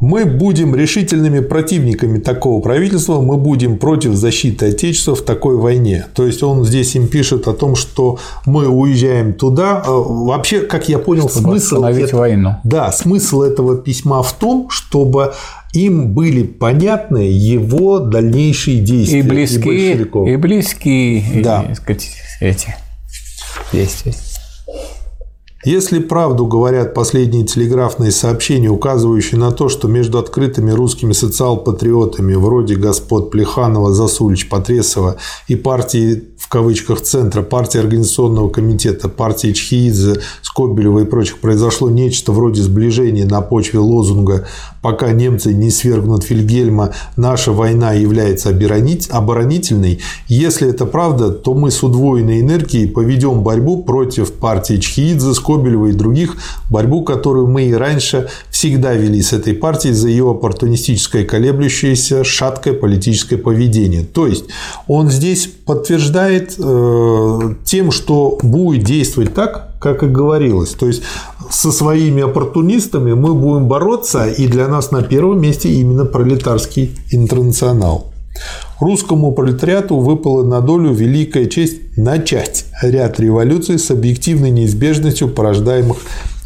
[0.03, 6.07] мы будем решительными противниками такого правительства, мы будем против защиты Отечества в такой войне.
[6.13, 9.81] То есть он здесь им пишет о том, что мы уезжаем туда.
[9.87, 12.57] А, вообще, как я понял, чтобы смысл это, войну.
[12.65, 15.35] Да, смысл этого письма в том, чтобы
[15.73, 21.63] им были понятны его дальнейшие действия и близкие, и, и близкие, да.
[21.71, 22.11] и, сказать,
[22.41, 22.75] эти
[23.73, 24.15] действия.
[25.65, 32.75] Если правду говорят последние телеграфные сообщения, указывающие на то, что между открытыми русскими социал-патриотами вроде
[32.75, 40.99] господ Плеханова, Засулич, Потресова и партии в кавычках центра, партии Организационного комитета, партии Чхиидзе, Скобелева
[41.01, 44.49] и прочих произошло нечто вроде сближения на почве лозунга
[44.83, 51.85] «Пока немцы не свергнут Фильгельма, наша война является оборонительной», если это правда, то мы с
[51.85, 56.37] удвоенной энергией поведем борьбу против партии Чхиидзе, Скобелева Скобелева и других,
[56.71, 62.75] борьбу, которую мы и раньше всегда вели с этой партией за ее оппортунистическое колеблющееся шаткое
[62.75, 64.03] политическое поведение.
[64.03, 64.47] То есть
[64.87, 70.71] он здесь подтверждает э, тем, что будет действовать так, как и говорилось.
[70.71, 71.03] То есть
[71.51, 78.07] со своими оппортунистами мы будем бороться, и для нас на первом месте именно пролетарский интернационал.
[78.83, 85.99] Русскому пролетариату выпала на долю великая честь начать ряд революций с объективной неизбежностью порождаемых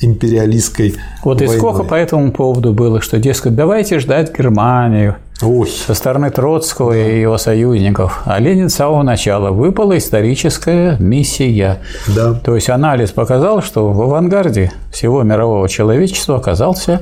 [0.02, 1.56] империалистской Вот войной.
[1.56, 5.66] и сколько по этому поводу было, что, дескать, давайте ждать Германию Ой.
[5.66, 6.98] со стороны Троцкого да.
[6.98, 8.20] и его союзников.
[8.26, 11.78] А Ленин с самого начала выпала историческая миссия.
[12.14, 12.34] Да.
[12.34, 17.00] То есть анализ показал, что в авангарде всего мирового человечества оказался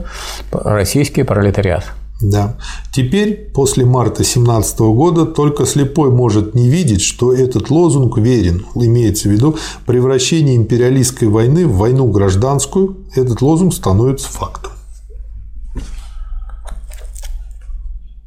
[0.53, 1.85] российский пролетариат.
[2.31, 2.57] Да.
[2.91, 8.65] Теперь, после марта 2017 года, только слепой может не видеть, что этот лозунг верен.
[8.75, 12.97] Имеется в виду превращение империалистской войны в войну гражданскую.
[13.15, 14.73] Этот лозунг становится фактом.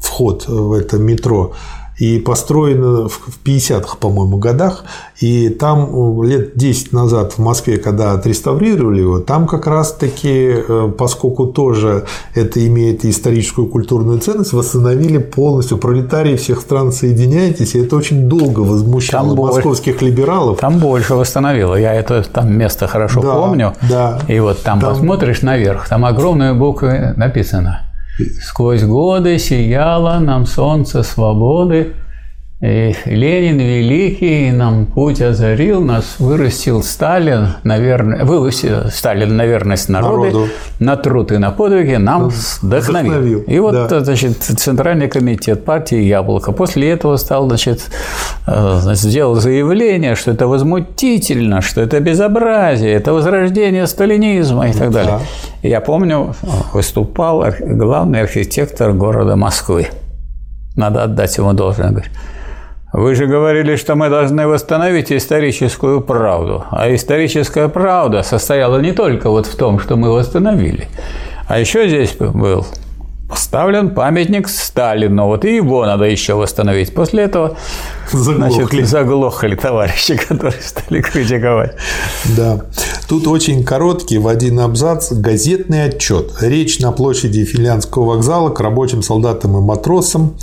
[0.00, 1.52] вход в это метро,
[2.00, 4.84] и построена в 50-х, по-моему, годах.
[5.20, 11.46] И там лет 10 назад в Москве, когда отреставрировали его, там как раз-таки, э, поскольку
[11.46, 18.28] тоже это имеет историческую культурную ценность, восстановили полностью пролетарии всех стран соединяйтесь, и это очень
[18.28, 20.58] долго возмущало там московских больше, либералов.
[20.58, 21.74] Там больше восстановило.
[21.74, 23.74] Я это там место хорошо да, помню.
[23.90, 24.20] Да.
[24.26, 27.89] И вот там, там посмотришь наверх, там огромные буквы написано.
[28.42, 31.94] Сквозь годы сияло нам солнце свободы,
[32.62, 40.24] и Ленин великий нам путь озарил, нас вырастил Сталин, наверное, вырастил Сталин на верность народу,
[40.24, 40.48] народу.
[40.78, 43.12] на труд и на подвиги нам вдохновил.
[43.12, 43.40] вдохновил.
[43.46, 44.04] И вот, да.
[44.04, 47.80] значит, Центральный комитет партии «Яблоко» после этого стал, значит,
[48.46, 55.20] э, сделал заявление, что это возмутительно, что это безобразие, это возрождение сталинизма и так далее.
[55.62, 55.68] Да.
[55.68, 56.34] Я помню,
[56.74, 59.86] выступал главный архитектор города Москвы.
[60.76, 61.88] Надо отдать ему должное.
[61.88, 62.10] Говорит,
[62.92, 66.64] вы же говорили, что мы должны восстановить историческую правду.
[66.70, 70.88] А историческая правда состояла не только вот в том, что мы восстановили,
[71.46, 72.66] а еще здесь был
[73.28, 75.26] поставлен памятник Сталину.
[75.26, 76.92] Вот и его надо еще восстановить.
[76.92, 77.56] После этого
[78.12, 81.76] заглохли, значит, заглохли товарищи, которые стали критиковать.
[82.36, 82.62] Да.
[83.08, 86.32] Тут очень короткий в один абзац газетный отчет.
[86.40, 90.34] Речь на площади Финляндского вокзала к рабочим солдатам и матросам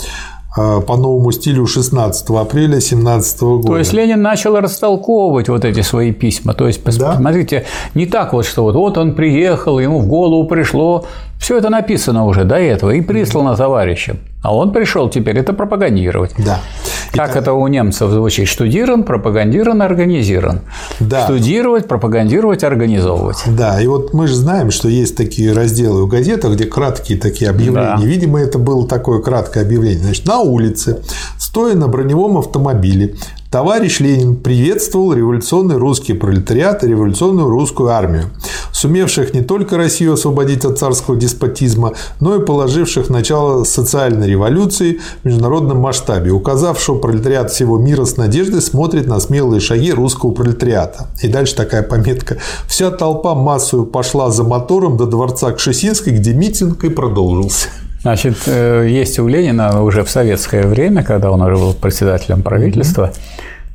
[0.58, 3.68] по новому стилю 16 апреля 2017 года.
[3.68, 6.54] То есть Ленин начал растолковывать вот эти свои письма.
[6.54, 8.00] То есть, посмотрите, да?
[8.00, 11.06] не так вот, что вот, вот он приехал, ему в голову пришло,
[11.40, 14.20] все это написано уже до этого и прислано товарищам.
[14.42, 16.34] А он пришел теперь это пропагандировать.
[16.38, 16.60] Да.
[17.12, 18.48] Как это у немцев звучит?
[18.48, 20.62] Штудирован, пропагандирован, организирован.
[21.00, 21.24] Да.
[21.24, 23.38] Штудировать, пропагандировать, организовывать.
[23.48, 27.50] Да, и вот мы же знаем, что есть такие разделы в газетах, где краткие такие
[27.50, 27.98] объявления.
[27.98, 28.06] Да.
[28.06, 30.04] Видимо, это было такое краткое объявление.
[30.04, 31.02] Значит, на улице,
[31.38, 33.16] стоя на броневом автомобиле,
[33.58, 38.26] Товарищ Ленин приветствовал революционный русский пролетариат и революционную русскую армию,
[38.72, 45.26] сумевших не только Россию освободить от царского деспотизма, но и положивших начало социальной революции в
[45.26, 51.08] международном масштабе, указав, что пролетариат всего мира с надеждой смотрит на смелые шаги русского пролетариата.
[51.24, 52.38] И дальше такая пометка.
[52.68, 57.70] Вся толпа массою пошла за мотором до дворца Кшесинской, где митинг и продолжился.
[58.08, 63.12] Значит, э, есть у Ленина уже в советское время, когда он уже был председателем правительства,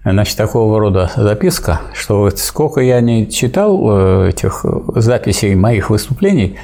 [0.05, 4.65] Значит, такого рода записка, что вот сколько я не читал э, этих
[4.97, 6.57] записей моих выступлений,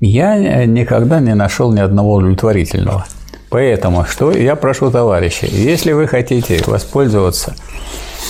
[0.00, 3.04] я никогда не нашел ни одного удовлетворительного.
[3.50, 7.54] Поэтому что я прошу товарищей, если вы хотите воспользоваться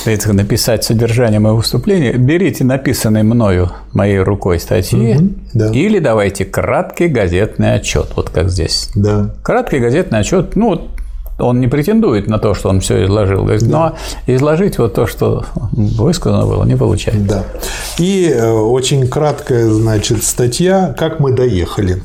[0.05, 5.71] это написать содержание моего выступления, берите написанный мною моей рукой статьи угу, да.
[5.71, 8.91] или давайте краткий газетный отчет, вот как здесь.
[8.95, 9.35] Да.
[9.43, 10.89] Краткий газетный отчет, ну,
[11.39, 13.57] он не претендует на то, что он все изложил, да.
[13.63, 13.97] но
[14.27, 17.23] изложить вот то, что высказано было, не получается.
[17.23, 17.45] Да.
[17.99, 22.03] И э, очень краткая, значит, статья «Как мы доехали».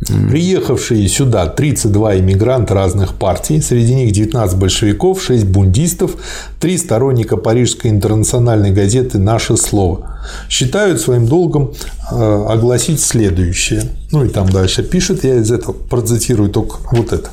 [0.00, 6.16] Приехавшие сюда 32 иммигранта разных партий, среди них 19 большевиков, 6 бундистов,
[6.60, 10.20] 3 сторонника парижской интернациональной газеты «Наше слово»,
[10.50, 11.72] считают своим долгом
[12.12, 13.84] э, огласить следующее.
[14.12, 17.30] Ну и там дальше пишет, я из этого процитирую только вот это.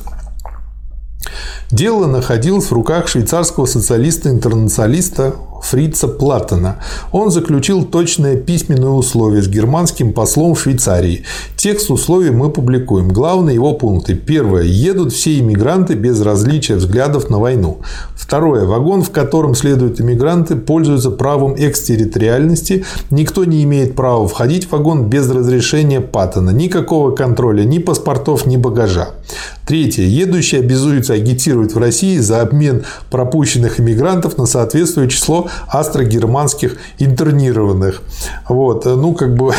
[1.70, 5.34] Дело находилось в руках швейцарского социалиста-интернационалиста
[5.64, 6.76] Фрица Платтена.
[7.10, 11.24] Он заключил точное письменное условие с германским послом в Швейцарии.
[11.56, 13.08] Текст условий мы публикуем.
[13.08, 14.14] Главные его пункты.
[14.14, 14.64] Первое.
[14.64, 17.78] Едут все иммигранты без различия взглядов на войну.
[18.14, 18.66] Второе.
[18.66, 22.84] Вагон, в котором следуют иммигранты, пользуется правом экстерриториальности.
[23.10, 26.50] Никто не имеет права входить в вагон без разрешения Паттона.
[26.50, 29.08] Никакого контроля ни паспортов, ни багажа.
[29.66, 30.04] Третье.
[30.04, 38.02] Едущие обязуются агитировать в России за обмен пропущенных иммигрантов на соответствующее число астрогерманских интернированных.
[38.48, 38.84] Вот.
[38.84, 39.52] Ну, как бы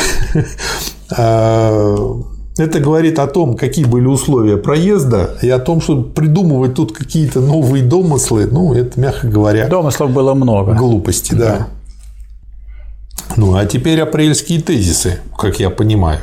[1.16, 2.22] а,
[2.56, 7.40] это говорит о том, какие были условия проезда, и о том, что придумывать тут какие-то
[7.40, 9.68] новые домыслы, ну, это, мягко говоря...
[9.68, 10.74] Домыслов было много.
[10.74, 11.58] Глупости, да.
[11.58, 11.68] да.
[13.36, 16.20] Ну, а теперь апрельские тезисы, как я понимаю.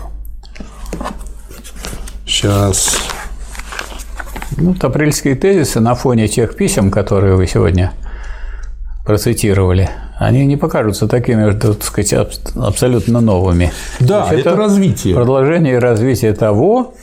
[2.26, 2.95] Сейчас.
[4.57, 7.93] Ну, апрельские тезисы на фоне тех писем, которые вы сегодня
[9.05, 12.13] процитировали, они не покажутся такими, так сказать,
[12.55, 13.71] абсолютно новыми.
[13.99, 15.15] Да, это, это развитие.
[15.15, 16.93] Продолжение и развитие того,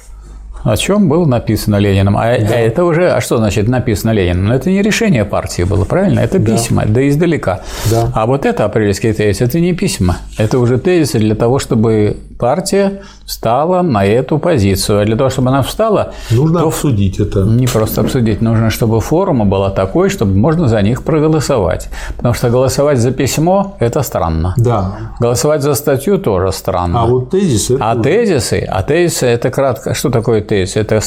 [0.62, 2.16] о чем было написано Лениным.
[2.16, 2.55] А, да.
[2.55, 4.47] а это уже, а что значит написано Лениным?
[4.47, 6.20] Ну, это не решение партии было, правильно?
[6.20, 7.60] Это письма, да, да издалека.
[7.90, 8.10] Да.
[8.14, 10.18] А вот это апрельский тезис, это не письма.
[10.39, 15.03] Это уже тезисы для того, чтобы партия встала на эту позицию.
[15.03, 16.12] А для того, чтобы она встала...
[16.31, 17.45] Нужно обсудить это.
[17.45, 18.41] Не просто обсудить.
[18.41, 21.89] Нужно, чтобы форма была такой, чтобы можно за них проголосовать.
[22.17, 24.55] Потому что голосовать за письмо– это странно.
[24.57, 25.12] Да.
[25.21, 27.03] Голосовать за статью тоже странно.
[27.03, 27.77] А вот тезисы...
[27.81, 28.67] А тезисы?
[28.69, 29.95] А тезисы– это кратко...
[29.95, 30.77] Что такое тезис?
[30.77, 31.01] Это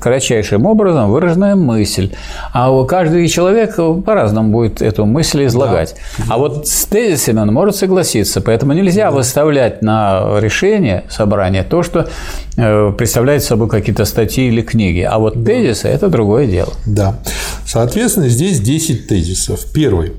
[0.00, 2.14] кратчайшим образом выраженная мысль.
[2.54, 5.96] А каждый человек по-разному будет эту мысль излагать.
[6.18, 6.24] Да.
[6.34, 8.40] А вот с тезисами он может согласиться.
[8.40, 9.16] Поэтому нельзя да.
[9.16, 10.75] выставлять на решение
[11.08, 12.08] собрания то, что
[12.56, 15.00] э, представляет собой какие-то статьи или книги.
[15.00, 15.52] А вот да.
[15.52, 16.72] тезисы– это другое дело.
[16.84, 17.18] Да.
[17.66, 19.64] Соответственно, здесь 10 тезисов.
[19.72, 20.12] Первый.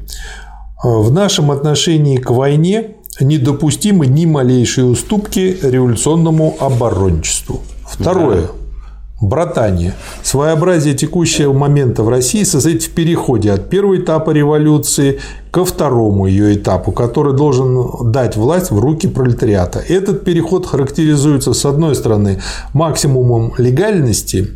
[0.84, 7.61] В нашем отношении к войне недопустимы ни малейшие уступки революционному оборончеству.
[7.85, 8.41] Второе.
[8.41, 8.47] Да.
[9.19, 9.95] Братание.
[10.22, 15.19] Своеобразие текущего момента в России состоит в переходе от первого этапа революции
[15.49, 19.80] ко второму ее этапу, который должен дать власть в руки пролетариата.
[19.80, 22.39] Этот переход характеризуется, с одной стороны,
[22.73, 24.49] максимумом легальности,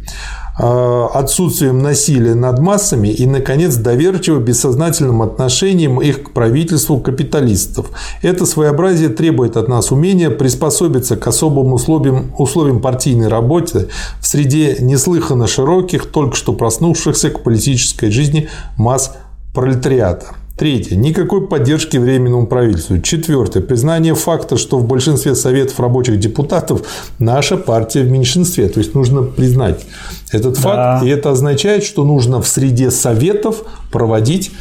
[0.61, 7.87] отсутствием насилия над массами и, наконец, доверчиво бессознательным отношением их к правительству капиталистов.
[8.21, 13.87] Это своеобразие требует от нас умения приспособиться к особым условиям, условиям партийной работы
[14.19, 18.47] в среде неслыханно широких, только что проснувшихся к политической жизни
[18.77, 19.13] масс
[19.53, 20.40] пролетариата.
[20.61, 20.95] Третье.
[20.95, 22.99] Никакой поддержки Временному правительству.
[22.99, 23.61] Четвертое.
[23.61, 26.83] Признание факта, что в большинстве советов рабочих депутатов
[27.17, 28.69] наша партия в меньшинстве.
[28.69, 29.83] То есть нужно признать
[30.31, 30.61] этот да.
[30.61, 31.03] факт.
[31.03, 34.51] И это означает, что нужно в среде советов проводить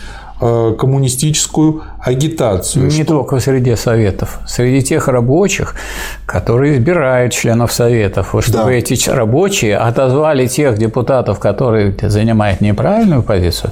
[0.40, 2.86] коммунистическую агитацию.
[2.86, 3.04] Не что...
[3.04, 5.74] только в среде советов, среди тех рабочих,
[6.26, 8.72] которые избирают членов советов, вот чтобы да.
[8.72, 13.70] эти рабочие отозвали тех депутатов, которые занимают неправильную позицию,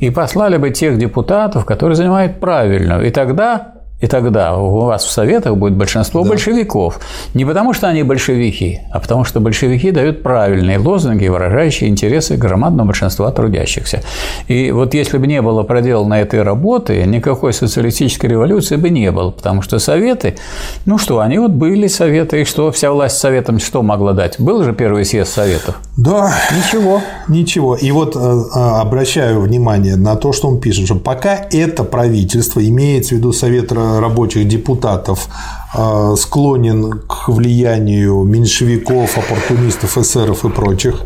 [0.00, 3.06] и послали бы тех депутатов, которые занимают правильную.
[3.06, 6.28] И тогда и тогда у вас в Советах будет большинство да.
[6.30, 7.00] большевиков.
[7.34, 12.88] Не потому, что они большевики, а потому, что большевики дают правильные лозунги, выражающие интересы громадного
[12.88, 14.02] большинства трудящихся.
[14.46, 19.30] И вот если бы не было проделано этой работы, никакой социалистической революции бы не было,
[19.30, 20.36] потому что Советы,
[20.86, 24.38] ну что, они вот были Советы, и что вся власть Советам что могла дать?
[24.38, 25.80] Был же первый съезд Советов?
[25.96, 26.32] Да.
[26.56, 27.02] Ничего.
[27.26, 27.74] Ничего.
[27.74, 32.64] И вот э, э, обращаю внимание на то, что он пишет, что пока это правительство,
[32.64, 35.28] имеется в виду Совет рабочих депутатов
[35.74, 41.02] а, склонен к влиянию меньшевиков, оппортунистов, эсеров и прочих,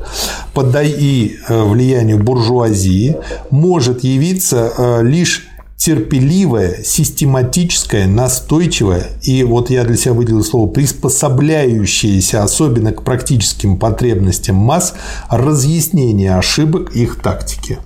[0.82, 3.16] и э, влиянию буржуазии,
[3.50, 12.44] может явиться э, лишь терпеливая, систематическая, настойчивая и вот я для себя выделил слово приспособляющаяся
[12.44, 14.94] особенно к практическим потребностям масс
[15.28, 17.78] разъяснение ошибок их тактики.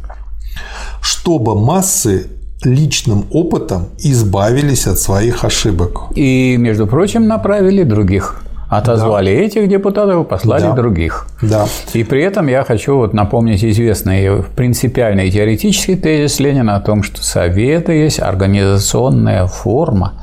[1.01, 2.27] Чтобы массы
[2.65, 6.13] личным опытом избавились от своих ошибок.
[6.15, 8.43] И, между прочим, направили других.
[8.69, 9.43] Отозвали да.
[9.43, 10.73] этих депутатов, послали да.
[10.73, 11.29] других.
[11.41, 11.67] Да.
[11.93, 17.23] И при этом я хочу вот напомнить известный принципиальный теоретический тезис Ленина о том, что
[17.23, 20.15] Советы есть организационная форма,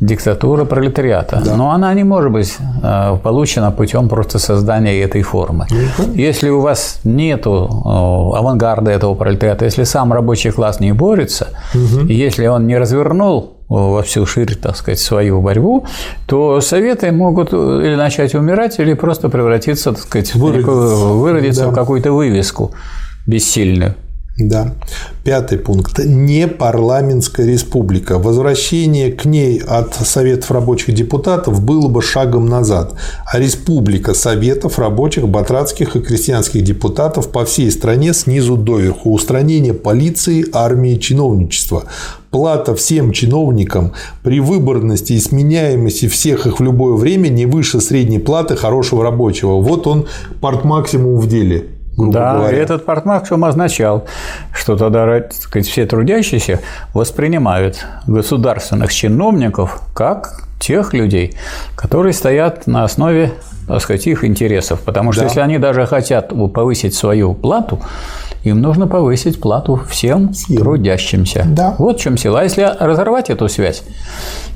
[0.00, 1.42] диктатура пролетариата.
[1.44, 1.56] Да.
[1.56, 5.66] Но она не может быть э, получена путем просто создания этой формы.
[5.70, 11.48] Ну, если у вас нет э, авангарда этого пролетариата, если сам рабочий класс не борется,
[11.74, 12.06] угу.
[12.06, 15.84] если он не развернул э, во всю ширь, так сказать, свою борьбу,
[16.26, 21.70] то советы могут или начать умирать, или просто превратиться, так сказать, выродиться, выродиться да.
[21.70, 22.70] в какую-то вывеску
[23.26, 23.94] бессильную.
[24.38, 24.74] Да.
[25.24, 25.98] Пятый пункт.
[25.98, 28.20] Не парламентская республика.
[28.20, 32.94] Возвращение к ней от Советов рабочих депутатов было бы шагом назад.
[33.26, 39.12] А республика Советов рабочих, батрацких и крестьянских депутатов по всей стране снизу доверху.
[39.12, 41.84] Устранение полиции, армии, чиновничества.
[42.30, 43.92] Плата всем чиновникам
[44.22, 49.60] при выборности и сменяемости всех их в любое время не выше средней платы хорошего рабочего.
[49.60, 50.06] Вот он
[50.40, 52.56] парт максимум в деле грубо да, говоря.
[52.56, 54.06] этот портмаксимум означал,
[54.54, 56.60] что тогда так сказать, все трудящиеся
[56.94, 61.36] воспринимают государственных чиновников как тех людей,
[61.76, 63.32] которые стоят на основе
[63.66, 64.80] так сказать, их интересов.
[64.80, 65.26] Потому что да.
[65.26, 67.78] если они даже хотят повысить свою плату,
[68.42, 70.56] им нужно повысить плату всем, всем.
[70.56, 71.44] трудящимся.
[71.46, 71.74] Да.
[71.78, 72.40] Вот в чем сила.
[72.40, 73.82] А если разорвать эту связь,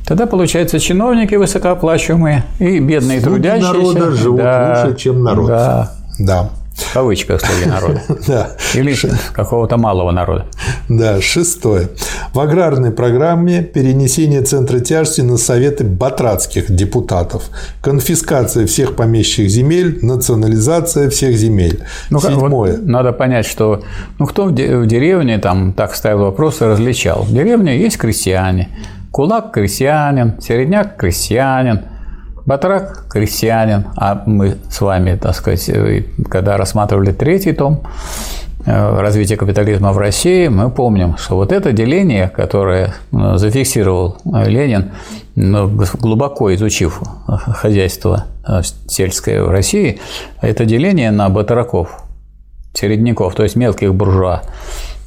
[0.07, 3.73] тогда получается чиновники высокооплачиваемые и бедные Слуги трудящиеся.
[3.73, 5.47] народа живут да, лучше, чем народ.
[5.49, 5.93] Да.
[6.19, 6.51] Да.
[6.83, 8.03] В кавычках слуги народа.
[8.27, 8.51] Да.
[8.75, 8.95] Или
[9.33, 10.47] какого-то малого народа.
[10.89, 11.89] Да, шестое.
[12.33, 17.45] В аграрной программе перенесение центра тяжести на советы батратских депутатов,
[17.81, 21.83] конфискация всех помещичьих земель, национализация всех земель.
[22.11, 22.77] Ну, Седьмое.
[22.77, 23.83] Вот надо понять, что
[24.19, 27.23] ну, кто в деревне там так ставил вопрос и различал.
[27.23, 28.69] В деревне есть крестьяне,
[29.11, 31.83] кулак– крестьянин, середняк– крестьянин,
[32.45, 35.71] Батрак– крестьянин, а мы с вами, так сказать,
[36.29, 37.83] когда рассматривали третий том
[38.67, 44.91] э, развития капитализма в России, мы помним, что вот это деление, которое э, зафиксировал Ленин,
[45.37, 45.69] ну,
[46.01, 50.01] глубоко изучив хозяйство э, сельское в России,
[50.41, 52.03] это деление на батраков,
[52.75, 54.43] середняков, то есть мелких буржуа,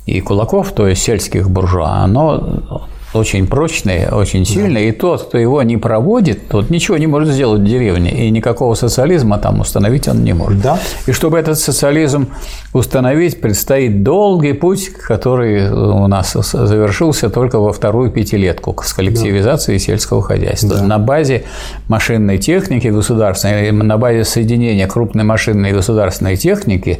[0.05, 4.89] и кулаков, то есть сельских буржуа, оно очень прочный, очень сильный, да.
[4.89, 8.75] и тот, кто его не проводит, тот ничего не может сделать в деревне, и никакого
[8.75, 10.61] социализма там установить он не может.
[10.61, 10.79] Да.
[11.07, 12.27] И чтобы этот социализм
[12.73, 19.85] установить, предстоит долгий путь, который у нас завершился только во вторую пятилетку с коллективизацией да.
[19.85, 20.77] сельского хозяйства.
[20.77, 20.83] Да.
[20.83, 21.43] На базе
[21.87, 26.99] машинной техники государственной, на базе соединения крупной машинной и государственной техники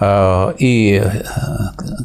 [0.00, 1.02] э, и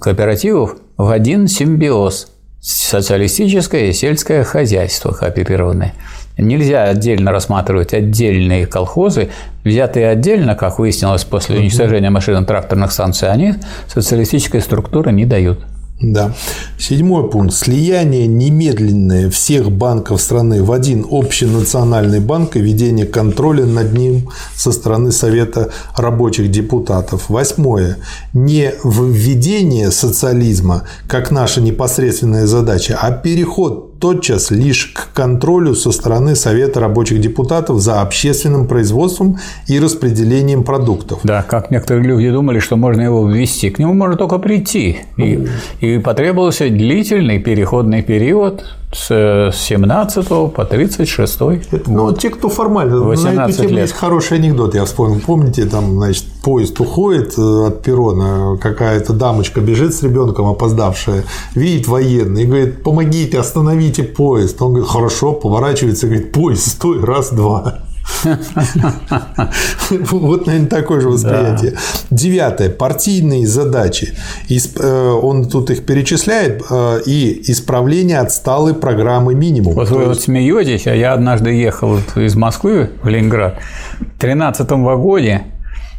[0.02, 2.28] кооперативов в один симбиоз–
[2.62, 5.94] социалистическое и сельское хозяйство кооперированное.
[6.38, 9.30] Нельзя отдельно рассматривать отдельные колхозы,
[9.64, 13.56] взятые отдельно, как выяснилось после уничтожения машинно-тракторных станций, они
[13.88, 15.60] социалистической структуры не дают.
[16.02, 16.34] Да.
[16.80, 17.54] Седьмой пункт.
[17.54, 24.72] Слияние немедленное всех банков страны в один общенациональный банк и ведение контроля над ним со
[24.72, 27.30] стороны Совета рабочих депутатов.
[27.30, 27.98] Восьмое.
[28.34, 36.36] Не введение социализма как наша непосредственная задача, а переход тотчас лишь к контролю со стороны
[36.36, 39.38] Совета рабочих депутатов за общественным производством
[39.68, 41.20] и распределением продуктов.
[41.24, 43.70] Да, как некоторые люди думали, что можно его ввести.
[43.70, 44.98] К нему можно только прийти.
[45.18, 45.48] И,
[45.80, 51.40] и потребовался длительный переходный период с 17 по 36
[51.88, 53.00] Ну, те, кто формально.
[53.00, 53.82] 18 на эту тему лет.
[53.84, 55.22] есть хороший анекдот, я вспомнил.
[55.26, 61.24] Помните, там, значит, поезд уходит э, от перрона, какая-то дамочка бежит с ребенком, опоздавшая,
[61.56, 64.62] видит военный и говорит, помогите, остановите поезд.
[64.62, 67.80] Он говорит, хорошо, поворачивается, говорит, поезд, стой, раз, два.
[69.90, 71.74] Вот, наверное, такое же восприятие.
[72.10, 72.70] Девятое.
[72.70, 74.14] Партийные задачи.
[74.50, 76.64] Э, он тут их перечисляет.
[76.70, 79.74] Э, и исправление отсталой программы минимум.
[79.74, 83.58] Вот вы вот смеетесь, а я однажды ехал из Москвы в Ленинград.
[84.00, 85.46] В 13 вагоне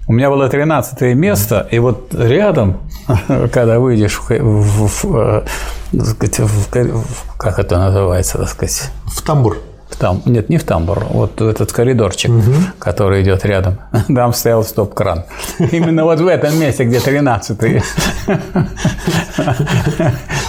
[0.09, 2.81] у меня было 13 место, и вот рядом,
[3.53, 5.44] когда выйдешь в, в, в, в,
[5.93, 8.90] в как это называется, так сказать?
[9.07, 9.59] В тамбур
[10.03, 12.53] там, нет, не в тамбур, вот этот коридорчик, угу.
[12.81, 15.23] который идет рядом, там стоял стоп-кран.
[15.70, 17.83] Именно вот в этом месте, где 13-й.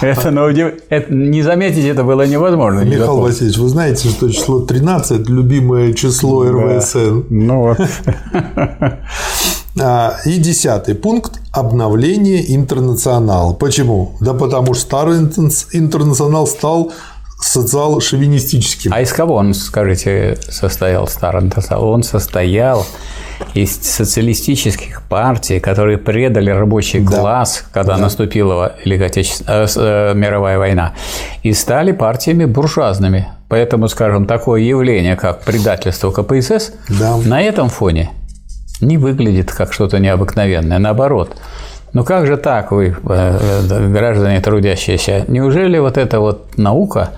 [0.00, 0.50] Это, на
[1.08, 2.80] не заметить это было невозможно.
[2.80, 7.22] Михаил Васильевич, вы знаете, что число 13– это любимое число РВСН.
[7.30, 7.78] Ну вот.
[9.80, 13.54] А, и десятый пункт– обновление интернационала.
[13.54, 14.16] Почему?
[14.20, 16.92] Да потому что старый интернационал стал
[17.54, 18.92] социал-шовинистическим.
[18.92, 22.86] А из кого он, скажите, состоял старый Он состоял
[23.54, 27.10] из социалистических партий, которые предали рабочий да.
[27.10, 28.02] класс, когда да.
[28.02, 30.94] наступила Великая Отечественная, э, э, мировая война,
[31.42, 33.28] и стали партиями буржуазными.
[33.48, 37.16] Поэтому, скажем, такое явление, как предательство КПСС, да.
[37.18, 38.10] на этом фоне
[38.80, 40.78] не выглядит как что-то необыкновенное.
[40.78, 41.36] Наоборот,
[41.94, 45.24] ну как же так вы, э, граждане трудящиеся?
[45.28, 47.10] Неужели вот эта вот наука,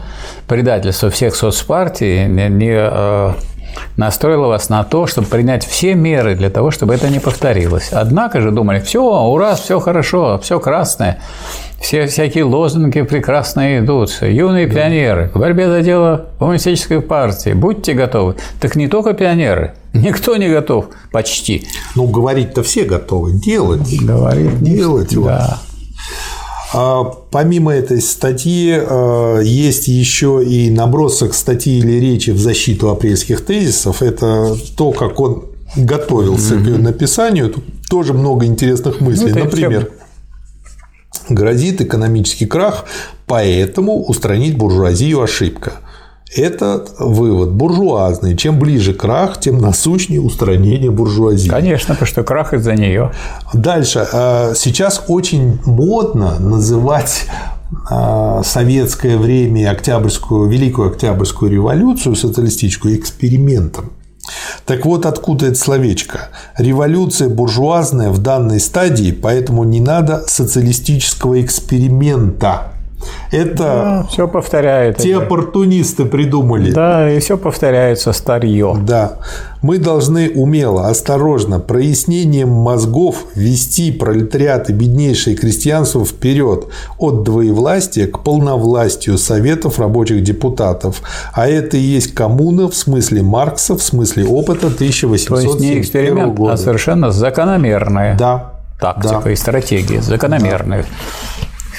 [0.47, 3.32] предательство всех соцпартий не э,
[3.97, 7.90] настроила вас на то, чтобы принять все меры для того, чтобы это не повторилось.
[7.93, 11.19] Однако же думали, все, ура, все хорошо, все красное,
[11.81, 14.74] все всякие лозунги прекрасные идут, юные да.
[14.74, 18.36] пионеры, к борьбе за дело коммунистической партии, будьте готовы.
[18.61, 21.66] Так не только пионеры, никто не готов почти.
[21.94, 24.03] Ну, говорить-то все готовы, делать.
[24.03, 24.61] Говорить.
[24.61, 25.15] Делать.
[25.15, 25.59] Да.
[25.61, 25.65] А,
[27.30, 34.02] помимо этой статьи а, есть еще и набросок статьи или речи в защиту апрельских тезисов.
[34.02, 35.44] Это то, как он
[35.76, 36.74] готовился mm-hmm.
[36.76, 37.51] к написанию.
[37.51, 39.32] Тут тоже много интересных мыслей.
[39.32, 39.90] Ну, Например,
[41.28, 42.86] грозит экономический крах,
[43.26, 45.80] поэтому устранить буржуазию ошибка.
[46.35, 48.36] Этот вывод буржуазный.
[48.36, 51.48] Чем ближе крах, тем насущнее устранение буржуазии.
[51.48, 53.12] Конечно, потому что крах из-за нее.
[53.55, 54.07] Дальше.
[54.12, 57.27] А, сейчас очень модно называть
[57.89, 63.93] а, советское время и октябрьскую, Великую Октябрьскую революцию социалистическую экспериментом.
[64.65, 66.31] Так вот, откуда это словечко?
[66.59, 72.73] Революция буржуазная в данной стадии, поэтому не надо социалистического эксперимента.
[73.31, 74.99] Это Да, все повторяет.
[74.99, 76.70] те оппортунисты придумали.
[76.70, 78.77] Да, и все повторяется старье.
[78.81, 79.19] Да.
[79.62, 86.66] Мы должны умело, осторожно, прояснением мозгов вести пролетариат и беднейшее крестьянство вперед
[86.99, 91.03] от двоевластия к полновластию Советов рабочих депутатов.
[91.33, 95.81] А это и есть коммуна в смысле Маркса, в смысле опыта То есть не 1871
[95.81, 96.53] эксперимент, года.
[96.53, 98.53] а совершенно закономерная Да.
[98.81, 99.31] тактика Да.
[99.33, 100.01] и стратегия.
[100.01, 100.85] Закономерная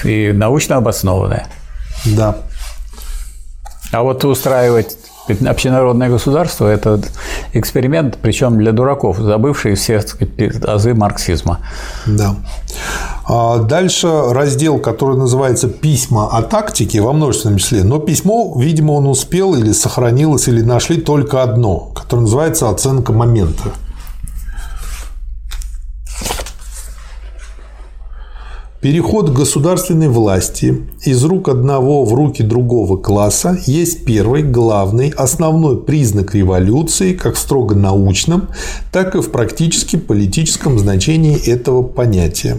[0.04, 1.48] и научно обоснованная.
[2.06, 2.38] Да.
[3.92, 4.98] А вот устраивать
[5.46, 7.00] общенародное государство– это
[7.54, 11.60] эксперимент, причем для дураков, забывшие все сказать, азы марксизма.
[12.06, 12.36] Да.
[13.26, 17.84] А Дальше раздел, который называется «Письма о тактике» во множественном числе.
[17.84, 23.72] Но письмо, видимо, он успел или сохранилось, или нашли только одно, которое называется «Оценка момента».
[28.82, 36.36] Переход государственной власти из рук одного в руки другого класса есть первый, главный, основной признак
[36.36, 38.50] революции как в строго научном,
[38.92, 42.58] так и в практически политическом значении этого понятия.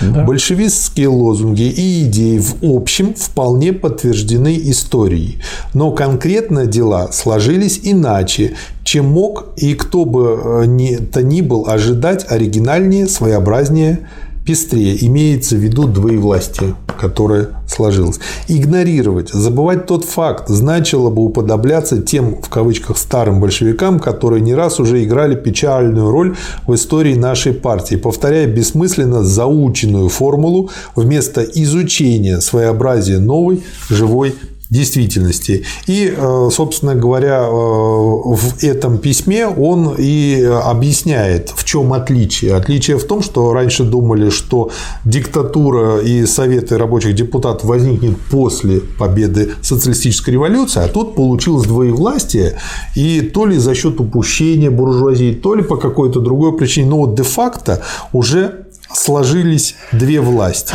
[0.00, 5.38] Большевистские лозунги и идеи в общем вполне подтверждены историей,
[5.74, 11.68] но конкретно дела сложились иначе, чем мог и кто бы э, ни то ни был
[11.68, 14.08] ожидать оригинальнее, своеобразнее,
[14.44, 15.04] пестрее.
[15.06, 18.20] Имеется в виду двоевластие, которое сложилось.
[18.48, 24.80] Игнорировать, забывать тот факт значило бы уподобляться тем, в кавычках, старым большевикам, которые не раз
[24.80, 33.18] уже играли печальную роль в истории нашей партии, повторяя бессмысленно заученную формулу вместо изучения своеобразия
[33.18, 34.34] новой живой
[34.70, 35.64] действительности.
[35.86, 42.54] И, э, собственно говоря, э, в этом письме он и объясняет, в чем отличие.
[42.54, 44.70] Отличие в том, что раньше думали, что
[45.04, 52.58] диктатура и советы рабочих депутатов возникнет после победы социалистической революции, а тут получилось двоевластие,
[52.94, 57.14] и то ли за счет упущения буржуазии, то ли по какой-то другой причине, но вот
[57.14, 57.82] де-факто
[58.12, 60.74] уже сложились две власти.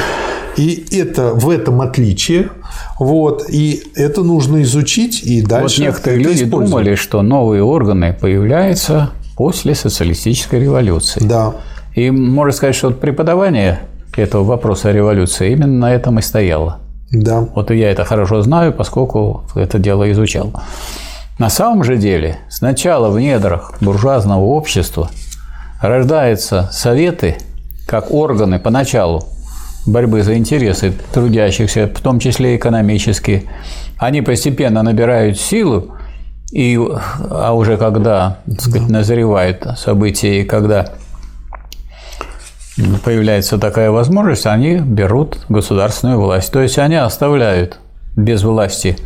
[0.60, 2.50] И это в этом отличие.
[3.00, 5.78] Вот, и это нужно изучить и дальше.
[5.78, 11.22] вот некоторые люди думали, что новые органы появляются после социалистической революции.
[11.24, 11.54] Да,
[11.96, 13.80] И можно сказать, что преподавание
[14.18, 16.80] этого вопроса о революции именно на этом и стояло.
[17.10, 20.52] да, Вот я это хорошо знаю, поскольку это дело изучал.
[21.38, 25.10] На самом же деле, сначала в недрах буржуазного общества
[25.82, 27.38] рождаются советы
[27.88, 29.24] как органы поначалу
[29.86, 33.44] борьбы за интересы трудящихся, в том числе экономические.
[33.98, 35.96] Они постепенно набирают силу,
[36.52, 36.80] и,
[37.30, 40.94] а уже когда так сказать, назревают события, и когда
[43.04, 46.52] появляется такая возможность, они берут государственную власть.
[46.52, 47.80] То есть они оставляют
[48.16, 48.98] без власти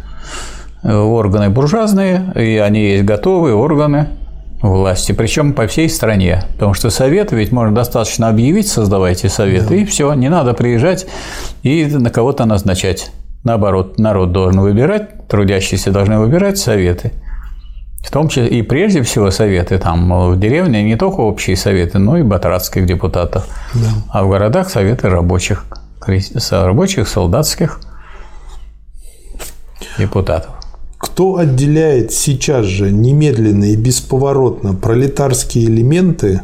[0.84, 4.10] э, органы буржуазные, и они есть готовые органы
[4.70, 6.44] власти, причем по всей стране.
[6.54, 11.06] Потому что совет, ведь можно достаточно объявить, создавайте советы, и все, не надо приезжать
[11.64, 13.12] и на кого-то назначать.
[13.44, 17.12] Наоборот, народ должен выбирать, трудящиеся должны выбирать советы.
[18.02, 22.18] В том числе и прежде всего советы там в деревне не только общие советы, но
[22.18, 23.48] и батрацких депутатов,
[24.10, 25.66] а в городах советы рабочих,
[26.52, 27.80] рабочих, солдатских
[29.98, 30.63] депутатов.
[31.04, 36.40] Кто отделяет сейчас же немедленно и бесповоротно пролетарские элементы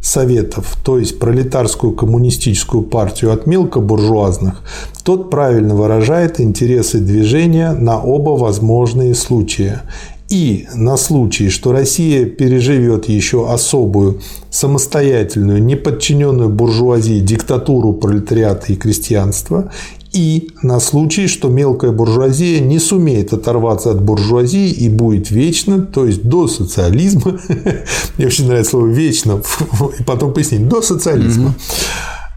[0.00, 4.62] советов, то есть пролетарскую коммунистическую партию от мелкобуржуазных,
[5.02, 9.82] тот правильно выражает интересы движения на оба возможные случая.
[10.30, 14.20] И на случай, что Россия переживет еще особую,
[14.50, 19.72] самостоятельную, неподчиненную буржуазии диктатуру пролетариата и крестьянства,
[20.12, 26.06] и на случай, что мелкая буржуазия не сумеет оторваться от буржуазии и будет вечно, то
[26.06, 27.38] есть до социализма,
[28.16, 29.42] мне очень нравится слово «вечно»,
[29.98, 31.54] и потом пояснить, до социализма,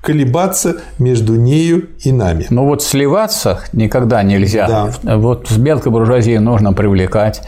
[0.02, 2.48] колебаться между нею и нами.
[2.49, 4.91] Но вот сливаться никогда нельзя.
[5.03, 7.41] Вот с мелкой буржуазией нужно привлекать.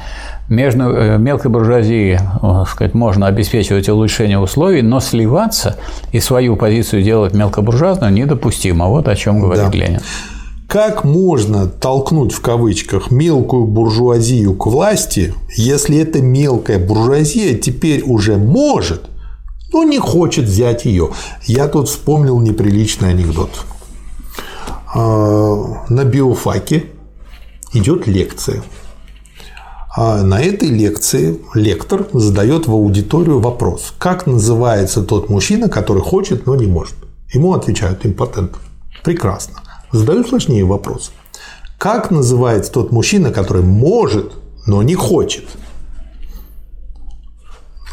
[0.53, 5.77] Между э, мелкой буржуазией э, сказать, можно обеспечивать улучшение условий, но сливаться
[6.11, 8.87] и свою позицию делать мелкобуржуазную недопустимо.
[8.87, 9.77] Вот о чем говорит Да.
[9.77, 9.99] Ленин.
[10.67, 18.37] Как можно толкнуть в кавычках мелкую буржуазию к власти, если эта мелкая буржуазия теперь уже
[18.37, 19.09] может,
[19.71, 21.09] но не хочет взять ее?
[21.45, 23.65] Я тут вспомнил неприличный анекдот.
[24.93, 26.85] А, На биофаке
[27.73, 28.61] идет лекция.
[29.95, 36.47] А на этой лекции лектор задает в аудиторию вопрос, как называется тот мужчина, который хочет,
[36.47, 36.95] но не может.
[37.31, 38.55] Ему отвечают импотент.
[39.03, 39.61] Прекрасно.
[39.91, 41.11] Задаю сложнее вопрос.
[41.77, 44.33] Как называется тот мужчина, который может,
[44.65, 45.45] но не хочет?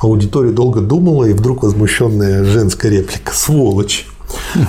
[0.01, 4.07] Аудитория долго думала, и вдруг возмущенная женская реплика «Сволочь!»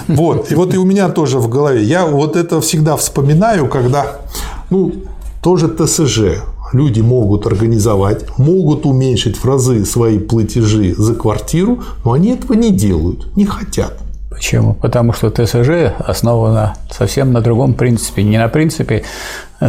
[0.07, 0.51] Вот.
[0.51, 1.83] И вот и у меня тоже в голове.
[1.83, 4.17] Я вот это всегда вспоминаю, когда,
[4.69, 4.91] ну,
[5.41, 6.41] тоже ТСЖ.
[6.73, 12.71] Люди могут организовать, могут уменьшить в разы свои платежи за квартиру, но они этого не
[12.71, 13.93] делают, не хотят.
[14.29, 14.73] Почему?
[14.73, 18.23] Потому что ТСЖ основана совсем на другом принципе.
[18.23, 19.03] Не на принципе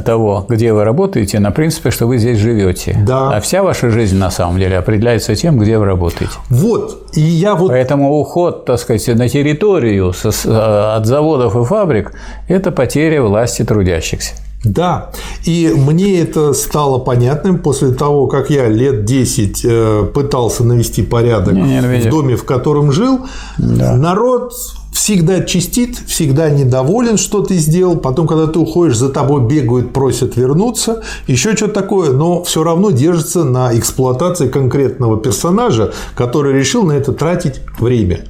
[0.06, 2.96] того, где вы работаете, а на принципе, что вы здесь живете.
[3.06, 3.36] Да.
[3.36, 6.32] А вся ваша жизнь на самом деле определяется тем, где вы работаете.
[6.48, 7.08] Вот.
[7.12, 7.68] И я вот...
[7.68, 12.12] Поэтому уход, так сказать, на территорию от заводов и фабрик–
[12.48, 14.34] это потеря власти трудящихся.
[14.64, 15.10] Да,
[15.44, 21.54] и мне это стало понятным после того, как я лет 10 э, пытался навести порядок
[21.54, 23.26] не, не в доме, в котором жил.
[23.58, 23.96] Да.
[23.96, 24.52] Народ
[24.92, 27.96] всегда чистит, всегда недоволен, что ты сделал.
[27.96, 32.92] Потом, когда ты уходишь, за тобой бегают, просят вернуться, еще что-то такое, но все равно
[32.92, 38.26] держится на эксплуатации конкретного персонажа, который решил на это тратить время.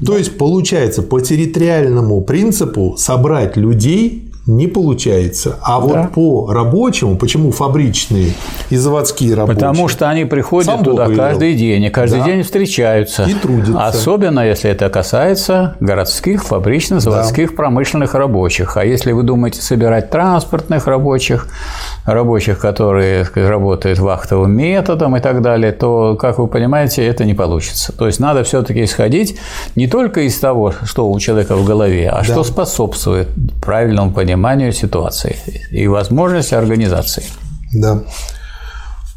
[0.00, 0.12] Да.
[0.12, 5.58] То есть, получается, по территориальному принципу собрать людей не получается.
[5.60, 5.86] А да.
[5.86, 8.32] вот по рабочему, почему фабричные
[8.70, 9.54] и заводские рабочие?
[9.56, 12.26] Потому что они приходят Сам туда каждый день, и каждый да.
[12.26, 13.24] день встречаются.
[13.24, 13.84] И трудятся.
[13.84, 17.56] Особенно, если это касается городских, фабричных, заводских, да.
[17.56, 18.76] промышленных рабочих.
[18.76, 21.48] А если вы думаете собирать транспортных рабочих,
[22.04, 27.34] рабочих, которые сказать, работают вахтовым методом и так далее, то, как вы понимаете, это не
[27.34, 27.92] получится.
[27.92, 29.38] То есть надо все-таки исходить
[29.74, 32.24] не только из того, что у человека в голове, а да.
[32.24, 33.28] что способствует
[33.60, 34.35] правильному пониманию
[34.72, 35.36] ситуации
[35.70, 37.24] и возможности организации.
[37.74, 38.02] Да.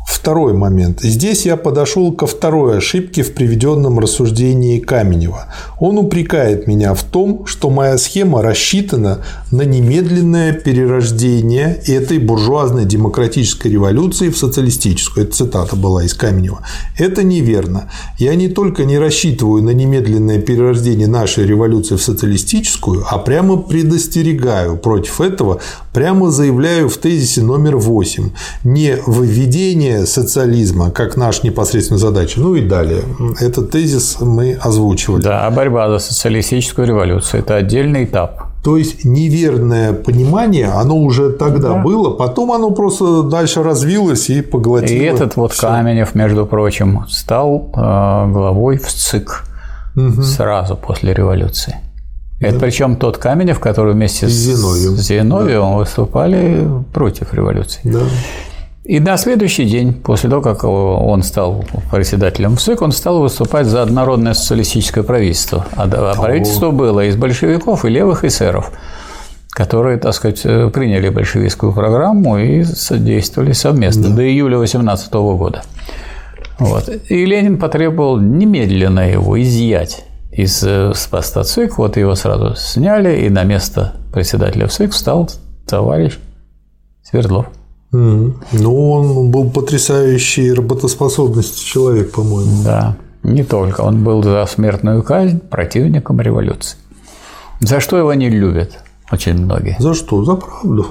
[0.10, 1.02] Второй момент.
[1.02, 5.54] Здесь я подошел ко второй ошибке в приведенном рассуждении Каменева.
[5.80, 13.68] Он упрекает меня в том, что моя схема рассчитана на немедленное перерождение этой буржуазной демократической
[13.68, 15.28] революции в социалистическую.
[15.28, 16.62] Это цитата была из Каменева.
[16.98, 17.92] Это неверно.
[18.18, 24.76] Я не только не рассчитываю на немедленное перерождение нашей революции в социалистическую, а прямо предостерегаю
[24.76, 25.60] против этого,
[25.94, 28.32] прямо заявляю в тезисе номер 8.
[28.64, 32.40] Не выведение социализма как наша непосредственная задача.
[32.40, 33.04] Ну и далее.
[33.40, 35.22] Этот тезис мы озвучивали.
[35.22, 38.50] Да, а борьба за социалистическую революцию– это отдельный этап.
[38.64, 41.82] То есть неверное понимание, оно уже тогда да.
[41.82, 44.98] было, потом оно просто дальше развилось и поглотило.
[44.98, 45.68] И этот вот все.
[45.68, 47.80] Каменев, между прочим, стал э,
[48.32, 49.46] главой в ЦИК
[49.96, 50.22] угу.
[50.22, 51.78] сразу после революции.
[52.42, 52.60] Это да.
[52.60, 55.78] причем тот Каменев, который вместе с Зиновьевым, с Зиновьевым да.
[55.78, 57.82] выступали против революции.
[57.84, 58.00] Да.
[58.90, 63.84] И на следующий день, после того, как он стал председателем ВСИК, он стал выступать за
[63.84, 65.68] однородное социалистическое правительство.
[65.76, 68.72] А, а правительство было из большевиков и левых эсеров,
[69.52, 74.16] которые, так сказать, приняли большевистскую программу и содействовали совместно да.
[74.16, 75.62] до июля 18 года.
[76.58, 76.90] Вот.
[77.10, 81.78] И Ленин потребовал немедленно его изъять из э, поста ЦИК.
[81.78, 85.30] Вот его сразу сняли, и на место председателя ВСИК стал
[85.68, 86.18] товарищ
[87.04, 87.46] Свердлов.
[87.92, 92.64] Ну, он был потрясающий работоспособности человек, по-моему.
[92.64, 93.82] Да, не только.
[93.82, 96.78] Он был за смертную казнь противником революции.
[97.62, 98.80] За что его не любят
[99.12, 99.76] очень многие?
[99.80, 100.24] За что?
[100.24, 100.88] За правду.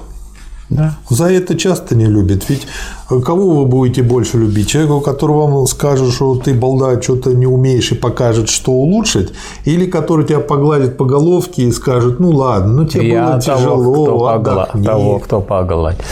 [0.70, 0.98] Да.
[1.08, 2.48] За это часто не любят.
[2.48, 2.66] Ведь
[3.08, 4.68] кого вы будете больше любить?
[4.68, 9.32] Человека, который вам скажет, что ты, балда, что-то не умеешь и покажет, что улучшить,
[9.64, 13.58] или который тебя погладит по головке и скажет, ну ладно, ну тебе Я было того,
[13.58, 14.66] тяжело, кто погла...
[14.84, 16.04] того, кто погладит.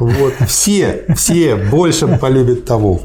[0.00, 3.00] Вот все, все больше полюбят того.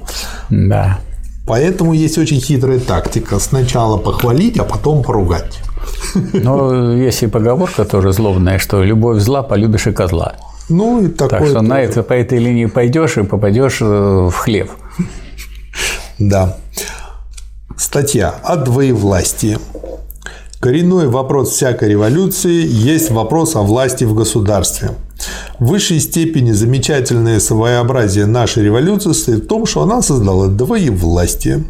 [0.49, 0.99] Да.
[1.47, 3.39] Поэтому есть очень хитрая тактика.
[3.39, 5.59] Сначала похвалить, а потом поругать.
[6.33, 10.35] Ну, есть и поговорка тоже злобная, что любовь зла, полюбишь и козла.
[10.69, 11.67] Ну, и такое Так что тоже.
[11.67, 14.71] на это, по этой линии пойдешь и попадешь э, в хлеб.
[16.19, 16.57] Да.
[17.75, 19.57] Статья о двоевластии.
[20.59, 24.91] Коренной вопрос всякой революции есть вопрос о власти в государстве.
[25.59, 31.63] В высшей степени замечательное своеобразие нашей революции состоит в том, что она создала двоевластие.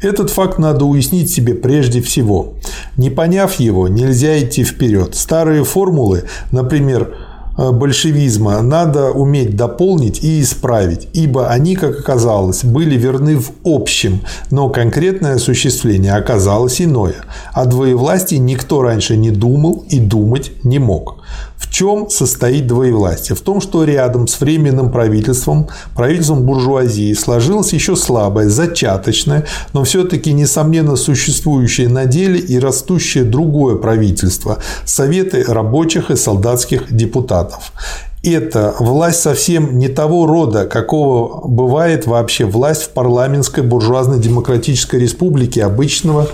[0.00, 2.54] Этот факт надо уяснить себе прежде всего.
[2.96, 5.14] Не поняв его, нельзя идти вперед.
[5.14, 7.14] Старые формулы, например,
[7.58, 14.20] э, большевизма надо уметь дополнить и исправить, ибо они, как оказалось, были верны в общем,
[14.50, 17.16] но конкретное осуществление оказалось иное.
[17.52, 21.23] О двоевластии никто раньше не думал и думать не мог.
[21.56, 23.34] В чем состоит двоевластие?
[23.34, 30.32] В том, что рядом с временным правительством, правительством буржуазии, сложилось еще слабое, зачаточное, но все-таки,
[30.32, 37.72] несомненно, существующее на деле и растущее другое правительство– Советы рабочих и солдатских депутатов
[38.32, 45.64] это власть совсем не того рода, какого бывает вообще власть в парламентской буржуазной демократической республике
[45.64, 46.28] обычного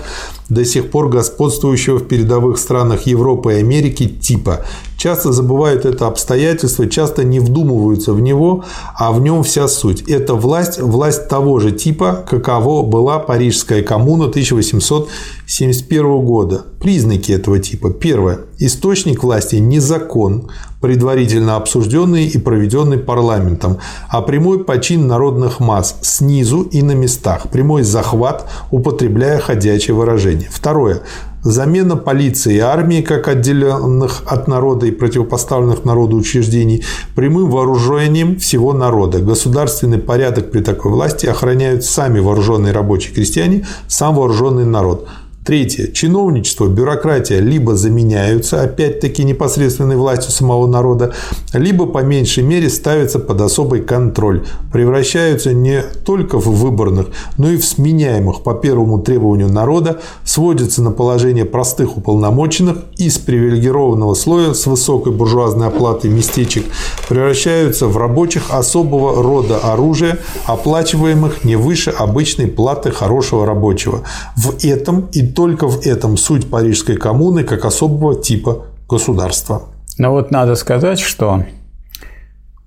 [0.49, 4.65] до сих пор господствующего в передовых странах Европы и Америки типа.
[5.01, 8.65] Часто забывают это обстоятельство, часто не вдумываются в него,
[8.95, 10.03] а в нем вся суть.
[10.03, 16.65] Это власть, власть того же типа, каково была Парижская коммуна 1871 года.
[16.79, 17.89] Признаки этого типа.
[17.89, 18.41] Первое.
[18.59, 20.51] Источник власти не закон,
[20.81, 27.81] предварительно обсужденный и проведенный парламентом, а прямой почин народных масс снизу и на местах, прямой
[27.81, 30.49] захват, употребляя ходячее выражение.
[30.51, 31.01] Второе.
[31.43, 36.83] Замена полиции и армии, как отделенных от народа и противопоставленных народу учреждений,
[37.15, 39.19] прямым вооружением всего народа.
[39.19, 45.07] Государственный порядок при такой власти охраняют сами вооруженные рабочие крестьяне, сам вооруженный народ.
[45.43, 45.87] Третье.
[45.87, 51.15] Чиновничество, бюрократия либо заменяются, опять-таки, непосредственной властью самого народа,
[51.51, 57.07] либо по меньшей мере ставятся под особый контроль, превращаются не только в выборных,
[57.39, 64.13] но и в сменяемых по первому требованию народа, сводятся на положение простых уполномоченных из привилегированного
[64.13, 66.65] слоя с высокой буржуазной оплатой местечек,
[67.09, 74.03] превращаются в рабочих особого рода оружия, оплачиваемых не выше обычной платы хорошего рабочего.
[74.37, 79.63] В этом и только в этом суть Парижской коммуны как особого типа государства.
[79.97, 81.43] Но вот надо сказать, что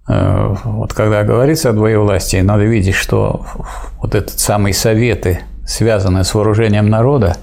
[0.09, 3.47] э, вот когда говорится о двоевластии, надо видеть, что
[4.01, 7.37] вот этот самый советы, связанные с вооружением народа,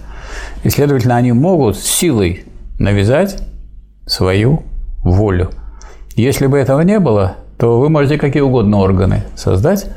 [0.64, 2.46] и, следовательно, они могут силой
[2.80, 3.38] навязать
[4.06, 4.64] свою
[5.04, 5.52] волю.
[6.16, 9.88] Если бы этого не было, то вы можете какие угодно органы создать,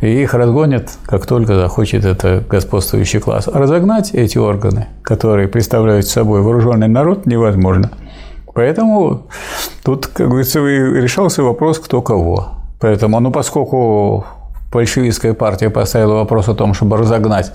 [0.00, 3.48] и их разгонят, как только захочет это господствующий класс.
[3.48, 7.90] разогнать эти органы, которые представляют собой вооруженный народ, невозможно.
[8.54, 9.26] Поэтому
[9.84, 12.48] тут, как говорится, решался вопрос, кто кого.
[12.80, 14.24] Поэтому, ну, поскольку
[14.72, 17.52] большевистская партия поставила вопрос о том, чтобы разогнать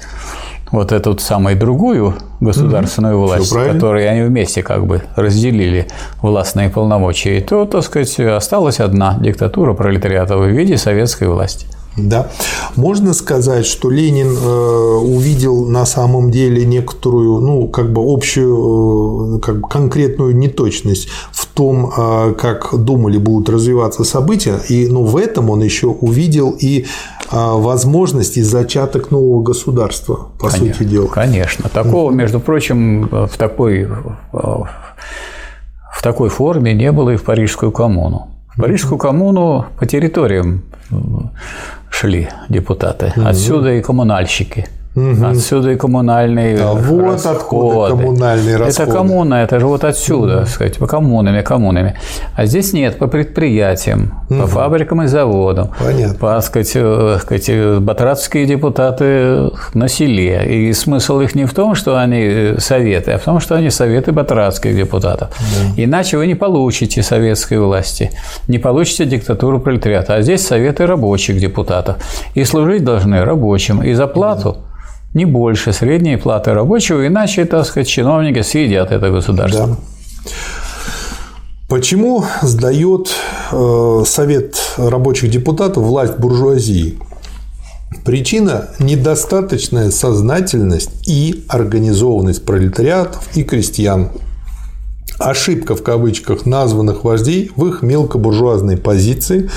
[0.71, 3.27] вот эту самую другую государственную угу.
[3.27, 5.87] власть, которую они вместе как бы разделили
[6.21, 11.67] властные полномочия, то, так сказать, осталась одна диктатура пролетариата в виде советской власти.
[11.95, 12.29] Да.
[12.75, 19.39] Можно сказать, что Ленин э, увидел на самом деле некоторую, ну, как бы общую, э,
[19.39, 25.17] как бы конкретную неточность в том, э, как думали будут развиваться события, и ну, в
[25.17, 26.85] этом он еще увидел и
[27.31, 31.07] возможность и зачаток нового государства, по конечно, сути дела.
[31.07, 31.67] Конечно.
[31.67, 33.87] Такого, между прочим, в такой,
[34.31, 34.67] в
[36.03, 38.27] такой форме не было и в Парижскую коммуну.
[38.55, 40.63] В Парижскую коммуну по территориям
[41.93, 43.13] шли депутаты.
[43.15, 44.65] Отсюда и коммунальщики.
[44.95, 45.25] Угу.
[45.25, 47.35] Отсюда и коммунальный а вот расходы.
[47.35, 48.83] откуда коммунальные расходы.
[48.83, 50.45] Это коммуна, это же вот отсюда, угу.
[50.45, 51.95] сказать, по коммунами, коммунами.
[52.35, 54.41] А здесь нет, по предприятиям, угу.
[54.41, 55.71] по фабрикам и заводам.
[55.79, 56.15] Понятно.
[56.19, 60.67] По, сказать, э, сказать, батратские депутаты на селе.
[60.67, 64.11] И смысл их не в том, что они советы, а в том, что они советы
[64.11, 65.29] батратских депутатов.
[65.39, 65.83] Да.
[65.83, 68.11] Иначе вы не получите советской власти,
[68.47, 70.13] не получите диктатуру пролетариата.
[70.13, 71.95] А здесь советы рабочих депутатов.
[72.35, 73.81] И служить должны рабочим.
[73.81, 74.57] И за плату–
[75.14, 79.68] не больше средней платы рабочего, иначе, так сказать, чиновники съедят это государство.
[79.68, 79.77] Да.
[81.69, 83.10] Почему сдает
[83.52, 86.99] э, Совет рабочих депутатов власть буржуазии?
[88.06, 94.10] Причина– недостаточная сознательность и организованность пролетариатов и крестьян.
[95.19, 99.49] Ошибка в кавычках названных вождей в их мелкобуржуазной позиции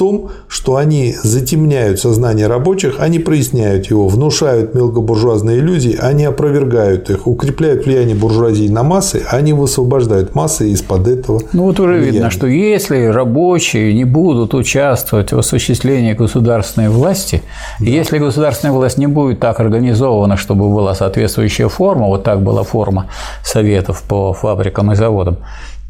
[0.00, 7.26] том, что они затемняют сознание рабочих, они проясняют его, внушают мелкобуржуазные иллюзии, они опровергают их,
[7.26, 11.42] укрепляют влияние буржуазии на массы, они высвобождают массы из-под этого.
[11.52, 12.12] Ну вот уже влияния.
[12.12, 17.42] видно, что если рабочие не будут участвовать в осуществлении государственной власти,
[17.78, 17.84] да.
[17.84, 23.08] если государственная власть не будет так организована, чтобы была соответствующая форма, вот так была форма
[23.44, 25.36] советов по фабрикам и заводам,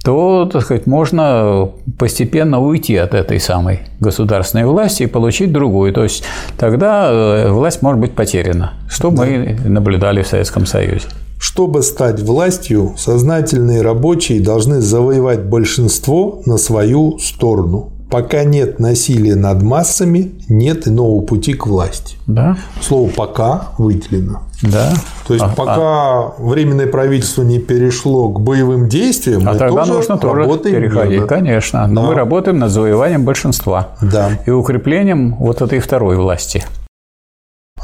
[0.02, 5.92] то, так сказать, можно постепенно уйти от этой самой государственной власти и получить другую.
[5.92, 6.24] То есть
[6.58, 9.24] тогда э, власть может быть потеряна, что да.
[9.24, 11.06] мы наблюдали в Советском Союзе.
[11.38, 17.92] Чтобы стать властью, сознательные рабочие должны завоевать большинство на свою сторону.
[18.10, 22.16] Пока нет насилия над массами, нет иного пути к власти.
[22.26, 22.56] Да.
[22.82, 24.40] Слово «пока» выделено.
[24.62, 24.92] Да.
[25.28, 29.92] То есть, А- пока временное правительство не перешло к боевым действиям, А мы тогда тоже
[29.92, 31.26] нужно тоже переходить, мирно.
[31.28, 31.86] конечно.
[31.86, 32.08] Но Да.
[32.08, 34.30] мы работаем над завоеванием большинства Да.
[34.44, 36.64] и укреплением вот этой второй власти.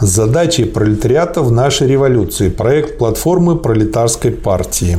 [0.00, 2.50] Задачи пролетариата в нашей революции.
[2.50, 4.98] Проект платформы пролетарской партии.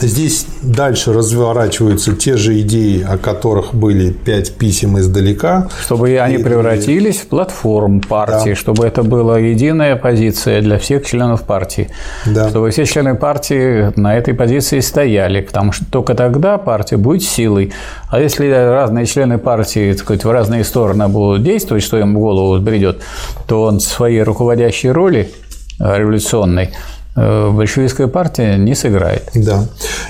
[0.00, 5.68] Здесь дальше разворачиваются те же идеи, о которых были пять писем издалека.
[5.80, 8.54] Чтобы они И- превратились в платформу партии, Да.
[8.56, 11.88] чтобы это была единая позиция для всех членов партии.
[12.26, 12.48] Да.
[12.48, 17.72] Чтобы все члены партии на этой позиции стояли, потому что только тогда партия будет силой.
[18.10, 22.18] А если разные члены партии так сказать, в разные стороны будут действовать, что им в
[22.18, 23.00] голову бредет,
[23.46, 25.30] то он в своей руководящей роли
[25.78, 26.70] революционной
[27.14, 29.30] большевистская партия не сыграет.
[29.34, 29.66] Да.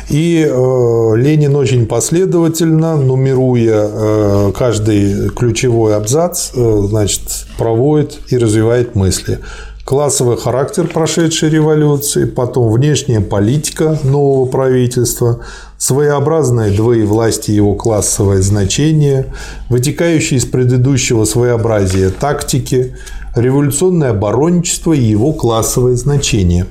[0.09, 7.23] И э, Ленин очень последовательно, нумеруя э, каждый ключевой абзац, э, значит,
[7.59, 9.41] проводит и развивает мысли.
[9.85, 15.41] Классовый характер прошедшей революции, потом внешняя политика нового правительства,
[15.77, 19.27] своеобразное двоевластие его классовое значение,
[19.69, 22.97] вытекающие из предыдущего своеобразия тактики,
[23.35, 26.66] революционное оборонничество и его классовое значение.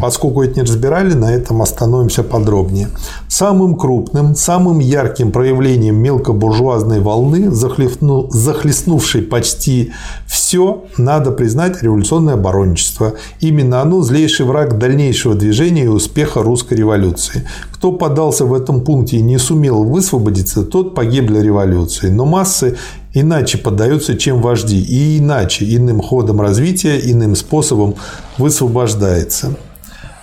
[0.00, 2.88] Поскольку это не разбирали, на этом остановимся подробнее.
[3.28, 9.92] Самым крупным, самым ярким проявлением мелкобуржуазной волны, захлестну- захлестнувшей почти
[10.26, 13.14] все, надо признать революционное оборонничество.
[13.40, 17.46] Именно оно злейший враг дальнейшего движения и успеха русской революции.
[17.76, 22.08] Кто подался в этом пункте и не сумел высвободиться, тот погиб для революции.
[22.08, 22.78] Но массы
[23.12, 27.94] иначе поддаются, чем вожди, и иначе, иным ходом развития, иным способом
[28.38, 29.56] высвобождается.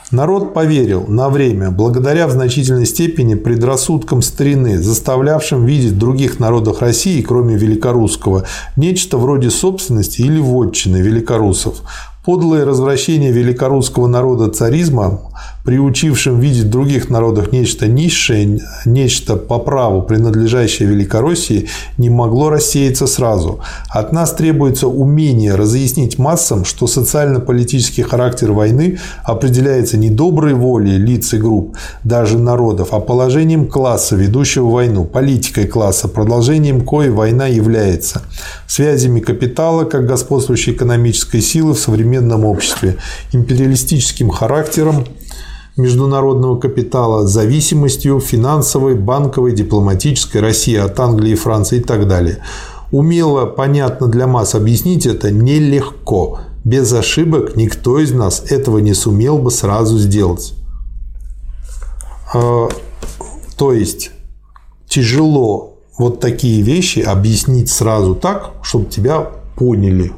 [0.10, 6.82] Народ поверил на время, благодаря в значительной степени предрассудкам старины, заставлявшим видеть в других народах
[6.82, 11.82] России, кроме великорусского, нечто вроде собственности или вотчины великорусов.
[12.26, 15.20] Подлое развращение великорусского народа царизма,
[15.64, 23.08] приучившим видеть в других народах нечто низшее, нечто по праву принадлежащее Великороссии, не могло рассеяться
[23.08, 23.60] сразу.
[23.90, 31.34] От нас требуется умение разъяснить массам, что социально-политический характер войны определяется не доброй волей лиц
[31.34, 38.24] и групп, даже народов, а положением класса, ведущего войну, политикой класса, продолжением коей война является,
[38.68, 42.98] связями капитала как господствующей экономической силы в современном обществе,
[43.32, 45.06] империалистическим характером
[45.78, 52.40] международного капитала, зависимостью финансовой, банковой, дипломатической России от Англии, Франции и так далее.
[52.92, 56.42] Умело, понятно для масс объяснить это нелегко.
[56.64, 60.54] Без ошибок никто из нас этого не сумел бы сразу сделать.
[62.34, 62.70] А,
[63.58, 64.12] То есть
[64.88, 69.22] тяжело вот такие вещи объяснить сразу так, чтобы тебя
[69.56, 70.14] поняли.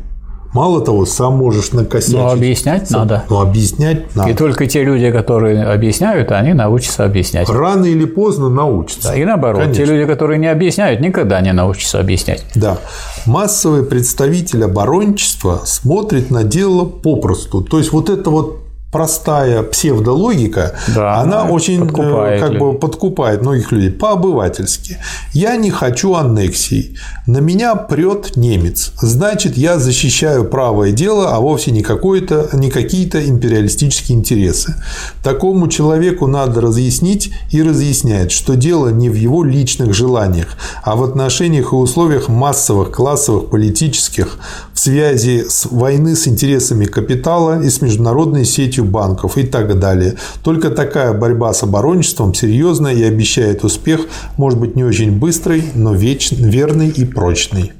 [0.55, 2.15] Мало того, сам можешь накосячить.
[2.17, 3.25] Но объяснять Сам- надо.
[3.29, 4.29] Но объяснять надо.
[4.29, 7.49] И только те люди, которые объясняют, они научатся объяснять.
[7.49, 9.13] Рано или поздно научатся.
[9.15, 9.85] И наоборот, Конечно.
[9.85, 12.45] те люди, которые не объясняют, никогда не научатся объяснять.
[12.55, 12.77] Да.
[13.25, 17.59] Массовый представитель оборончества смотрит на дело попросту.
[17.61, 18.59] То есть вот эта вот
[18.95, 24.97] простая псевдологика, Да, она она очень э, подкупает как бы подкупает многих людей по-обывательски.
[25.33, 26.97] Я не хочу аннексий.
[27.27, 28.91] На меня прет немец.
[29.01, 34.75] Значит, я защищаю правое дело, а вовсе не, какое-то, не какие-то империалистические интересы.
[35.23, 41.03] Такому человеку надо разъяснить и разъясняет, что дело не в его личных желаниях, а в
[41.03, 44.37] отношениях и условиях массовых, классовых, политических,
[44.73, 50.15] в связи с войны с интересами капитала и с международной сетью банков и так далее.
[50.43, 54.01] Только такая борьба с оборончеством серьезная и обещает успех,
[54.37, 56.31] может быть, не очень быстрый, но веч...
[56.31, 57.73] верный и прочный.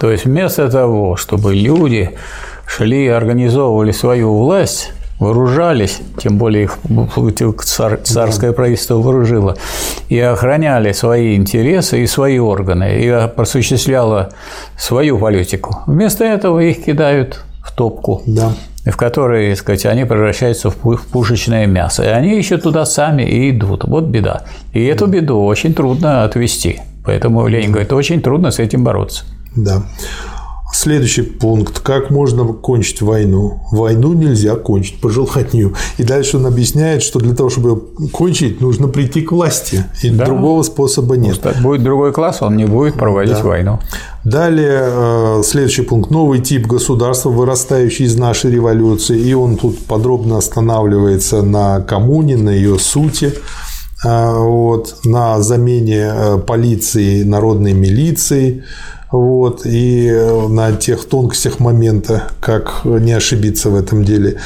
[0.00, 2.10] То есть вместо того, чтобы люди
[2.66, 6.78] шли и организовывали свою власть, вооружались, тем более их
[7.64, 9.56] цар- царское правительство вооружило,
[10.08, 14.30] и охраняли свои интересы и свои органы, и осуществляло
[14.78, 15.78] свою политику.
[15.86, 18.52] Вместо этого их кидают в топку, Да.
[18.90, 20.76] В которой, так сказать, они превращаются в
[21.12, 22.02] пушечное мясо.
[22.02, 23.84] И они еще туда сами и идут.
[23.84, 24.44] Вот беда.
[24.72, 26.80] И эту беду очень трудно отвести.
[27.04, 29.24] Поэтому Ленин говорит, очень трудно с этим бороться.
[29.56, 29.82] Да.
[30.70, 31.80] Следующий пункт.
[31.80, 33.62] Как можно кончить войну?
[33.72, 35.74] Войну нельзя кончить по желанию.
[35.96, 37.80] И дальше он объясняет, что для того, чтобы
[38.12, 39.84] кончить, нужно прийти к власти.
[40.02, 40.26] И да.
[40.26, 41.42] другого способа нет.
[41.42, 43.42] Может, будет другой класс, он не будет проводить да.
[43.42, 43.78] войну.
[44.24, 46.10] Далее, э, следующий пункт.
[46.10, 49.18] Новый тип государства, вырастающий из нашей революции.
[49.18, 53.32] И он тут подробно останавливается на коммуне, на ее сути
[54.04, 58.64] э, вот, на замене э, полиции народной милицией,
[59.10, 60.10] вот, и
[60.48, 64.38] на тех тонкостях момента, как не ошибиться в этом деле.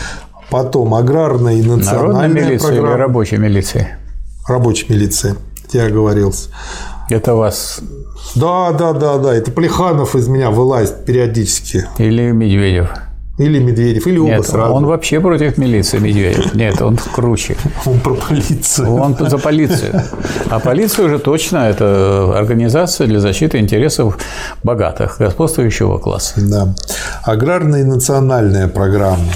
[0.51, 2.89] Потом аграрная и национальная Народная милиция программа.
[2.89, 3.99] или рабочая милиция?
[4.47, 5.37] Рабочая милиция,
[5.73, 6.51] я оговорился.
[7.09, 7.81] Это вас
[8.35, 9.35] да, да, да, да.
[9.35, 11.87] Это Плеханов из меня вылазит периодически.
[11.99, 12.91] Или Медведев.
[13.39, 14.75] Или Медведев, или Нет, сразу.
[14.75, 16.55] он вообще против милиции, Медведев.
[16.55, 17.57] Нет, он круче.
[17.87, 18.95] Он про полицию.
[18.95, 20.03] Он за полицию.
[20.51, 24.19] А полиция уже точно– это организация для защиты интересов
[24.63, 26.35] богатых, господствующего класса.
[26.37, 26.75] Да.
[27.25, 29.33] Аграрная и национальная программа.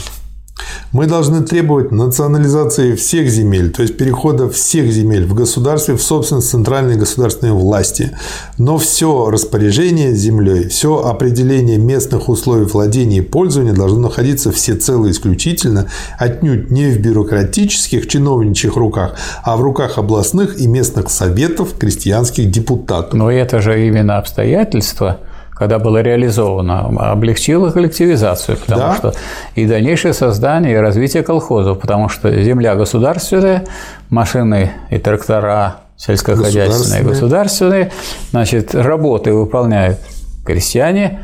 [0.97, 6.49] Мы должны требовать национализации всех земель, то есть перехода всех земель в государстве в собственность
[6.49, 8.13] центральной государственной власти.
[8.57, 15.89] Но все распоряжение землей, все определение местных условий владения и пользования должно находиться всецело исключительно
[16.19, 23.13] отнюдь не в бюрократических чиновничьих руках, а в руках областных и местных советов крестьянских депутатов.
[23.13, 25.21] Но это же именно обстоятельства–
[25.57, 28.95] когда было реализовано, облегчило коллективизацию, потому да?
[28.95, 29.15] что
[29.55, 33.65] и дальнейшее создание и развитие колхозов, потому что земля государственная,
[34.11, 37.93] машины и трактора сельскохозяйственные, государственные,
[38.31, 39.99] значит, работы выполняют
[40.45, 41.21] крестьяне,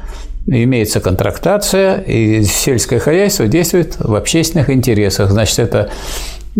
[0.46, 5.30] имеется контрактация, и сельское хозяйство действует в общественных интересах.
[5.30, 5.90] Значит, это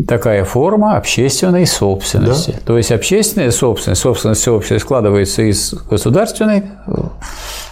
[0.06, 2.52] такая форма общественной собственности.
[2.52, 2.58] Да?
[2.64, 6.64] То есть общественная собственность, собственность всеобщая складывается из государственной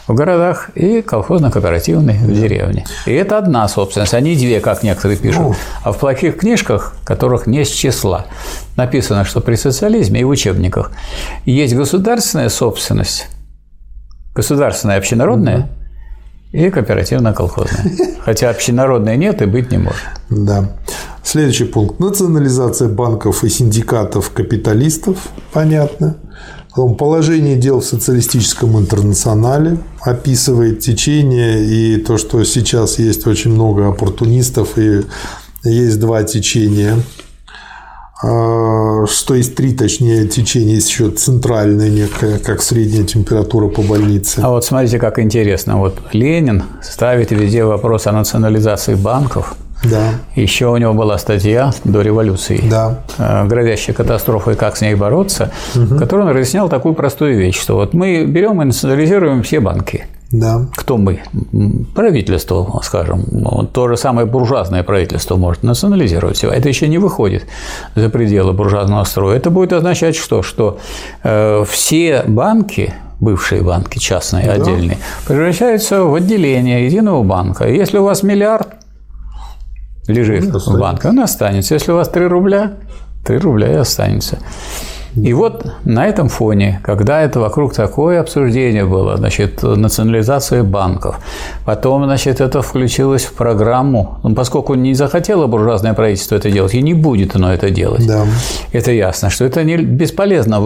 [0.06, 2.84] в городах и колхозно-кооперативной в деревне.
[3.06, 5.40] И это одна собственность, а не две, как некоторые пишут.
[5.40, 5.54] Ну.
[5.82, 8.26] А в плохих книжках, которых не с числа,
[8.76, 10.92] написано, что при социализме и в учебниках
[11.44, 13.28] есть государственная собственность,
[14.34, 15.68] государственная общенародная
[16.52, 18.16] и кооперативно-колхозная.
[18.24, 20.02] Хотя общенародной нет и быть не может.
[20.28, 20.76] Да.
[21.22, 22.00] Следующий пункт.
[22.00, 25.28] Национализация банков и синдикатов капиталистов.
[25.52, 26.16] Понятно.
[26.70, 33.88] Потом положение дел в социалистическом интернационале описывает течение и то, что сейчас есть очень много
[33.88, 35.02] оппортунистов и
[35.64, 36.96] есть два течения
[38.20, 44.40] что есть три, точнее, течения, есть еще центральная некая, как средняя температура по больнице.
[44.42, 45.78] А вот смотрите, как интересно.
[45.78, 49.54] Вот Ленин ставит везде вопрос о национализации банков.
[49.84, 50.10] Да.
[50.34, 53.00] Еще у него была статья до революции, да.
[53.18, 55.94] Э, грозящая катастрофой, как с ней бороться, угу.
[55.94, 60.04] в которой он разъяснял такую простую вещь, что вот мы берем и национализируем все банки.
[60.32, 60.66] Да.
[60.76, 61.22] Кто мы?
[61.94, 63.66] Правительство, скажем.
[63.72, 66.50] То же самое буржуазное правительство может национализировать все.
[66.50, 67.46] Это еще не выходит
[67.96, 69.36] за пределы буржуазного строя.
[69.36, 70.42] Это будет означать что?
[70.42, 70.78] Что
[71.24, 74.52] э, все банки, бывшие банки частные, да.
[74.52, 77.68] отдельные, превращаются в отделение единого банка.
[77.68, 78.68] Если у вас миллиард
[80.06, 81.74] лежит в банке, он останется.
[81.74, 82.74] Если у вас 3 рубля,
[83.24, 84.38] 3 рубля и останется.
[85.16, 91.18] И вот на этом фоне, когда это вокруг такое обсуждение было, значит, национализация банков,
[91.64, 96.82] потом, значит, это включилось в программу, ну, поскольку не захотело буржуазное правительство это делать, и
[96.82, 98.06] не будет оно это делать.
[98.06, 98.24] Да.
[98.72, 100.60] Это ясно, что это не бесполезно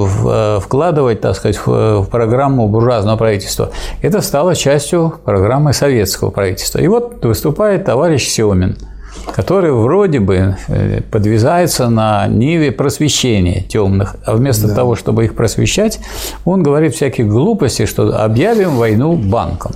[0.60, 3.70] вкладывать, так сказать, в программу буржуазного правительства.
[4.02, 6.78] Это стало частью программы советского правительства.
[6.78, 8.76] И вот выступает товарищ Семин–
[9.32, 14.74] который вроде бы э, подвязается на ниве просвещения темных, а вместо да.
[14.74, 16.00] того, чтобы их просвещать,
[16.44, 19.72] он говорит всякие глупости, что объявим войну банкам.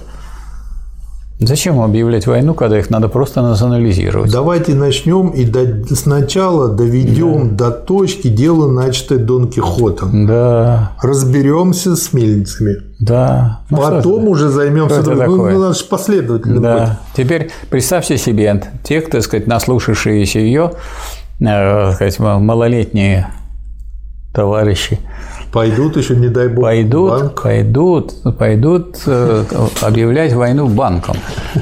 [1.40, 4.32] Зачем объявлять войну, когда их надо просто национализировать?
[4.32, 7.70] Давайте начнем и до, сначала доведем да.
[7.70, 10.26] до точки дела, начатое Дон Кихотом.
[10.26, 10.92] Да.
[11.00, 12.78] Разберемся с мельницами.
[12.98, 13.60] Да.
[13.70, 15.36] Ну, Потом уже займемся другим.
[15.36, 16.78] Ну, надо же последовательно да.
[17.14, 17.24] быть.
[17.24, 20.72] Теперь представьте себе, те, так сказать, наслушавшиеся ее,
[21.38, 23.28] э, сказать, малолетние
[24.34, 24.98] товарищи,
[25.52, 27.42] Пойдут еще, не дай бог, пойдут, банк.
[27.42, 29.44] пойдут, пойдут э,
[29.80, 31.16] объявлять войну банкам.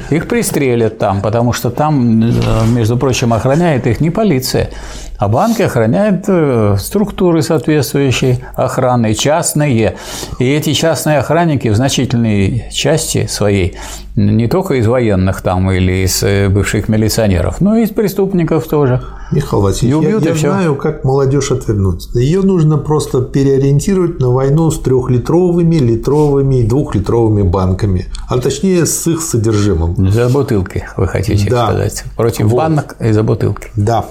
[0.09, 2.31] Их пристрелят там, потому что там, э,
[2.67, 4.71] между прочим, охраняет их не полиция,
[5.17, 9.95] а банки охраняют э, структуры соответствующие охраны, частные.
[10.39, 13.77] И эти частные охранники в значительной части своей
[14.17, 19.01] не только из военных там или из бывших милиционеров, но и из преступников тоже–
[19.31, 20.47] Михаил Васильевич, убьют, я, я всё.
[20.49, 22.07] знаю, как молодежь отвернуть.
[22.15, 29.05] Ее нужно просто переориентировать на войну с трехлитровыми, литровыми и двухлитровыми банками, а точнее с
[29.07, 30.11] их содержимым.
[30.11, 31.67] За бутылки, вы хотите Да.
[31.67, 32.03] сказать.
[32.15, 32.57] Против Вот.
[32.57, 33.69] банок и за бутылки.
[33.75, 34.05] Да.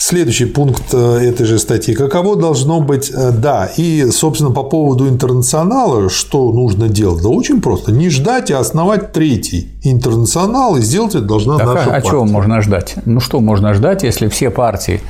[0.00, 1.92] Следующий пункт э, этой же статьи.
[1.92, 7.20] Каково должно быть, э, да, и, собственно, по поводу интернационала, что нужно делать?
[7.20, 7.90] Да очень просто.
[7.90, 12.08] Не ждать, а основать третий интернационал, и сделать это должна Так, наша а, а партия.
[12.10, 12.94] чего можно ждать?
[13.06, 15.00] Ну что можно ждать, если все партии,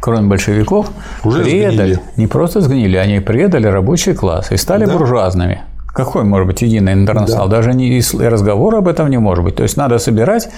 [0.00, 0.90] кроме большевиков,
[1.22, 2.00] Уже предали, сгнили.
[2.16, 4.98] не просто сгнили, они предали рабочий класс и стали Да.
[4.98, 5.62] буржуазными.
[5.86, 7.48] Какой может быть единый интернационал?
[7.48, 9.54] Даже не, разговора об этом не может быть.
[9.56, 10.48] То есть надо собирать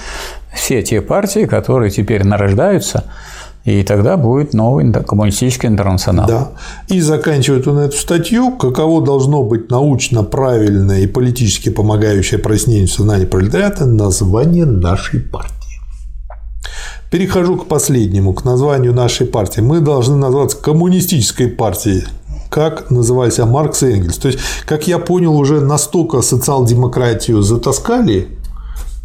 [0.55, 3.05] все те партии, которые теперь нарождаются,
[3.65, 6.27] и тогда будет новый коммунистический интернационал.
[6.27, 6.49] Да.
[6.89, 13.27] И заканчивает он эту статью, каково должно быть научно правильное и политически помогающее прояснению сознания
[13.27, 15.55] пролетариата название нашей партии.
[17.11, 19.61] Перехожу к последнему, к названию нашей партии.
[19.61, 22.05] Мы должны назваться коммунистической партией,
[22.51, 24.19] как называли себя Маркс и Энгельс.
[24.19, 28.29] То есть, как я понял, уже настолько социал-демократию затаскали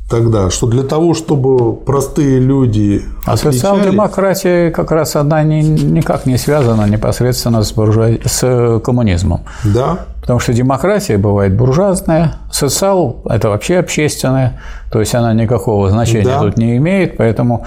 [0.09, 6.37] тогда, что для того, чтобы простые люди А социал-демократия как раз одна ни- никак не
[6.37, 9.41] связана непосредственно с, буржуа- с коммунизмом.
[9.63, 14.59] Да, Потому что демократия бывает буржуазная, социал– это вообще общественная,
[14.91, 16.39] то есть она никакого значения Да.
[16.39, 17.65] тут не имеет, поэтому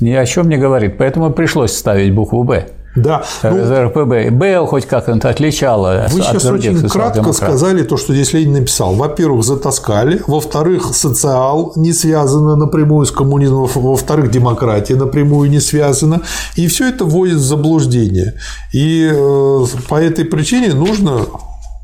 [0.00, 0.96] ни о чем не говорит.
[0.96, 2.66] Поэтому пришлось ставить букву «Б».
[3.02, 3.24] да.
[3.42, 4.30] Ну, РПБ.
[4.30, 8.94] «Б» хоть как-то отличало Вы от сейчас очень кратко сказали то, что здесь Ленин написал.
[8.94, 16.22] Во-первых, затаскали, во-вторых, социал не связано напрямую с коммунизмом, во-вторых, демократия напрямую не связана,
[16.56, 18.34] и все это вводит в заблуждение.
[18.72, 21.26] И э, по этой причине нужно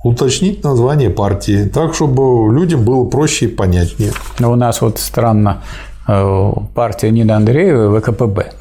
[0.05, 4.13] уточнить название партии, так, чтобы людям было проще и понятнее.
[4.39, 5.63] Но у нас вот странно,
[6.07, 8.53] э, партия Нины Андреевой, ВКПБ,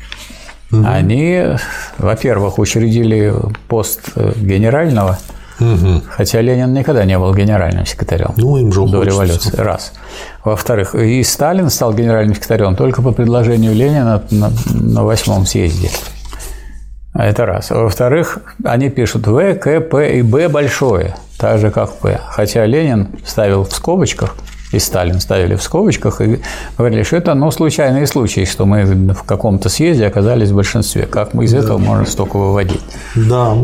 [0.86, 1.44] они,
[1.98, 3.34] во-первых, учредили
[3.68, 5.18] пост э, генерального,
[6.10, 9.06] хотя Ленин никогда не был генеральным секретарем Ну, им же до хочется.
[9.06, 9.94] революции, раз.
[10.44, 15.90] Во-вторых, и Сталин стал генеральным секретарем только по предложению Ленина на, восьмом съезде.
[17.14, 17.70] Это раз.
[17.70, 22.20] Во-вторых, они пишут В, К, П и Б большое, так же как П.
[22.26, 24.36] Хотя Ленин ставил в скобочках,
[24.74, 26.40] и Сталин ставили в скобочках, и
[26.78, 28.84] говорили, что это ну, случайный случай, что мы
[29.14, 31.06] в каком-то съезде оказались в большинстве.
[31.06, 32.82] Как мы из этого можем столько выводить?
[33.16, 33.56] Да.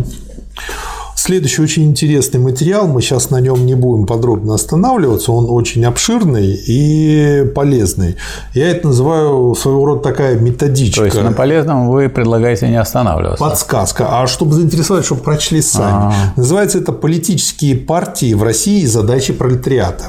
[1.22, 6.54] Следующий очень интересный материал, мы сейчас на нем не будем подробно останавливаться, он очень обширный
[6.54, 8.16] и полезный.
[8.54, 11.02] Я это называю своего рода такая методичка.
[11.02, 13.44] То есть на полезном вы предлагаете не останавливаться.
[13.44, 14.08] Подсказка.
[14.10, 16.14] А чтобы заинтересовать, чтобы прочли сами.
[16.38, 20.06] Называется это «Политические партии в России и задачи пролетариата».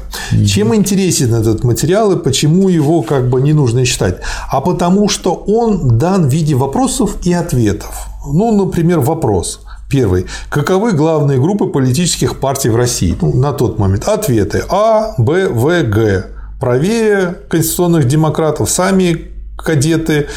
[0.46, 4.18] Чем интересен этот материал и почему его как бы не нужно читать?
[4.48, 8.06] А потому что он дан в виде вопросов и ответов.
[8.24, 9.62] Ну, например, вопрос.
[9.90, 10.26] Первый.
[10.48, 13.16] Каковы главные группы политических партий в России?
[13.20, 14.06] Ну, на тот момент.
[14.06, 14.62] Ответы.
[14.68, 16.26] А, Б, В, Г.
[16.60, 20.28] Правее конституционных демократов сами кадеты,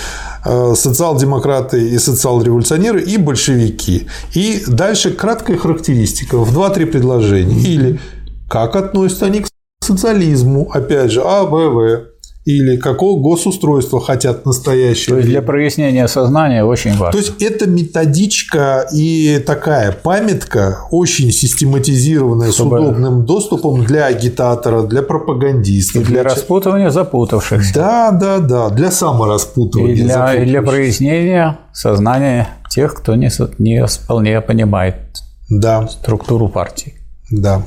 [0.46, 4.08] э, социал-демократы и социал-революционеры и большевики.
[4.34, 7.62] И дальше краткая характеристика в 2-3 предложения.
[7.62, 8.00] Или
[8.50, 9.48] как относятся они к
[9.82, 12.13] социализму, опять же, А, Б, В.
[12.46, 15.16] Или какого госустройства хотят настоящего.
[15.16, 17.12] То есть для прояснения сознания очень важно.
[17.14, 24.84] То есть это методичка и такая памятка, очень систематизированная, Чтобы- с удобным доступом для агитатора,
[24.84, 26.00] для пропагандиста.
[26.00, 27.74] И для ча- распутывания запутавшихся.
[27.74, 29.94] Да, да, да, для самораспутывания.
[29.94, 33.30] И для, и для прояснения сознания тех, кто не,
[33.60, 34.96] не вполне понимает
[35.50, 36.96] Да, структуру партии.
[37.32, 37.64] да.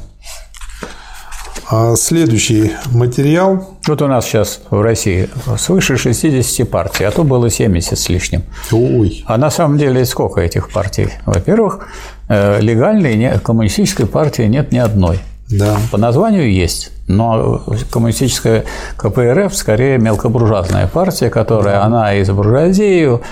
[1.69, 3.77] А Следующий материал.
[3.89, 5.29] Вот у нас сейчас в России
[5.59, 8.45] свыше 60 партий, а то было 70 с лишним.
[8.71, 11.09] Ой, А на самом деле сколько этих партий?
[11.25, 11.89] Во-первых,
[12.29, 15.19] э, легальной коммунистической партии нет ни одной.
[15.49, 15.77] Да.
[15.93, 18.65] По названию есть, но коммунистическая
[18.97, 23.23] КПРФ скорее мелкобуржуазная партия, которая она и за буржуазию,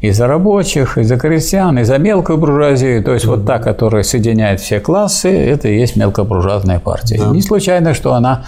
[0.00, 3.02] и за рабочих, и за крестьян, и за мелкую буржуазию.
[3.02, 7.18] То есть вот та, которая соединяет все классы, это и есть мелкобуржуазная партия.
[7.24, 8.44] Не случайно, что она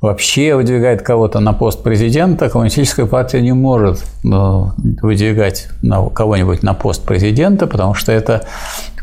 [0.00, 4.72] вообще выдвигает кого-то на пост президента, коммунистическая партия не может ну,
[5.02, 5.68] выдвигать
[6.14, 8.44] кого-нибудь на пост президента, потому что это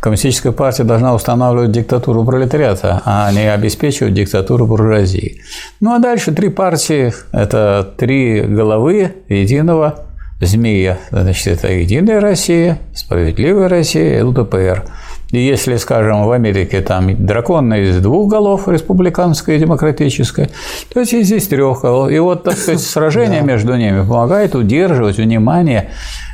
[0.04, 5.40] коммунистическая партия должна устанавливать диктатуру пролетариата, а не обеспечивать диктатуру буржуазии.
[5.80, 10.08] Ну а дальше три партии– это три головы единого
[10.42, 10.98] змея.
[11.10, 14.84] Значит, это Единая Россия, Справедливая Россия и ЛДПР.
[15.32, 20.50] И если, скажем, в Америке там дракон из двух голов, республиканская и демократическая,
[20.94, 22.12] то здесь из трех голов.
[22.12, 25.92] И вот, так сказать, сражение между ними помогает удерживать внимание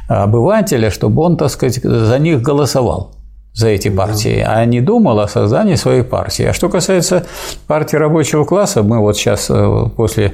[0.07, 3.18] обывателя, чтобы он, так сказать, за них голосовал
[3.53, 6.45] за эти партии, а не думал о создании своей партии.
[6.45, 7.25] А что касается
[7.67, 10.33] партии рабочего класса, мы вот сейчас э, после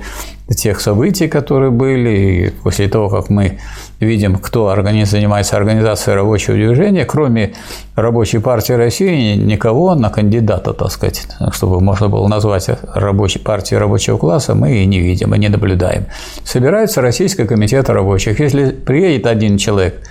[0.49, 3.57] тех событий, которые были, и после того, как мы
[3.99, 7.53] видим, кто занимается организацией рабочего движения, кроме
[7.95, 14.17] Рабочей партии России, никого на кандидата, так сказать, чтобы можно было назвать рабочей партией рабочего
[14.17, 16.05] класса, мы и не видим, и не наблюдаем.
[16.43, 18.39] Собирается Российский комитет рабочих.
[18.41, 20.01] Если приедет один человек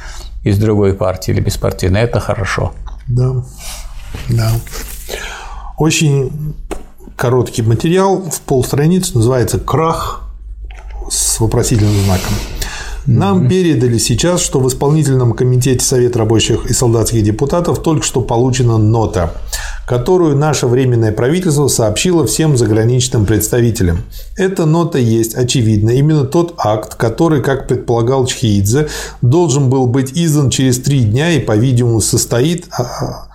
[0.44, 2.72] из другой партии или беспартийной, это хорошо.
[3.09, 3.44] Да,
[4.28, 4.52] да.
[5.78, 6.55] Очень
[7.16, 10.22] короткий материал в полстраницы, называется «Крах»
[11.10, 12.35] с вопросительным знаком.
[13.06, 18.78] Нам передали сейчас, что в исполнительном комитете Совета рабочих и солдатских депутатов только что получена
[18.78, 19.35] нота,
[19.86, 24.02] которую наше временное правительство сообщило всем заграничным представителям.
[24.36, 28.89] Эта нота есть, очевидно, именно тот акт, который, как предполагал Чхиидзе,
[29.23, 33.28] должен был быть издан через три дня и, по-видимому, состоит а,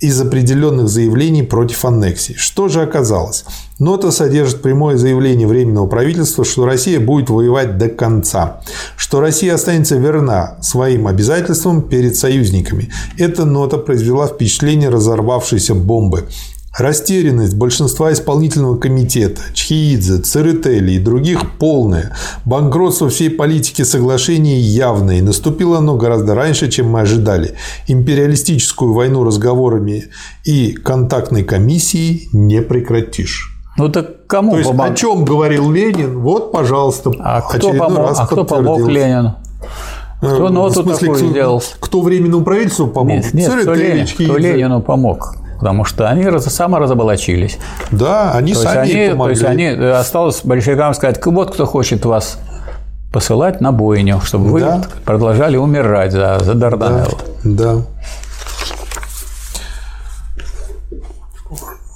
[0.00, 2.34] из определенных заявлений против аннексии.
[2.36, 3.44] Что же оказалось?
[3.78, 8.60] Нота содержит прямое заявление Временного правительства, что Россия будет воевать до конца,
[8.96, 12.90] что Россия останется верна своим обязательствам перед союзниками.
[13.18, 16.28] Эта нота произвела впечатление разорвавшейся бомбы.
[16.78, 22.14] Растерянность большинства исполнительного комитета, Чхиидзе, Церетели и других полная.
[22.44, 25.18] Банкротство всей политики соглашений явное.
[25.18, 27.54] И наступило оно гораздо раньше, чем мы ожидали.
[27.88, 30.04] Империалистическую войну разговорами
[30.44, 33.56] и контактной комиссией не прекратишь.
[33.76, 34.86] Ну так кому То есть, помог?
[34.86, 36.20] о чем говорил Ленин?
[36.20, 39.34] Вот, пожалуйста, а кто помог, а кто помог Ленину?
[40.20, 41.62] Кто э, ноту смысле, такую кто, сделал?
[41.80, 43.24] Кто временному правительству помог?
[43.24, 45.34] Нет, нет кто, Ленин, кто Ленину помог?
[45.60, 47.58] Потому что они саморазоблачились.
[47.90, 49.34] Да, они то сами они, помогли.
[49.36, 52.38] То есть они э, осталось большевикам сказать, вот кто хочет вас
[53.12, 54.82] посылать на бойню, чтобы вы да.
[55.04, 57.18] продолжали умирать за, за Дарданелло.
[57.44, 57.82] Да, да.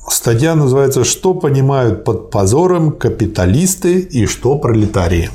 [0.08, 5.30] Статья называется «Что понимают под позором капиталисты и что пролетарии?».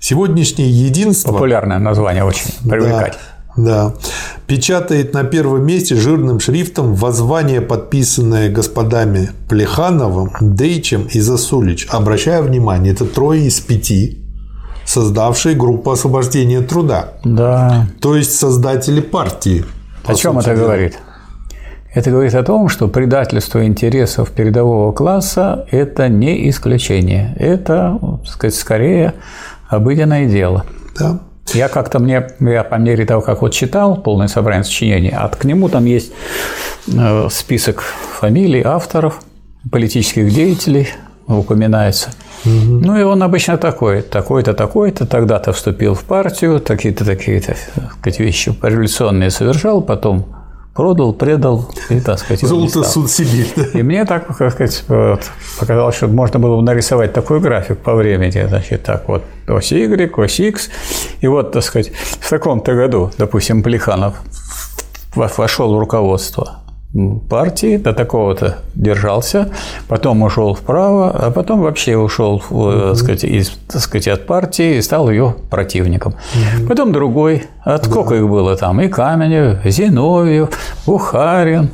[0.00, 1.32] Сегодняшнее единство...
[1.32, 3.12] Популярное название очень привлекательное.
[3.12, 3.18] Да.
[3.58, 3.92] Да.
[4.46, 11.88] Печатает на первом месте жирным шрифтом воззвание, подписанное господами Плехановым, Дейчем и Засулич.
[11.90, 14.24] Обращаю внимание, это трое из пяти,
[14.84, 17.14] создавшие группу освобождения труда.
[17.24, 17.88] Да.
[18.00, 19.64] То есть создатели партии.
[20.04, 20.96] О чем это говорит?
[21.92, 27.34] Это говорит о том, что предательство интересов передового класса– это не исключение.
[27.38, 29.14] Это, так сказать, скорее
[29.68, 30.64] обыденное дело.
[30.96, 31.20] Да.
[31.54, 35.44] Я как-то мне, я по мере того, как вот читал полное собрание сочинений, а к
[35.44, 36.12] нему там есть
[36.86, 39.20] э, список фамилий, авторов,
[39.70, 40.88] политических деятелей
[41.26, 42.10] упоминается.
[42.44, 42.52] Угу.
[42.54, 47.54] Ну и он обычно такой, такой-то, такой-то, тогда-то вступил в партию, такие-то, такие-то
[48.18, 50.26] вещи революционные совершал, потом
[50.78, 53.52] продал, предал и, так сказать, Золото суд Сибирь.
[53.74, 55.22] И мне так, как сказать, вот,
[55.58, 60.16] показалось, что можно было бы нарисовать такой график по времени, значит, так вот, ось Y,
[60.16, 60.70] ось X,
[61.20, 61.90] и вот, так сказать,
[62.20, 64.14] в таком-то году, допустим, Плеханов
[65.16, 66.60] вошел в руководство
[67.28, 69.50] партии, до такого-то держался,
[69.88, 72.94] потом ушел вправо, а потом вообще ушел, угу.
[72.94, 76.14] сказать, из, так сказать, от партии и стал ее противником.
[76.34, 76.66] Угу.
[76.66, 77.90] Потом другой, от да.
[77.90, 80.48] сколько их было там, и Каменев, Зиновьев,
[80.86, 81.70] Бухарин,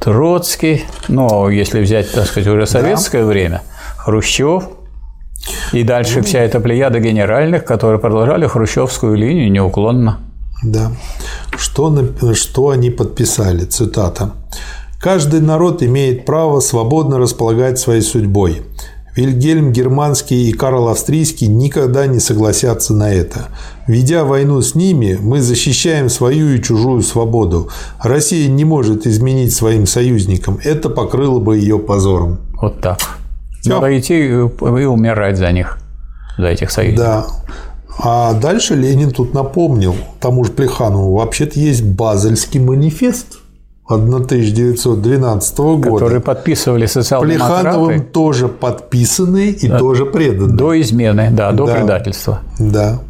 [0.00, 3.26] Троцкий, ну, если взять, так сказать, уже советское да.
[3.26, 3.62] время,
[3.96, 4.64] Хрущев,
[5.72, 10.18] и дальше вся эта плеяда генеральных, которые продолжали хрущевскую линию неуклонно.
[10.62, 10.92] Да.
[11.56, 13.64] Что, что они подписали?
[13.64, 14.32] Цитата.
[15.00, 18.62] «Каждый народ имеет право свободно располагать своей судьбой.
[19.18, 23.48] Вильгельм Германский и Карл Австрийский никогда не согласятся на это.
[23.88, 27.68] Ведя войну с ними, мы защищаем свою и чужую свободу.
[28.00, 30.60] Россия не может изменить своим союзникам.
[30.62, 32.38] Это покрыло бы ее позором.
[32.60, 32.98] Вот так.
[33.60, 33.70] Все.
[33.70, 35.78] Надо идти и умирать за них,
[36.36, 37.06] за этих союзников.
[37.06, 37.26] Да.
[37.98, 43.38] А дальше Ленин тут напомнил тому же Плеханову, вообще-то есть Базельский манифест
[43.88, 45.90] 1912 года.
[45.90, 47.62] Который подписывали социал-демократы.
[47.62, 49.78] Плехановым тоже подписанный и да.
[49.78, 50.56] тоже преданный.
[50.56, 51.74] До измены, да, до да.
[51.74, 52.40] предательства.
[52.58, 53.00] Да.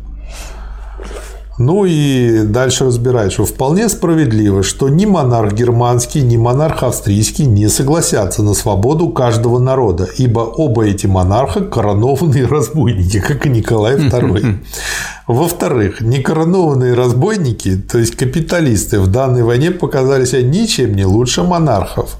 [1.58, 7.68] Ну и дальше разбирать, что вполне справедливо, что ни монарх германский, ни монарх австрийский не
[7.68, 14.58] согласятся на свободу каждого народа, ибо оба эти монарха коронованные разбойники, как и Николай II.
[15.26, 22.18] Во-вторых, некоронованные разбойники, то есть капиталисты, в данной войне показали себя ничем не лучше монархов.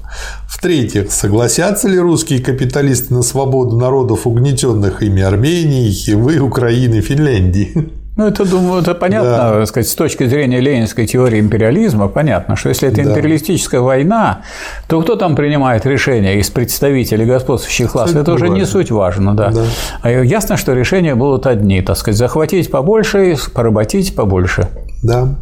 [0.49, 7.93] В-третьих, согласятся ли русские капиталисты на свободу народов, угнетенных ими Армении, Хивы, Украины, Финляндии?
[8.19, 9.65] Ну, это, думаю, это понятно, да.
[9.65, 14.41] сказать, с точки зрения ленинской теории империализма, понятно, что если это империалистическая война,
[14.89, 18.59] то кто там принимает решения из представителей господствующих классов, это, уже важно.
[18.59, 19.51] не суть важно, да.
[19.51, 19.63] да.
[20.01, 24.67] А ясно, что решения будут одни, так сказать, захватить побольше, поработить побольше.
[25.01, 25.35] Да.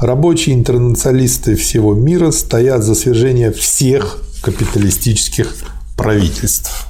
[0.00, 5.54] Рабочие интернационалисты всего мира стоят за свержение всех капиталистических
[5.94, 6.86] правительств.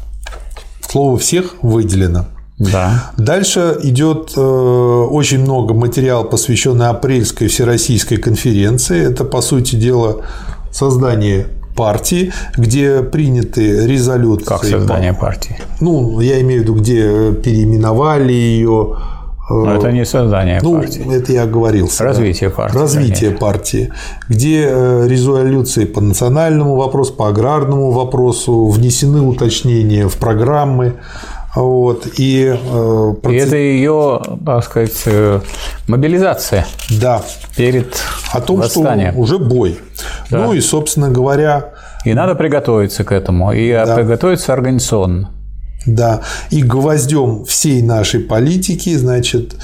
[0.88, 2.26] Слово «всех» выделено.
[2.58, 3.10] Да.
[3.16, 9.10] Дальше идет э, очень много материала, посвященный апрельской всероссийской конференции.
[9.10, 10.22] Это, по сути дела,
[10.70, 14.46] создание партии, где приняты резолюции.
[14.46, 15.58] Как создание партии?
[15.80, 18.96] Ну, я имею в виду, где переименовали ее.
[19.50, 21.14] Но это не создание ну, партии.
[21.14, 21.90] Это я говорил.
[21.98, 22.78] Развитие партии.
[22.78, 23.46] Развитие конечно.
[23.46, 23.92] партии,
[24.28, 30.94] где э, резолюции по национальному вопросу, по аграрному вопросу внесены уточнения в программы.
[31.54, 33.42] Вот, и, э, процесс...
[33.42, 35.40] и это ее, так сказать, э,
[35.86, 36.66] мобилизация.
[37.00, 37.22] Да.
[37.56, 37.96] Перед
[38.32, 39.12] О том, восстанием.
[39.12, 39.78] что уже бой.
[40.30, 40.46] Да.
[40.46, 41.74] Ну и, собственно говоря...
[42.04, 43.94] И надо приготовиться к этому, и да.
[43.94, 45.30] приготовиться организационно.
[45.86, 49.54] Да, и гвоздем всей нашей политики, значит,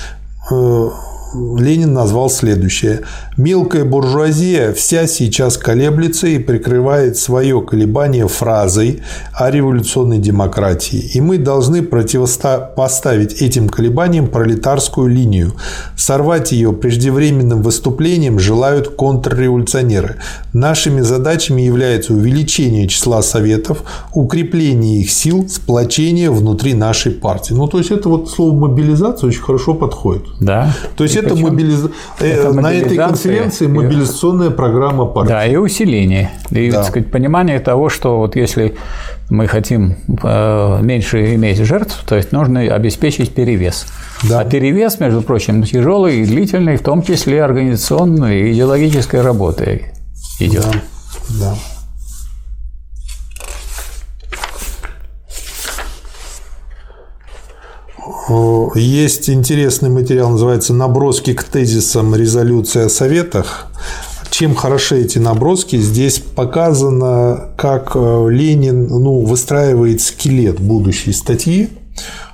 [0.51, 0.89] э,
[1.35, 3.01] Ленин назвал следующее.
[3.41, 9.01] «Мелкая буржуазия вся сейчас колеблется и прикрывает свое колебание фразой
[9.33, 11.10] о революционной демократии.
[11.15, 15.55] И мы должны противопоставить этим колебаниям пролетарскую линию.
[15.97, 20.17] Сорвать ее преждевременным выступлением желают контрреволюционеры.
[20.52, 27.55] Нашими задачами является увеличение числа советов, укрепление их сил, сплочение внутри нашей партии».
[27.55, 30.25] Ну, то есть, это вот слово «мобилизация» очень хорошо подходит.
[30.41, 30.77] Да.
[30.94, 31.86] То есть, это, мобилиз...
[32.19, 33.30] Э, это на этой конференции
[33.68, 35.28] мобилизационная программа партии.
[35.28, 36.31] Да, и усиление.
[36.50, 36.78] И, да.
[36.78, 38.75] так сказать, понимание того, что вот если
[39.28, 43.86] мы хотим э, меньше иметь жертв, то есть нужно обеспечить перевес.
[44.28, 44.41] Да.
[44.41, 49.86] А перевес, между прочим, тяжелый и длительный, в том числе организационной и идеологической работой
[50.41, 50.67] идет.
[51.28, 51.55] Да.
[51.55, 51.80] да.
[58.75, 63.67] Есть интересный материал, называется «Наброски к тезисам резолюции о советах».
[64.31, 65.76] Чем хороши эти наброски?
[65.76, 71.68] Здесь показано, как э, Ленин ну, выстраивает скелет будущей статьи.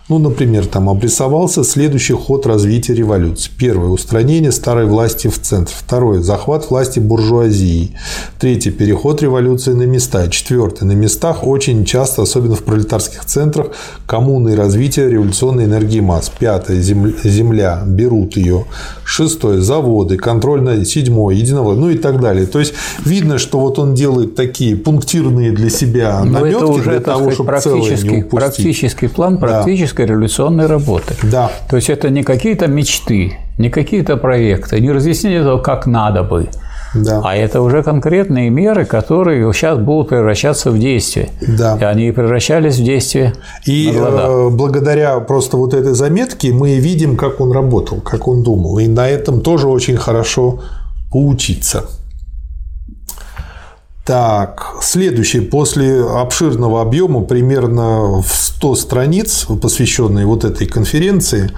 [0.09, 3.51] Ну, например, там обрисовался следующий ход развития революции.
[3.59, 5.73] Первое– устранение старой власти в центр.
[5.77, 7.91] Второе– захват власти буржуазии.
[8.39, 10.29] Третье– переход революции на места.
[10.29, 13.73] Четвертое– на местах очень часто, особенно в пролетарских центрах,
[14.07, 16.31] коммуны и развитие революционной энергии масс.
[16.39, 18.65] Пятое– земля, берут ее.
[19.05, 22.47] Шестое– заводы, контроль на седьмое, единовластие, ну и так далее.
[22.47, 27.59] То есть, видно, что вот он делает такие пунктирные для себя наметки для того, чтобы
[27.59, 28.31] целое не упустить.
[28.31, 31.15] Практический план, практически практической революционной работы.
[31.23, 31.51] Да.
[31.69, 36.49] То есть это не какие-то мечты, не какие-то проекты, не разъяснение того, как надо бы.
[36.95, 37.21] Да.
[37.25, 41.29] А это уже конкретные меры, которые сейчас будут превращаться в действие.
[41.59, 41.77] Да.
[41.81, 43.33] И они превращались в действие.
[43.67, 48.79] И э, благодаря просто вот этой заметке мы видим, как он работал, как он думал.
[48.79, 50.61] И на этом тоже очень хорошо
[51.11, 51.85] поучиться.
[54.07, 61.51] Так, следующий, после обширного объема, примерно в 100 страниц, посвященные вот этой конференции,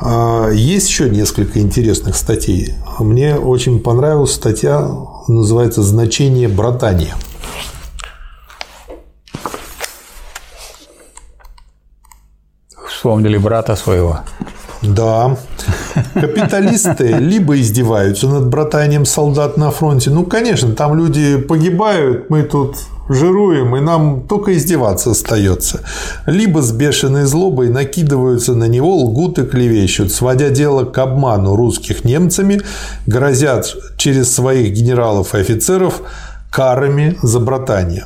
[0.00, 2.74] а, есть еще несколько интересных статей.
[3.00, 4.88] Мне очень понравилась статья,
[5.26, 7.16] называется «Значение братания».
[12.86, 14.20] Вспомнили брата своего.
[14.82, 15.36] Да.
[16.14, 20.10] Капиталисты либо издеваются над братанием солдат на фронте.
[20.10, 22.76] Ну, конечно, там люди погибают, мы тут
[23.08, 25.80] жируем, и нам только издеваться остается.
[26.26, 32.04] Либо с бешеной злобой накидываются на него, лгут и клевещут, сводя дело к обману русских
[32.04, 32.60] немцами,
[33.06, 36.02] грозят через своих генералов и офицеров
[36.50, 38.04] карами за братание.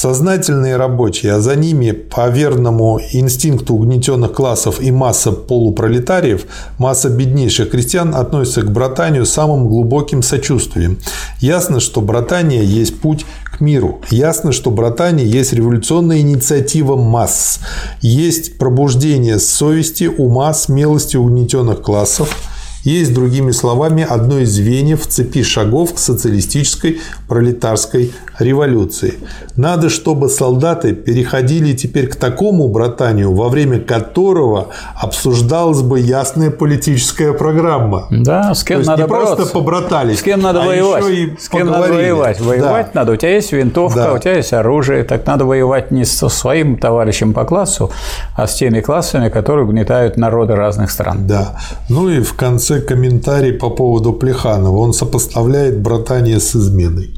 [0.00, 6.46] Сознательные рабочие, а за ними по верному инстинкту угнетенных классов и масса полупролетариев,
[6.78, 10.98] масса беднейших крестьян относятся к братанию самым глубоким сочувствием.
[11.40, 14.00] Ясно, что братание есть путь к миру.
[14.10, 17.60] Ясно, что братание есть революционная инициатива масс.
[18.00, 22.34] Есть пробуждение совести, ума, смелости угнетенных классов.
[22.84, 29.14] Есть, другими словами, одно из звеньев в цепи шагов к социалистической пролетарской революции.
[29.56, 37.32] Надо, чтобы солдаты переходили теперь к такому братанию, во время которого обсуждалась бы ясная политическая
[37.32, 38.06] программа.
[38.10, 39.36] Да, с кем То есть надо не бороться.
[39.36, 41.04] просто побратались, С кем надо а воевать?
[41.04, 42.10] еще и с кем надо поговорили.
[42.12, 42.40] воевать?
[42.40, 43.00] Воевать Да.
[43.00, 43.12] надо.
[43.12, 44.12] У тебя есть винтовка, Да.
[44.14, 45.04] у тебя есть оружие.
[45.04, 47.90] Так надо воевать не со своим товарищем по классу,
[48.36, 51.26] а с теми классами, которые угнетают народы разных стран.
[51.26, 51.56] Да.
[51.88, 54.78] Ну и в конце комментарий по поводу Плеханова.
[54.78, 57.10] Он сопоставляет братание с изменой.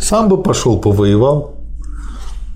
[0.00, 1.54] Сам бы пошел повоевал.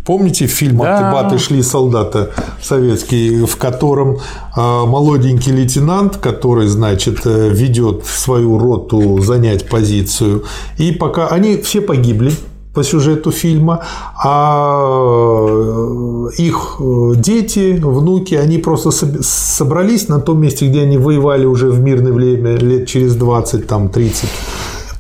[0.05, 0.99] Помните фильм Да.
[0.99, 2.28] «Акибаты шли солдаты»
[2.62, 4.20] советский, в котором э,
[4.57, 10.44] молоденький лейтенант, который, значит, э, ведет свою роту занять позицию,
[10.76, 12.33] и пока они все погибли
[12.75, 13.81] по сюжету фильма,
[14.23, 20.99] а э, их э, дети, внуки, они просто соб- собрались на том месте, где они
[20.99, 24.28] воевали уже в мирное время, лет через 20, там, 30,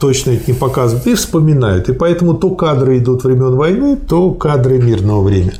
[0.00, 1.88] точно это не показывают, и вспоминают.
[1.88, 5.58] И поэтому то кадры идут времен войны, то кадры мирного времени.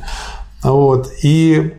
[0.63, 1.09] Вот.
[1.23, 1.73] И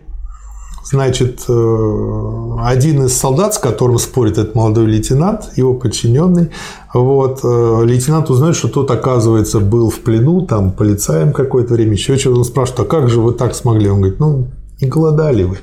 [0.88, 6.50] Значит, э, один из солдат, с которым спорит этот молодой лейтенант, его подчиненный,
[6.94, 12.16] вот, э, лейтенант узнает, что тот, оказывается, был в плену, там, полицаем какое-то время, еще
[12.16, 12.38] что-то.
[12.38, 13.90] Он спрашивает, а как же вы так смогли?
[13.90, 14.46] Он говорит, ну,
[14.80, 15.58] не голодали вы.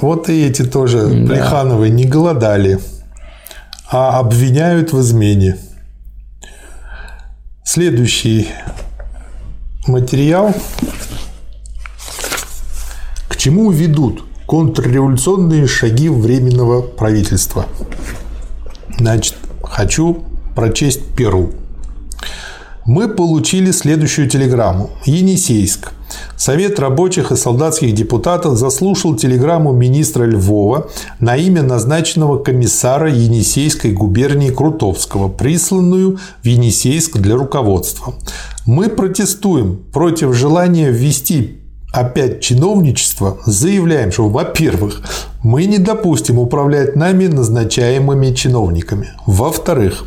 [0.00, 2.78] Вот и эти тоже Плехановы не голодали,
[3.90, 5.58] а обвиняют в измене.
[7.64, 8.50] Следующий
[9.88, 10.54] материал
[13.40, 17.64] чему ведут контрреволюционные шаги Временного правительства?
[18.98, 21.54] Значит, хочу прочесть первую.
[22.84, 24.90] Мы получили следующую телеграмму.
[25.06, 25.92] Енисейск.
[26.36, 34.50] Совет рабочих и солдатских депутатов заслушал телеграмму министра Львова на имя назначенного комиссара Енисейской губернии
[34.50, 38.12] Крутовского, присланную в Енисейск для руководства.
[38.66, 41.59] Мы протестуем против желания ввести
[41.92, 45.02] опять чиновничество, заявляем, что, во-первых,
[45.42, 49.10] мы не допустим управлять нами назначаемыми чиновниками.
[49.26, 50.04] Во-вторых,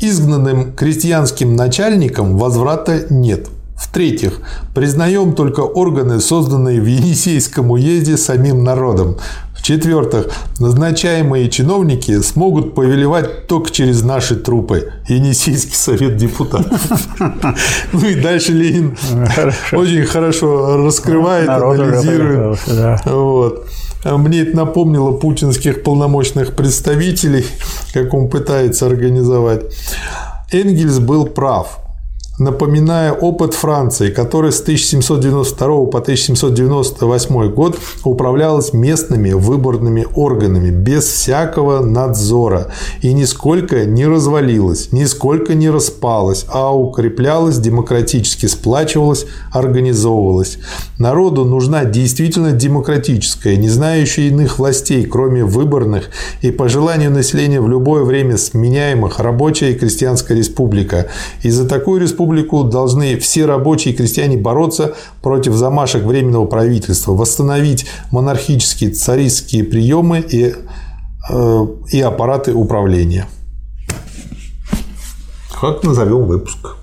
[0.00, 3.48] изгнанным крестьянским начальникам возврата нет.
[3.76, 4.40] В-третьих,
[4.74, 9.18] признаем только органы, созданные в Енисейском уезде самим народом.
[9.66, 10.28] В-четвертых,
[10.60, 14.92] назначаемые чиновники смогут повелевать только через наши трупы.
[15.08, 16.80] Енисейский совет депутатов.
[17.92, 18.96] Ну и дальше Ленин
[19.72, 22.60] очень хорошо раскрывает, анализирует.
[23.06, 23.66] Вот.
[24.04, 27.44] А Мне это напомнило путинских полномочных представителей,
[27.92, 29.62] как он пытается организовать.
[30.52, 31.80] Энгельс был прав
[32.38, 41.80] напоминая опыт Франции, которая с 1792 по 1798 год управлялась местными выборными органами без всякого
[41.80, 42.68] надзора
[43.00, 50.58] и нисколько не развалилась, нисколько не распалась, а укреплялась, демократически сплачивалась, организовывалась.
[50.98, 56.10] Народу нужна действительно демократическая, не знающая иных властей, кроме выборных
[56.42, 61.06] и по желанию населения в любое время сменяемых рабочая и крестьянская республика.
[61.42, 62.25] И за такую республику
[62.70, 70.54] должны все рабочие и крестьяне бороться против замашек Временного правительства, восстановить монархические царистские приемы и,
[71.30, 73.26] э, и аппараты управления.
[75.60, 76.76] Как назовем выпуск?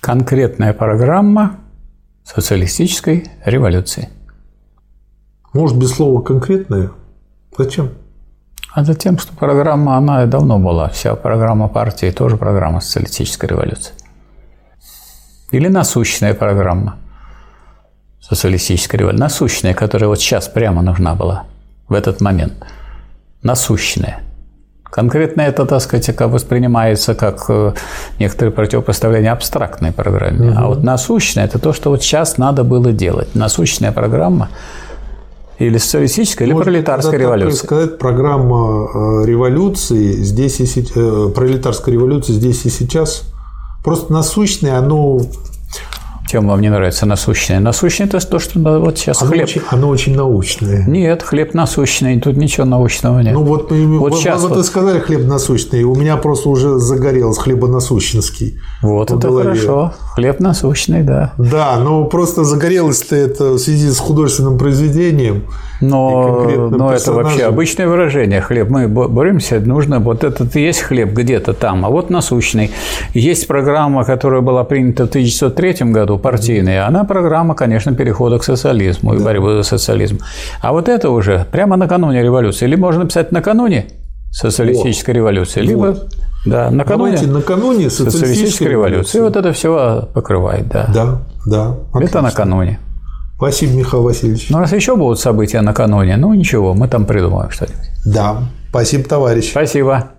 [0.00, 1.58] Конкретная программа
[2.22, 4.10] социалистической революции.
[5.52, 6.90] Может, без слова конкретное?
[7.56, 7.90] Зачем?
[8.76, 10.90] А затем, что программа, она и давно была.
[10.90, 13.94] Вся программа партии тоже программа социалистической революции.
[15.50, 16.96] Или насущная программа
[18.20, 19.22] социалистической революции.
[19.22, 21.44] Насущная, которая вот сейчас прямо нужна была
[21.88, 22.52] в этот момент.
[23.42, 24.20] Насущная.
[24.82, 27.72] Конкретно это, так сказать, как воспринимается как э,
[28.18, 30.52] некоторые противопоставления абстрактной программе.
[30.54, 33.34] А вот насущная– это то, что вот сейчас надо было делать.
[33.34, 34.50] Насущная программа
[35.58, 37.66] или социалистическая, или пролетарская тогда так революция.
[37.66, 38.88] сказать, программа
[39.22, 43.22] э, революции здесь и се- э, пролетарской революции здесь и сейчас.
[43.84, 45.20] Просто насущное, оно,
[46.28, 47.60] Чем вам не нравится насущное?
[47.60, 49.44] Насущное– это то, что вот сейчас оно, хлеб.
[49.44, 50.84] очень, оно очень научное.
[50.86, 53.32] Нет, хлеб насущный, тут ничего научного нет.
[53.32, 54.58] Ну вот, Вот вот, щас вот вот.
[54.58, 58.58] вы сказали хлеб насущный, у меня просто уже загорелся хлебонасущенский.
[58.82, 59.50] вот это голове.
[59.50, 59.92] хорошо.
[60.14, 61.32] Хлеб насущный, да.
[61.38, 65.44] Да, но просто загорелось-то это в связи с художественным произведением.
[65.80, 68.40] Но, но это вообще обычное выражение.
[68.40, 68.70] Хлеб.
[68.70, 72.70] Мы бо- боремся, нужно вот этот и есть хлеб где-то там, а вот насущный.
[73.12, 79.14] Есть программа, которая была принята в 1903 году, партийная, она программа, конечно, перехода к социализму
[79.14, 80.18] и борьбы за социализм.
[80.60, 82.66] А вот это уже прямо накануне революции.
[82.66, 83.86] Либо можно написать накануне
[84.30, 86.14] социалистической О, революции, либо вот.
[86.44, 89.18] да, накануне, Давайте накануне социалистической, социалистической революции.
[89.18, 90.90] И вот это все покрывает, да.
[90.92, 91.76] Да, да.
[91.92, 92.18] Отлично.
[92.18, 92.80] Это накануне.
[93.36, 94.48] Спасибо, Михаил Васильевич.
[94.50, 97.90] Ну, раз еще будут события накануне, ну ничего, мы там придумаем что-нибудь.
[98.04, 98.42] Да.
[98.70, 99.50] Спасибо, товарищ.
[99.50, 100.15] Спасибо.